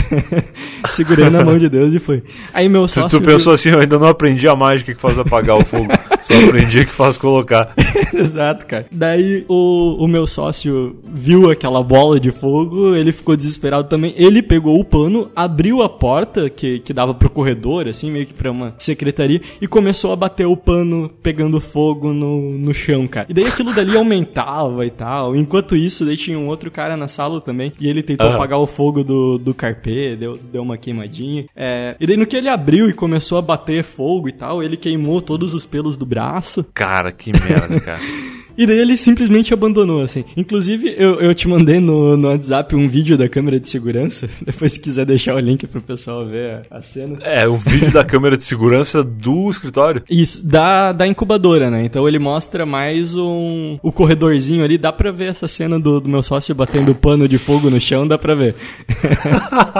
Segurei 0.87 1.29
na 1.29 1.43
mão 1.43 1.57
de 1.57 1.67
Deus 1.69 1.93
e 1.93 1.99
foi. 1.99 2.23
Aí 2.53 2.69
meu 2.69 2.87
Se 2.87 2.95
sócio. 3.01 3.19
tu 3.19 3.25
pensou 3.25 3.51
assim, 3.53 3.69
eu 3.69 3.79
ainda 3.79 3.97
não 3.99 4.07
aprendi 4.07 4.47
a 4.47 4.55
mágica 4.55 4.93
que 4.93 5.01
faz 5.01 5.17
apagar 5.19 5.57
o 5.57 5.65
fogo. 5.65 5.87
Só 6.21 6.33
aprendi 6.45 6.85
que 6.85 6.91
faz 6.93 7.17
colocar. 7.17 7.56
Exato, 8.13 8.65
cara. 8.65 8.85
Daí 8.91 9.45
o, 9.47 9.95
o 10.03 10.07
meu 10.07 10.25
sócio 10.27 10.97
viu 11.05 11.49
aquela 11.49 11.81
bola 11.83 12.19
de 12.19 12.31
fogo, 12.31 12.95
ele 12.95 13.11
ficou 13.11 13.35
desesperado 13.35 13.87
também. 13.87 14.13
Ele 14.17 14.41
pegou 14.41 14.79
o 14.79 14.83
pano, 14.85 15.29
abriu 15.35 15.81
a 15.81 15.89
porta 15.89 16.49
que, 16.49 16.79
que 16.79 16.93
dava 16.93 17.13
pro 17.13 17.29
corredor, 17.29 17.87
assim, 17.87 18.11
meio 18.11 18.25
que 18.25 18.33
pra 18.33 18.51
uma 18.51 18.73
secretaria, 18.77 19.41
e 19.61 19.67
começou 19.67 20.11
a 20.11 20.15
bater 20.15 20.45
o 20.45 20.57
pano 20.57 21.09
pegando 21.21 21.59
fogo 21.59 22.13
no, 22.13 22.41
no 22.57 22.73
chão, 22.73 23.07
cara. 23.07 23.27
E 23.29 23.33
daí 23.33 23.45
aquilo 23.45 23.73
dali 23.73 23.95
aumentava 23.95 24.85
e 24.85 24.89
tal. 24.89 25.35
Enquanto 25.35 25.75
isso, 25.75 26.05
daí 26.05 26.17
tinha 26.17 26.37
um 26.37 26.47
outro 26.47 26.69
cara 26.71 26.95
na 26.97 27.07
sala 27.07 27.39
também, 27.41 27.71
e 27.79 27.87
ele 27.87 28.01
tentou 28.03 28.27
Ah. 28.27 28.35
apagar 28.35 28.59
o 28.59 28.67
fogo 28.67 29.03
do, 29.03 29.37
do 29.37 29.53
carpê, 29.53 30.15
deu, 30.15 30.33
deu 30.51 30.61
uma 30.61 30.77
queimadinha. 30.77 31.45
É, 31.55 31.95
e 31.99 32.05
daí 32.07 32.17
no 32.17 32.25
que 32.25 32.35
ele 32.35 32.49
abriu 32.49 32.89
e 32.89 32.93
começou 32.93 33.37
a 33.37 33.41
bater 33.41 33.83
fogo 33.83 34.27
e 34.27 34.31
tal, 34.31 34.61
ele 34.61 34.77
queimou 34.77 35.21
todos 35.21 35.53
os 35.53 35.65
pelos 35.65 35.95
do 35.97 36.05
braço. 36.05 36.65
Cara, 36.73 37.11
que 37.11 37.31
merda, 37.31 37.46
cara. 37.79 37.99
E 38.57 38.65
daí 38.65 38.79
ele 38.79 38.97
simplesmente 38.97 39.53
abandonou, 39.53 40.01
assim. 40.01 40.25
Inclusive, 40.35 40.95
eu, 40.97 41.19
eu 41.21 41.35
te 41.35 41.47
mandei 41.47 41.79
no, 41.79 42.17
no 42.17 42.29
WhatsApp 42.29 42.75
um 42.75 42.89
vídeo 42.89 43.15
da 43.17 43.29
câmera 43.29 43.59
de 43.59 43.69
segurança. 43.69 44.27
Depois, 44.41 44.73
se 44.73 44.79
quiser 44.79 45.05
deixar 45.05 45.35
o 45.35 45.39
link 45.39 45.67
pro 45.67 45.79
pessoal 45.81 46.25
ver 46.25 46.61
a, 46.71 46.77
a 46.77 46.81
cena. 46.81 47.19
É, 47.21 47.47
um 47.47 47.57
vídeo 47.57 47.91
da 47.91 48.03
câmera 48.03 48.35
de 48.35 48.43
segurança 48.43 49.03
do 49.03 49.49
escritório. 49.49 50.01
Isso, 50.09 50.45
da, 50.45 50.91
da 50.91 51.05
incubadora, 51.05 51.69
né? 51.69 51.85
Então 51.85 52.07
ele 52.07 52.17
mostra 52.17 52.65
mais 52.65 53.15
um 53.15 53.77
o 53.83 53.91
corredorzinho 53.91 54.63
ali. 54.63 54.77
Dá 54.77 54.91
pra 54.91 55.11
ver 55.11 55.29
essa 55.29 55.47
cena 55.47 55.79
do, 55.79 56.01
do 56.01 56.09
meu 56.09 56.23
sócio 56.23 56.55
batendo 56.55 56.95
pano 56.95 57.27
de 57.27 57.37
fogo 57.37 57.69
no 57.69 57.79
chão, 57.79 58.07
dá 58.07 58.17
pra 58.17 58.33
ver. 58.33 58.55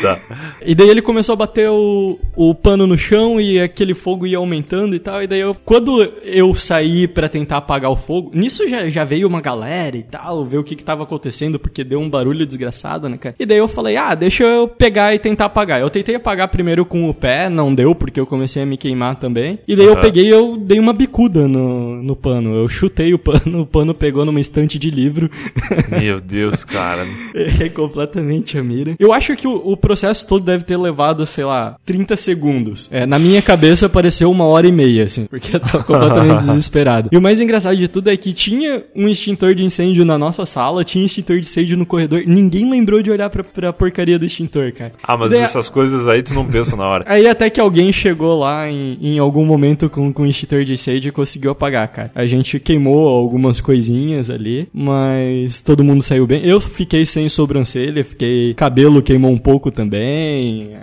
tá. 0.00 0.20
E 0.64 0.74
daí 0.74 0.88
ele 0.88 1.02
começou 1.02 1.32
a 1.32 1.36
bater 1.36 1.68
o, 1.70 2.20
o 2.36 2.54
pano 2.54 2.86
no 2.86 2.96
chão 2.96 3.40
e 3.40 3.58
aquele 3.60 3.94
fogo 3.94 4.26
ia 4.26 4.38
aumentando 4.38 4.94
e 4.94 4.98
tal. 4.98 5.22
E 5.22 5.26
daí 5.26 5.40
eu, 5.40 5.54
quando 5.64 6.02
eu 6.22 6.54
saí 6.54 7.08
pra 7.08 7.28
tentar 7.28 7.63
apagar 7.64 7.90
o 7.90 7.96
fogo, 7.96 8.30
nisso 8.34 8.68
já, 8.68 8.88
já 8.88 9.04
veio 9.04 9.26
uma 9.26 9.40
galera 9.40 9.96
e 9.96 10.02
tal, 10.02 10.44
ver 10.44 10.58
o 10.58 10.64
que 10.64 10.76
que 10.76 10.84
tava 10.84 11.02
acontecendo, 11.02 11.58
porque 11.58 11.82
deu 11.82 12.00
um 12.00 12.08
barulho 12.08 12.46
desgraçado, 12.46 13.08
né, 13.08 13.16
cara? 13.16 13.34
E 13.38 13.46
daí 13.46 13.58
eu 13.58 13.66
falei, 13.66 13.96
ah, 13.96 14.14
deixa 14.14 14.44
eu 14.44 14.68
pegar 14.68 15.14
e 15.14 15.18
tentar 15.18 15.46
apagar. 15.46 15.80
Eu 15.80 15.90
tentei 15.90 16.14
apagar 16.14 16.48
primeiro 16.48 16.84
com 16.84 17.08
o 17.08 17.14
pé, 17.14 17.48
não 17.48 17.74
deu, 17.74 17.94
porque 17.94 18.20
eu 18.20 18.26
comecei 18.26 18.62
a 18.62 18.66
me 18.66 18.76
queimar 18.76 19.16
também. 19.16 19.58
E 19.66 19.74
daí 19.74 19.86
eu 19.86 19.94
Aham. 19.94 20.00
peguei 20.00 20.26
e 20.26 20.30
eu 20.30 20.56
dei 20.56 20.78
uma 20.78 20.92
bicuda 20.92 21.48
no, 21.48 22.02
no 22.02 22.14
pano. 22.14 22.54
Eu 22.54 22.68
chutei 22.68 23.14
o 23.14 23.18
pano, 23.18 23.62
o 23.62 23.66
pano 23.66 23.94
pegou 23.94 24.24
numa 24.24 24.40
estante 24.40 24.78
de 24.78 24.90
livro. 24.90 25.30
Meu 25.90 26.20
Deus, 26.20 26.64
cara. 26.64 27.06
É 27.34 27.68
completamente 27.68 28.58
a 28.58 28.62
mira. 28.62 28.94
Eu 28.98 29.12
acho 29.12 29.36
que 29.36 29.46
o, 29.48 29.56
o 29.56 29.76
processo 29.76 30.26
todo 30.26 30.44
deve 30.44 30.64
ter 30.64 30.76
levado, 30.76 31.26
sei 31.26 31.44
lá, 31.44 31.76
30 31.84 32.16
segundos. 32.16 32.88
É, 32.90 33.06
na 33.06 33.18
minha 33.18 33.40
cabeça 33.42 33.88
pareceu 33.88 34.30
uma 34.30 34.44
hora 34.44 34.66
e 34.66 34.72
meia, 34.72 35.04
assim, 35.04 35.26
porque 35.26 35.56
eu 35.56 35.60
tava 35.60 35.82
completamente 35.82 36.42
desesperado. 36.46 37.08
E 37.10 37.16
o 37.16 37.22
mais 37.22 37.40
engraçado 37.40 37.53
de 37.58 37.88
tudo 37.88 38.08
é 38.10 38.16
que 38.16 38.32
tinha 38.32 38.82
um 38.94 39.08
extintor 39.08 39.54
de 39.54 39.64
incêndio 39.64 40.04
na 40.04 40.18
nossa 40.18 40.44
sala, 40.46 40.84
tinha 40.84 41.04
extintor 41.04 41.36
de 41.40 41.46
incêndio 41.46 41.76
no 41.76 41.86
corredor, 41.86 42.22
ninguém 42.26 42.68
lembrou 42.70 43.02
de 43.02 43.10
olhar 43.10 43.30
pra, 43.30 43.42
pra 43.44 43.72
porcaria 43.72 44.18
do 44.18 44.24
extintor, 44.26 44.72
cara. 44.72 44.92
Ah, 45.02 45.16
mas 45.16 45.30
Daí- 45.30 45.40
essas 45.40 45.68
coisas 45.68 46.08
aí 46.08 46.22
tu 46.22 46.34
não 46.34 46.44
pensa 46.46 46.76
na 46.76 46.86
hora. 46.86 47.04
Aí 47.14 47.26
até 47.28 47.48
que 47.50 47.60
alguém 47.60 47.92
chegou 47.92 48.38
lá 48.38 48.68
em, 48.70 48.98
em 49.00 49.18
algum 49.18 49.44
momento 49.44 49.88
com, 49.88 50.12
com 50.12 50.26
extintor 50.26 50.64
de 50.64 50.72
incêndio 50.72 51.08
e 51.08 51.12
conseguiu 51.12 51.50
apagar, 51.50 51.86
cara. 51.88 52.10
A 52.14 52.26
gente 52.26 52.58
queimou 52.58 53.08
algumas 53.08 53.60
coisinhas 53.60 54.30
ali, 54.30 54.68
mas 54.72 55.60
todo 55.60 55.84
mundo 55.84 56.02
saiu 56.02 56.26
bem. 56.26 56.44
Eu 56.44 56.60
fiquei 56.60 57.06
sem 57.06 57.28
sobrancelha, 57.28 58.02
fiquei. 58.04 58.54
Cabelo 58.54 59.02
queimou 59.02 59.30
um 59.30 59.38
pouco 59.38 59.70
também. 59.70 60.74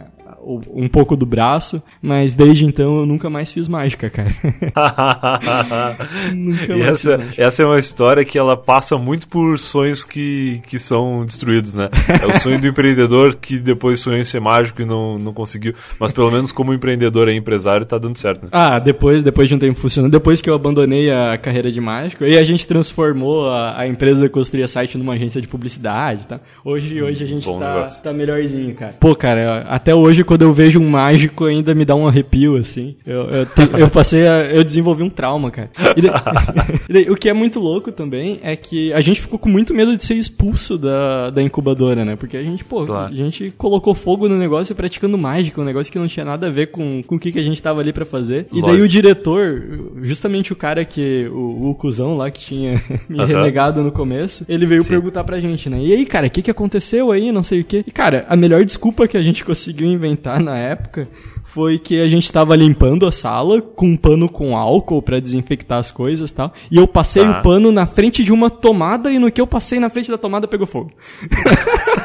Um 0.44 0.88
pouco 0.88 1.16
do 1.16 1.26
braço, 1.26 1.82
mas 2.02 2.34
desde 2.34 2.66
então 2.66 3.00
eu 3.00 3.06
nunca 3.06 3.30
mais 3.30 3.52
fiz 3.52 3.68
mágica, 3.68 4.10
cara. 4.10 4.32
nunca 6.34 6.78
mais 6.78 6.92
essa, 6.92 7.10
fiz 7.12 7.18
mágica. 7.18 7.44
Essa 7.44 7.64
é 7.64 7.66
uma 7.66 7.80
história 7.80 8.26
que 8.26 8.38
ela 8.38 8.58
passa 8.58 8.98
muito 8.98 9.28
por 9.28 9.58
sonhos 9.60 10.04
que, 10.04 10.62
que 10.68 10.80
são 10.80 11.26
destruídos, 11.26 11.74
né? 11.74 11.89
É 12.22 12.26
o 12.26 12.39
sonho 12.39 12.60
do 12.60 12.68
empreendedor 12.68 13.36
que 13.36 13.58
depois 13.58 14.00
sonhou 14.00 14.20
em 14.20 14.24
ser 14.24 14.39
mágico 14.39 14.82
e 14.82 14.86
não, 14.86 15.18
não 15.18 15.34
conseguiu, 15.34 15.74
mas 16.00 16.12
pelo 16.12 16.32
menos 16.32 16.52
como 16.52 16.74
empreendedor 16.74 17.30
e 17.30 17.36
empresário 17.36 17.86
tá 17.86 17.98
dando 17.98 18.18
certo, 18.18 18.44
né? 18.44 18.50
Ah, 18.52 18.80
depois, 18.80 19.24
depois 19.24 19.48
de 19.48 19.56
um 19.56 19.60
tempo 19.60 19.78
funcionando, 19.80 20.12
depois 20.12 20.42
que 20.42 20.50
eu 20.50 20.56
abandonei 20.56 21.12
a 21.12 21.38
carreira 21.38 21.72
de 21.72 21.80
mágico, 21.80 22.26
e 22.26 22.38
a 22.38 22.44
gente 22.44 22.66
transformou 22.66 23.50
a, 23.50 23.80
a 23.80 23.88
empresa 23.88 24.30
Construía 24.30 24.68
Site 24.68 24.98
numa 24.98 25.14
agência 25.14 25.42
de 25.42 25.48
publicidade, 25.48 26.28
tá? 26.28 26.39
Hoje, 26.64 27.02
hoje 27.02 27.24
a 27.24 27.28
gente 27.28 27.48
tá, 27.60 27.86
tá 28.04 28.14
melhorzinho, 28.14 28.74
cara. 28.76 28.94
Pô, 29.00 29.16
cara, 29.16 29.66
até 29.68 29.94
hoje 29.94 30.24
quando 30.32 30.44
eu 30.44 30.54
vejo 30.54 30.80
um 30.80 30.90
mágico 30.90 31.44
ainda 31.44 31.76
me 31.76 31.84
dá 31.84 31.94
um 31.94 32.08
arrepio, 32.08 32.56
assim. 32.56 32.96
Eu, 33.06 33.20
eu, 33.20 33.46
te, 33.46 33.70
eu 33.78 33.90
passei 33.90 34.26
a, 34.26 34.46
Eu 34.46 34.64
desenvolvi 34.64 35.04
um 35.04 35.10
trauma, 35.10 35.52
cara. 35.52 35.70
E 35.94 36.02
daí, 36.02 36.12
e 36.88 36.94
daí, 36.94 37.10
o 37.10 37.18
que 37.18 37.28
é 37.28 37.34
muito 37.34 37.60
louco 37.60 37.92
também 37.92 38.40
é 38.42 38.56
que 38.56 38.94
a 38.94 39.02
gente 39.02 39.20
ficou 39.20 39.38
com 39.38 39.50
muito 39.50 39.74
medo 39.74 39.98
de 39.98 40.02
ser 40.02 40.14
expulso 40.14 40.78
da, 40.78 41.32
da 41.32 41.42
incubadora, 41.42 42.06
né? 42.06 42.16
Porque 42.16 42.38
a 42.38 42.44
gente, 42.44 42.64
pô, 42.64 42.86
claro. 42.86 43.12
a 43.12 43.14
gente 43.14 43.52
colocou 43.58 43.94
fogo 43.94 44.30
no 44.30 44.38
negócio 44.38 44.74
praticando 44.74 45.18
mágica, 45.18 45.60
um 45.60 45.66
negócio 45.66 45.92
que 45.92 46.00
não 46.00 46.08
tinha 46.08 46.24
nada 46.26 46.48
a 46.48 46.50
ver 46.50 46.68
com, 46.68 47.04
com 47.04 47.16
o 47.16 47.20
que, 47.20 47.34
que 47.34 47.40
a 47.40 47.44
gente 47.44 47.62
tava 47.62 47.82
ali 47.82 47.92
para 47.92 48.06
fazer. 48.06 48.48
E 48.54 48.62
Lógico. 48.62 48.72
daí 48.72 48.82
o 48.82 48.88
diretor, 48.88 49.92
justamente 50.02 50.54
o 50.54 50.56
cara 50.56 50.86
que. 50.86 51.30
O, 51.30 51.72
o 51.72 51.76
cuzão 51.76 52.16
lá 52.16 52.32
que 52.32 52.40
tinha 52.40 52.82
me 53.10 53.20
uhum. 53.20 53.26
renegado 53.26 53.84
no 53.84 53.92
começo, 53.92 54.46
ele 54.48 54.66
veio 54.66 54.82
Sim. 54.82 54.92
perguntar 54.92 55.26
pra 55.26 55.42
gente, 55.42 55.70
né? 55.70 55.82
E 55.82 55.92
aí, 55.92 56.06
cara, 56.06 56.28
o 56.28 56.30
que, 56.30 56.42
que 56.42 56.52
aconteceu 56.52 57.12
aí, 57.12 57.34
não 57.34 57.44
sei 57.44 57.60
o 57.60 57.66
que. 57.66 57.84
E, 57.86 57.92
cara, 57.92 58.26
a 58.30 58.38
melhor 58.38 58.64
desculpa 58.64 59.10
que 59.10 59.18
a 59.18 59.22
gente 59.22 59.44
conseguiu 59.52 59.88
inventar 59.88 60.21
na 60.40 60.58
época 60.58 61.08
foi 61.44 61.78
que 61.78 62.02
a 62.02 62.08
gente 62.08 62.26
estava 62.26 62.56
limpando 62.56 63.06
a 63.06 63.12
sala 63.12 63.62
com 63.62 63.88
um 63.88 63.98
pano 63.98 64.30
com 64.30 64.58
álcool 64.58 65.02
para 65.02 65.20
desinfectar 65.20 65.80
as 65.80 65.92
coisas 65.92 66.30
e 66.30 66.34
tal. 66.34 66.54
E 66.70 66.78
eu 66.78 66.88
passei 66.88 67.24
tá. 67.24 67.39
o 67.39 67.42
pano 67.42 67.72
na 67.72 67.86
frente 67.86 68.24
de 68.24 68.32
uma 68.32 68.50
tomada 68.50 69.12
e 69.12 69.20
no 69.20 69.32
que 69.32 69.42
eu 69.42 69.48
passei 69.48 69.80
na 69.80 69.89
frente 69.89 70.10
da 70.10 70.18
tomada 70.18 70.48
pegou 70.48 70.68
fogo. 70.68 70.92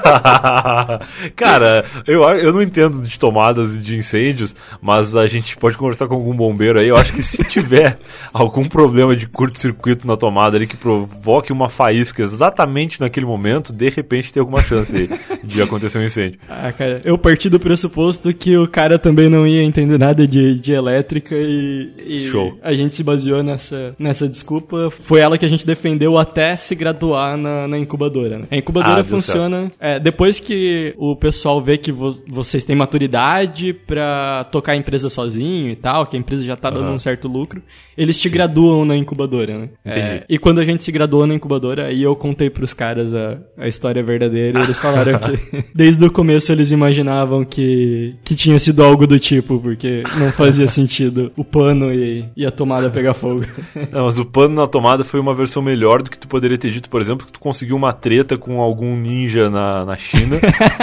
Cara, 1.37 1.84
eu, 2.07 2.22
eu 2.22 2.53
não 2.53 2.62
entendo 2.62 3.03
de 3.03 3.18
tomadas 3.18 3.74
e 3.74 3.78
de 3.78 3.97
incêndios, 3.97 4.55
mas 4.80 5.14
a 5.14 5.26
gente 5.26 5.57
pode 5.57 5.76
conversar 5.76 6.09
com 6.09 6.14
algum 6.14 6.34
bombeiro 6.34 6.78
aí. 6.78 6.89
Eu 6.89 6.97
acho 6.97 7.12
que 7.12 7.22
se 7.22 7.43
tiver 7.49 7.99
algum 8.32 8.64
problema 8.64 9.16
de 9.16 9.26
curto-circuito 9.26 10.07
na 10.07 10.16
tomada 10.16 10.57
ali 10.57 10.66
que 10.66 10.76
provoque 10.76 11.53
uma 11.53 11.68
faísca 11.68 12.22
exatamente 12.22 13.01
naquele 13.01 13.26
momento, 13.26 13.72
de 13.72 13.89
repente 13.89 14.32
tem 14.32 14.41
alguma 14.41 14.62
chance 14.62 14.95
aí 14.95 15.11
de 15.43 15.62
acontecer 15.62 15.99
um 15.99 16.05
incêndio. 16.05 16.39
Ah, 16.49 16.72
cara, 16.72 17.01
eu 17.05 17.16
parti 17.16 17.49
do 17.49 17.61
pressuposto 17.61 18.32
que 18.34 18.57
o 18.57 18.66
cara 18.66 18.99
também 18.99 19.26
não 19.31 19.47
ia 19.47 19.62
entender 19.62 19.99
nada 19.99 20.27
de, 20.27 20.59
de 20.59 20.72
elétrica 20.72 21.35
e, 21.37 21.91
e 22.05 22.18
Show. 22.31 22.59
a 22.62 22.72
gente 22.72 22.95
se 22.95 23.03
baseou 23.03 23.43
nessa, 23.43 23.95
nessa 23.99 24.29
desculpa. 24.29 24.91
Foi 24.91 25.20
ela 25.20 25.39
que 25.39 25.45
a 25.45 25.49
gente 25.49 25.66
defendeu 25.66 26.18
até 26.18 26.57
se 26.57 26.74
graduar 26.74 27.37
na, 27.37 27.68
na 27.68 27.79
incubadora. 27.79 28.39
Né? 28.39 28.45
A 28.51 28.57
incubadora 28.57 29.01
ah, 29.01 29.05
funciona 29.05 29.70
é, 29.81 29.99
depois 29.99 30.41
que 30.41 30.95
o 30.97 31.16
pessoal 31.16 31.61
vê 31.61 31.77
que 31.77 31.93
vo, 31.93 32.18
vocês 32.29 32.64
têm 32.64 32.77
maturidade 32.77 33.72
para 33.72 34.45
tocar 34.51 34.72
a 34.72 34.77
empresa 34.77 35.09
sozinho 35.09 35.68
e 35.68 35.77
tal, 35.77 36.07
que 36.07 36.16
a 36.16 36.18
empresa 36.18 36.45
já 36.45 36.57
tá 36.57 36.70
dando 36.70 36.89
uhum. 36.89 36.95
um 36.95 36.99
certo 36.99 37.29
lucro, 37.29 37.62
eles 37.97 38.18
te 38.18 38.29
Sim. 38.29 38.35
graduam 38.35 38.85
na 38.85 38.97
incubadora. 38.97 39.59
Né? 39.59 39.68
É, 39.85 40.24
e 40.29 40.39
quando 40.39 40.61
a 40.61 40.64
gente 40.64 40.83
se 40.83 40.93
graduou 40.93 41.27
na 41.27 41.35
incubadora, 41.35 41.87
aí 41.87 42.03
eu 42.03 42.14
contei 42.14 42.51
pros 42.51 42.74
caras 42.74 43.14
a, 43.14 43.39
a 43.57 43.68
história 43.68 44.03
verdadeira 44.03 44.61
e 44.61 44.62
eles 44.62 44.79
falaram 44.79 45.18
que 45.18 45.64
desde 45.74 46.05
o 46.05 46.11
começo 46.11 46.53
eles 46.53 46.70
imaginavam 46.70 47.45
que, 47.45 48.14
que 48.24 48.35
tinha 48.35 48.59
sido 48.59 48.83
algo 48.83 49.07
do 49.07 49.16
do 49.17 49.21
tipo, 49.21 49.59
porque 49.59 50.05
não 50.19 50.31
fazia 50.31 50.69
sentido 50.69 51.33
o 51.37 51.45
pano 51.45 51.93
e, 51.93 52.29
e 52.37 52.47
a 52.47 52.51
tomada 52.51 52.91
pegar 52.91 53.14
fogo. 53.14 53.45
Não, 53.91 54.05
mas 54.05 54.19
o 54.19 54.25
pano 54.25 54.55
na 54.55 54.67
tomada 54.67 55.05
foi 55.05 55.19
uma 55.19 55.35
versão 55.35 55.62
melhor 55.62 56.03
do 56.03 56.11
que 56.11 56.19
tu 56.19 56.29
poderia 56.29 56.59
ter 56.59 56.71
dito, 56.71 56.89
por 56.89 57.01
exemplo, 57.01 57.27
que 57.27 57.33
tu 57.33 57.41
conseguiu 57.41 57.77
uma 57.77 57.93
treta 57.93 58.37
com 58.37 58.61
algum 58.61 58.97
ninja 58.97 59.49
na, 59.49 59.85
na 59.85 59.97
China, 59.97 60.39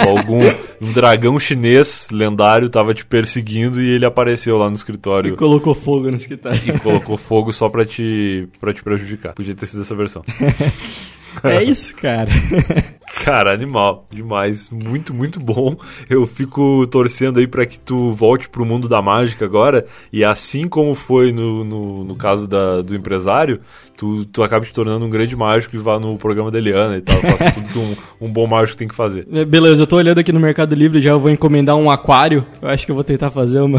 ou 0.06 0.18
algum 0.18 0.40
um 0.82 0.92
dragão 0.92 1.38
chinês 1.38 2.08
lendário 2.10 2.68
tava 2.68 2.92
te 2.92 3.04
perseguindo 3.04 3.80
e 3.80 3.88
ele 3.88 4.04
apareceu 4.04 4.56
lá 4.56 4.68
no 4.68 4.76
escritório. 4.76 5.34
E 5.34 5.36
colocou 5.36 5.74
fogo 5.74 6.10
no 6.10 6.16
escritório. 6.16 6.60
E 6.66 6.78
colocou 6.78 7.16
fogo 7.16 7.52
só 7.52 7.68
pra 7.68 7.84
te, 7.84 8.48
pra 8.60 8.72
te 8.72 8.82
prejudicar. 8.82 9.34
Podia 9.34 9.54
ter 9.54 9.66
sido 9.66 9.82
essa 9.82 9.94
versão. 9.94 10.22
é 11.44 11.62
isso, 11.62 11.94
cara. 11.96 12.30
Cara, 13.14 13.52
animal, 13.52 14.06
demais, 14.10 14.70
muito, 14.70 15.14
muito 15.14 15.38
bom. 15.38 15.76
Eu 16.10 16.26
fico 16.26 16.86
torcendo 16.88 17.38
aí 17.38 17.46
para 17.46 17.64
que 17.64 17.78
tu 17.78 18.12
volte 18.12 18.48
pro 18.48 18.66
mundo 18.66 18.88
da 18.88 19.00
mágica 19.00 19.44
agora 19.44 19.86
e 20.12 20.24
assim 20.24 20.66
como 20.66 20.94
foi 20.94 21.32
no, 21.32 21.64
no, 21.64 22.04
no 22.04 22.16
caso 22.16 22.48
da, 22.48 22.82
do 22.82 22.94
empresário, 22.94 23.60
tu, 23.96 24.24
tu 24.26 24.42
acabe 24.42 24.66
te 24.66 24.72
tornando 24.72 25.04
um 25.04 25.10
grande 25.10 25.36
mágico 25.36 25.76
e 25.76 25.78
vá 25.78 25.98
no 25.98 26.18
programa 26.18 26.50
da 26.50 26.58
Eliana 26.58 26.96
e 26.96 27.00
tal, 27.02 27.16
faça 27.20 27.52
tudo 27.52 27.68
que 27.68 27.78
um, 27.78 27.96
um 28.22 28.32
bom 28.32 28.46
mágico 28.46 28.76
tem 28.76 28.88
que 28.88 28.94
fazer. 28.94 29.26
Beleza, 29.46 29.84
eu 29.84 29.86
tô 29.86 29.96
olhando 29.96 30.18
aqui 30.18 30.32
no 30.32 30.40
Mercado 30.40 30.74
Livre 30.74 31.00
já 31.00 31.10
eu 31.10 31.20
vou 31.20 31.30
encomendar 31.30 31.76
um 31.76 31.90
aquário. 31.90 32.44
Eu 32.60 32.68
acho 32.68 32.84
que 32.84 32.90
eu 32.90 32.96
vou 32.96 33.04
tentar 33.04 33.30
fazer 33.30 33.60
uma, 33.60 33.78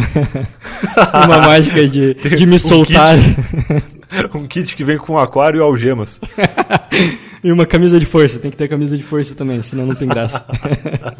uma 1.26 1.40
mágica 1.40 1.88
de, 1.88 2.14
de 2.14 2.46
me 2.46 2.58
soltar. 2.58 3.18
Um 3.18 3.22
kit, 3.22 4.38
um 4.38 4.48
kit 4.48 4.76
que 4.76 4.84
vem 4.84 4.98
com 4.98 5.18
aquário 5.18 5.60
e 5.60 5.62
algemas. 5.62 6.22
E 7.46 7.52
uma 7.52 7.68
camisa 7.68 8.00
de 8.00 8.08
força, 8.08 8.40
tem 8.40 8.50
que 8.50 8.58
ter 8.58 8.68
camisa 8.68 8.98
de 8.98 9.04
força 9.04 9.36
também, 9.36 9.62
senão 9.62 9.86
não 9.86 9.94
tem 9.94 10.08
graça. 10.08 10.44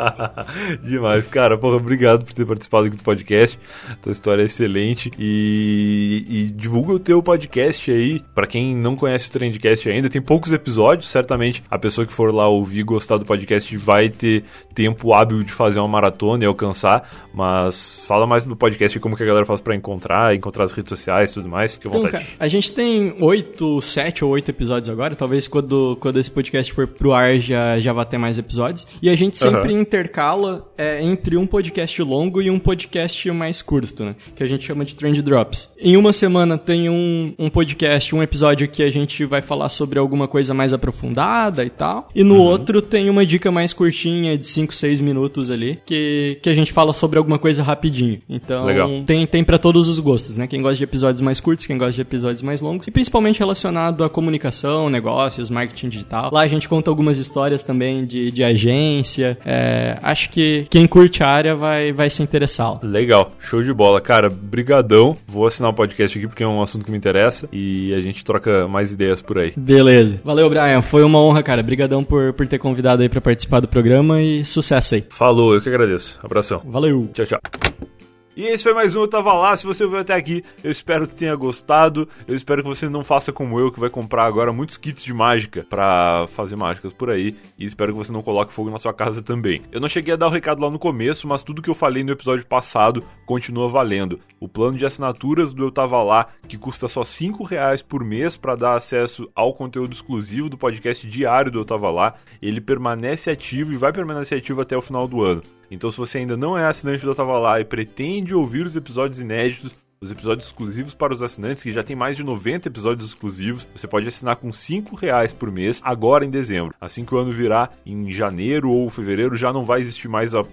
Demais, 0.82 1.28
cara. 1.28 1.56
Porra, 1.56 1.76
obrigado 1.76 2.26
por 2.26 2.34
ter 2.34 2.44
participado 2.44 2.88
aqui 2.88 2.98
do 2.98 3.04
podcast. 3.04 3.60
Tua 4.02 4.12
história 4.12 4.42
é 4.42 4.46
excelente. 4.46 5.12
E, 5.20 6.26
e 6.28 6.44
divulga 6.46 6.94
o 6.94 7.00
teu 7.00 7.22
podcast 7.22 7.92
aí. 7.92 8.24
para 8.34 8.48
quem 8.48 8.76
não 8.76 8.96
conhece 8.96 9.28
o 9.28 9.32
Trendcast 9.32 9.88
ainda, 9.88 10.10
tem 10.10 10.20
poucos 10.20 10.52
episódios. 10.52 11.08
Certamente 11.10 11.62
a 11.70 11.78
pessoa 11.78 12.08
que 12.08 12.12
for 12.12 12.34
lá 12.34 12.48
ouvir 12.48 12.82
gostar 12.82 13.18
do 13.18 13.26
podcast 13.26 13.78
vai 13.78 14.10
ter 14.10 14.46
tempo 14.74 15.14
hábil 15.14 15.44
de 15.44 15.54
fazer 15.54 15.78
uma 15.78 15.88
maratona 15.88 16.44
e 16.44 16.48
alcançar. 16.48 17.08
Mas 17.36 18.04
fala 18.08 18.26
mais 18.26 18.46
do 18.46 18.56
podcast 18.56 18.98
e 18.98 19.00
como 19.00 19.16
que 19.16 19.22
a 19.22 19.28
galera 19.28 19.46
faz 19.46 19.62
para 19.62 19.76
encontrar, 19.76 20.34
encontrar 20.34 20.64
as 20.64 20.72
redes 20.72 20.90
sociais 20.90 21.30
e 21.30 21.34
tudo 21.36 21.48
mais. 21.48 21.78
Que 21.78 21.88
então, 21.88 22.02
cara, 22.02 22.26
a 22.40 22.48
gente 22.48 22.74
tem 22.74 23.16
oito, 23.20 23.80
sete 23.80 24.26
ou 24.26 24.32
oito 24.32 24.50
episódios 24.50 24.90
agora. 24.90 25.16
Talvez 25.16 25.48
quando, 25.48 25.96
quando 26.00 26.15
quando 26.16 26.20
esse 26.20 26.32
podcast 26.32 26.74
for 26.74 26.88
pro 26.88 27.14
ar 27.14 27.38
já, 27.38 27.78
já 27.80 27.92
vai 27.92 28.06
ter 28.06 28.18
mais 28.18 28.38
episódios. 28.38 28.88
E 29.02 29.10
a 29.10 29.16
gente 29.16 29.38
sempre 29.38 29.74
uhum. 29.74 29.82
intercala 29.82 30.72
é, 30.78 31.02
entre 31.04 31.36
um 31.36 31.46
podcast 31.46 32.02
longo 32.02 32.42
e 32.42 32.50
um 32.50 32.58
podcast 32.58 33.30
mais 33.32 33.62
curto, 33.62 34.06
né? 34.06 34.16
Que 34.36 34.44
a 34.44 34.46
gente 34.46 34.64
chama 34.64 34.86
de 34.86 34.96
Trend 34.96 35.22
Drops. 35.22 35.76
Em 35.78 35.98
uma 35.98 36.14
semana 36.14 36.58
tem 36.58 36.90
um, 36.90 37.34
um 37.38 37.50
podcast, 37.50 38.16
um 38.16 38.24
episódio 38.24 38.68
que 38.68 38.82
a 38.82 38.90
gente 38.90 39.26
vai 39.26 39.42
falar 39.42 39.70
sobre 39.70 40.00
alguma 40.00 40.28
coisa 40.28 40.54
mais 40.54 40.74
aprofundada 40.74 41.66
e 41.66 41.70
tal. 41.70 42.10
E 42.16 42.24
no 42.24 42.36
uhum. 42.36 42.42
outro 42.42 42.82
tem 42.82 43.10
uma 43.10 43.26
dica 43.26 43.52
mais 43.52 43.74
curtinha, 43.74 44.38
de 44.38 44.46
5, 44.46 44.74
6 44.74 45.00
minutos 45.02 45.52
ali, 45.52 45.80
que, 45.86 46.40
que 46.42 46.50
a 46.50 46.54
gente 46.54 46.72
fala 46.72 46.94
sobre 46.94 47.18
alguma 47.18 47.38
coisa 47.38 47.62
rapidinho. 47.62 48.22
Então, 48.30 48.66
Legal. 48.66 48.88
tem, 49.06 49.28
tem 49.28 49.44
para 49.44 49.58
todos 49.58 49.88
os 49.90 50.00
gostos, 50.00 50.38
né? 50.38 50.48
Quem 50.48 50.62
gosta 50.62 50.78
de 50.78 50.84
episódios 50.84 51.22
mais 51.22 51.40
curtos, 51.40 51.66
quem 51.66 51.78
gosta 51.78 51.94
de 51.94 52.02
episódios 52.02 52.42
mais 52.42 52.62
longos. 52.62 52.88
E 52.88 52.92
principalmente 52.92 53.40
relacionado 53.40 54.04
à 54.04 54.10
comunicação, 54.10 54.90
negócios, 54.90 55.50
marketing 55.50 55.90
tal. 56.10 56.34
Lá 56.34 56.42
a 56.42 56.48
gente 56.48 56.68
conta 56.68 56.90
algumas 56.90 57.18
histórias 57.18 57.64
também 57.64 58.06
de, 58.06 58.32
de 58.32 58.44
agência. 58.44 59.38
É, 59.46 59.98
acho 60.02 60.30
que 60.30 60.66
quem 60.70 60.88
curte 60.88 61.24
a 61.24 61.28
área 61.28 61.56
vai, 61.56 61.92
vai 61.92 62.10
se 62.10 62.22
interessar. 62.22 62.80
Legal, 62.84 63.32
show 63.40 63.62
de 63.62 63.74
bola. 63.74 64.02
Cara, 64.02 64.30
brigadão. 64.30 65.16
Vou 65.28 65.48
assinar 65.48 65.70
o 65.70 65.74
um 65.74 65.76
podcast 65.76 66.18
aqui 66.18 66.28
porque 66.28 66.44
é 66.44 66.48
um 66.48 66.62
assunto 66.62 66.86
que 66.86 66.92
me 66.92 66.98
interessa 66.98 67.48
e 67.52 67.94
a 67.94 68.02
gente 68.02 68.24
troca 68.24 68.68
mais 68.68 68.92
ideias 68.92 69.22
por 69.22 69.38
aí. 69.38 69.54
Beleza. 69.56 70.20
Valeu, 70.24 70.50
Brian. 70.50 70.82
Foi 70.82 71.04
uma 71.04 71.20
honra, 71.20 71.44
cara. 71.44 71.64
Brigadão 71.64 72.04
por, 72.04 72.34
por 72.34 72.48
ter 72.48 72.60
convidado 72.60 73.02
aí 73.02 73.10
para 73.10 73.22
participar 73.22 73.60
do 73.60 73.68
programa 73.68 74.22
e 74.22 74.46
sucesso 74.46 74.96
aí. 74.96 75.04
Falou, 75.10 75.54
eu 75.54 75.62
que 75.62 75.70
agradeço. 75.70 76.20
Abração. 76.24 76.62
Valeu. 76.66 77.10
Tchau, 77.14 77.26
tchau. 77.26 77.95
E 78.38 78.48
esse 78.48 78.66
foi 78.66 78.74
mais 78.74 78.94
um 78.94 79.00
Eu 79.00 79.08
Tava 79.08 79.32
Lá. 79.34 79.56
Se 79.56 79.66
você 79.66 79.86
ouviu 79.86 80.00
até 80.00 80.14
aqui, 80.14 80.44
eu 80.62 80.70
espero 80.70 81.08
que 81.08 81.16
tenha 81.16 81.34
gostado. 81.38 82.06
Eu 82.28 82.36
espero 82.36 82.62
que 82.62 82.68
você 82.68 82.90
não 82.90 83.02
faça 83.02 83.32
como 83.32 83.58
eu, 83.58 83.72
que 83.72 83.80
vai 83.80 83.90
comprar 83.90 84.26
agora 84.26 84.52
muitos 84.52 84.76
kits 84.76 85.06
de 85.06 85.14
mágica 85.14 85.66
para 85.70 86.28
fazer 86.36 86.58
mágicas 86.58 86.92
por 86.92 87.10
aí. 87.10 87.34
E 87.58 87.64
espero 87.64 87.94
que 87.94 87.98
você 87.98 88.12
não 88.12 88.22
coloque 88.22 88.52
fogo 88.52 88.70
na 88.70 88.78
sua 88.78 88.94
casa 88.94 89.24
também. 89.24 89.62
Eu 89.72 89.80
não 89.80 89.88
cheguei 89.88 90.14
a 90.14 90.18
dar 90.18 90.28
o 90.28 90.32
recado 90.32 90.62
lá 90.62 90.70
no 90.70 90.78
começo, 90.78 91.26
mas 91.30 91.44
tudo 91.44 91.62
que 91.62 91.70
eu 91.70 91.74
falei 91.74 92.04
no 92.04 92.12
episódio 92.12 92.46
passado 92.46 93.06
continua 93.26 93.70
valendo. 93.70 94.20
O 94.38 94.50
plano 94.50 94.78
de 94.78 94.86
assinaturas 94.86 95.54
do 95.54 95.64
Eu 95.64 95.72
Tava 95.72 96.04
Lá, 96.04 96.28
que 96.46 96.58
custa 96.58 96.90
só 96.90 97.06
5 97.06 97.42
reais 97.46 97.82
por 97.82 98.04
mês 98.04 98.36
para 98.36 98.56
dar 98.56 98.76
acesso 98.76 99.32
ao 99.34 99.54
conteúdo 99.54 99.94
exclusivo 99.94 100.50
do 100.50 100.58
podcast 100.58 101.08
diário 101.08 101.50
do 101.50 101.60
Eu 101.60 101.66
Tava 101.66 101.90
Lá, 101.90 102.16
ele 102.42 102.60
permanece 102.60 103.32
ativo 103.32 103.72
e 103.72 103.78
vai 103.78 103.94
permanecer 103.94 104.38
ativo 104.40 104.60
até 104.60 104.76
o 104.76 104.82
final 104.82 105.08
do 105.08 105.22
ano. 105.22 105.42
Então, 105.70 105.92
se 105.92 105.98
você 105.98 106.20
ainda 106.20 106.38
não 106.38 106.58
é 106.58 106.66
assinante 106.66 107.04
do 107.04 107.12
Eu 107.12 107.16
Tava 107.16 107.38
Lá 107.38 107.60
e 107.60 107.66
pretende 107.66 108.34
ouvir 108.34 108.66
os 108.66 108.76
episódios 108.76 109.20
inéditos, 109.20 109.76
os 110.00 110.12
episódios 110.12 110.48
exclusivos 110.48 110.94
para 110.94 111.14
os 111.14 111.22
assinantes, 111.22 111.64
que 111.64 111.74
já 111.74 111.84
tem 111.84 111.96
mais 111.96 112.18
de 112.18 112.24
90 112.24 112.68
episódios 112.68 113.10
exclusivos. 113.10 113.68
Você 113.76 113.88
pode 113.88 114.08
assinar 114.08 114.36
com 114.38 114.52
5 114.52 114.96
reais 114.96 115.32
por 115.32 115.52
mês, 115.52 115.82
agora 115.84 116.26
em 116.26 116.30
dezembro. 116.30 116.74
Assim 116.80 117.06
que 117.06 117.14
o 117.14 117.18
ano 117.18 117.32
virar 117.32 117.72
em 117.86 118.12
janeiro 118.12 118.70
ou 118.70 118.90
fevereiro, 118.90 119.36
já 119.36 119.52
não 119.52 119.66
vai 119.66 119.82
existir 119.82 120.08
mais 120.08 120.34
a, 120.34 120.44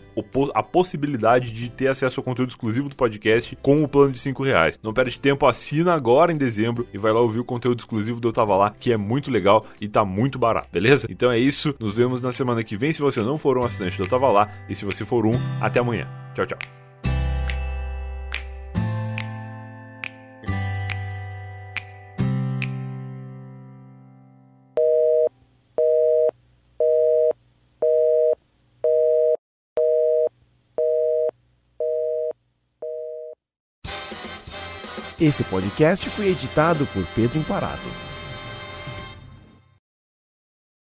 a 0.55 0.63
possibilidade 0.63 1.53
de 1.53 1.69
ter 1.69 1.89
acesso 1.89 2.21
ao 2.21 2.25
conteúdo 2.25 2.51
exclusivo 2.51 2.89
do 2.89 2.97
podcast 2.97 3.57
com 3.61 3.83
o 3.83 3.89
plano 3.89 4.13
de 4.13 4.19
5 4.21 4.43
reais. 4.43 4.79
Não 4.83 4.93
perde 4.93 5.19
tempo, 5.19 5.47
assina 5.47 5.93
agora 5.93 6.33
em 6.33 6.37
dezembro 6.37 6.87
e 6.93 6.99
vai 6.99 7.13
lá 7.13 7.21
ouvir 7.21 7.41
o 7.41 7.45
conteúdo 7.45 7.81
exclusivo 7.81 8.21
do 8.21 8.29
Eu 8.29 8.33
Tava 8.33 8.57
Lá, 8.57 8.71
que 8.71 8.93
é 8.93 8.97
muito 8.97 9.31
legal 9.31 9.67
e 9.81 9.89
tá 9.89 10.05
muito 10.05 10.39
barato, 10.39 10.69
beleza? 10.73 11.07
Então 11.11 11.31
é 11.31 11.39
isso, 11.39 11.75
nos 11.79 11.95
vemos 11.95 12.21
na 12.21 12.33
semana 12.33 12.65
que 12.65 12.77
vem 12.77 12.93
se 12.93 13.01
você 13.01 13.21
não 13.21 13.39
for 13.39 13.59
um 13.59 13.65
assinante 13.65 13.97
do 13.97 14.05
Eu 14.05 14.09
Tava 14.09 14.31
Lá 14.31 14.51
e 14.69 14.75
se 14.75 14.85
você 14.85 15.05
for 15.05 15.27
um, 15.27 15.39
até 15.61 15.81
amanhã. 15.81 16.07
Tchau, 16.35 16.47
tchau. 16.47 16.82
Esse 35.23 35.45
podcast 35.45 36.11
foi 36.11 36.31
editado 36.31 36.85
por 36.87 37.07
Pedro 37.15 37.39
Imparato. 37.39 37.89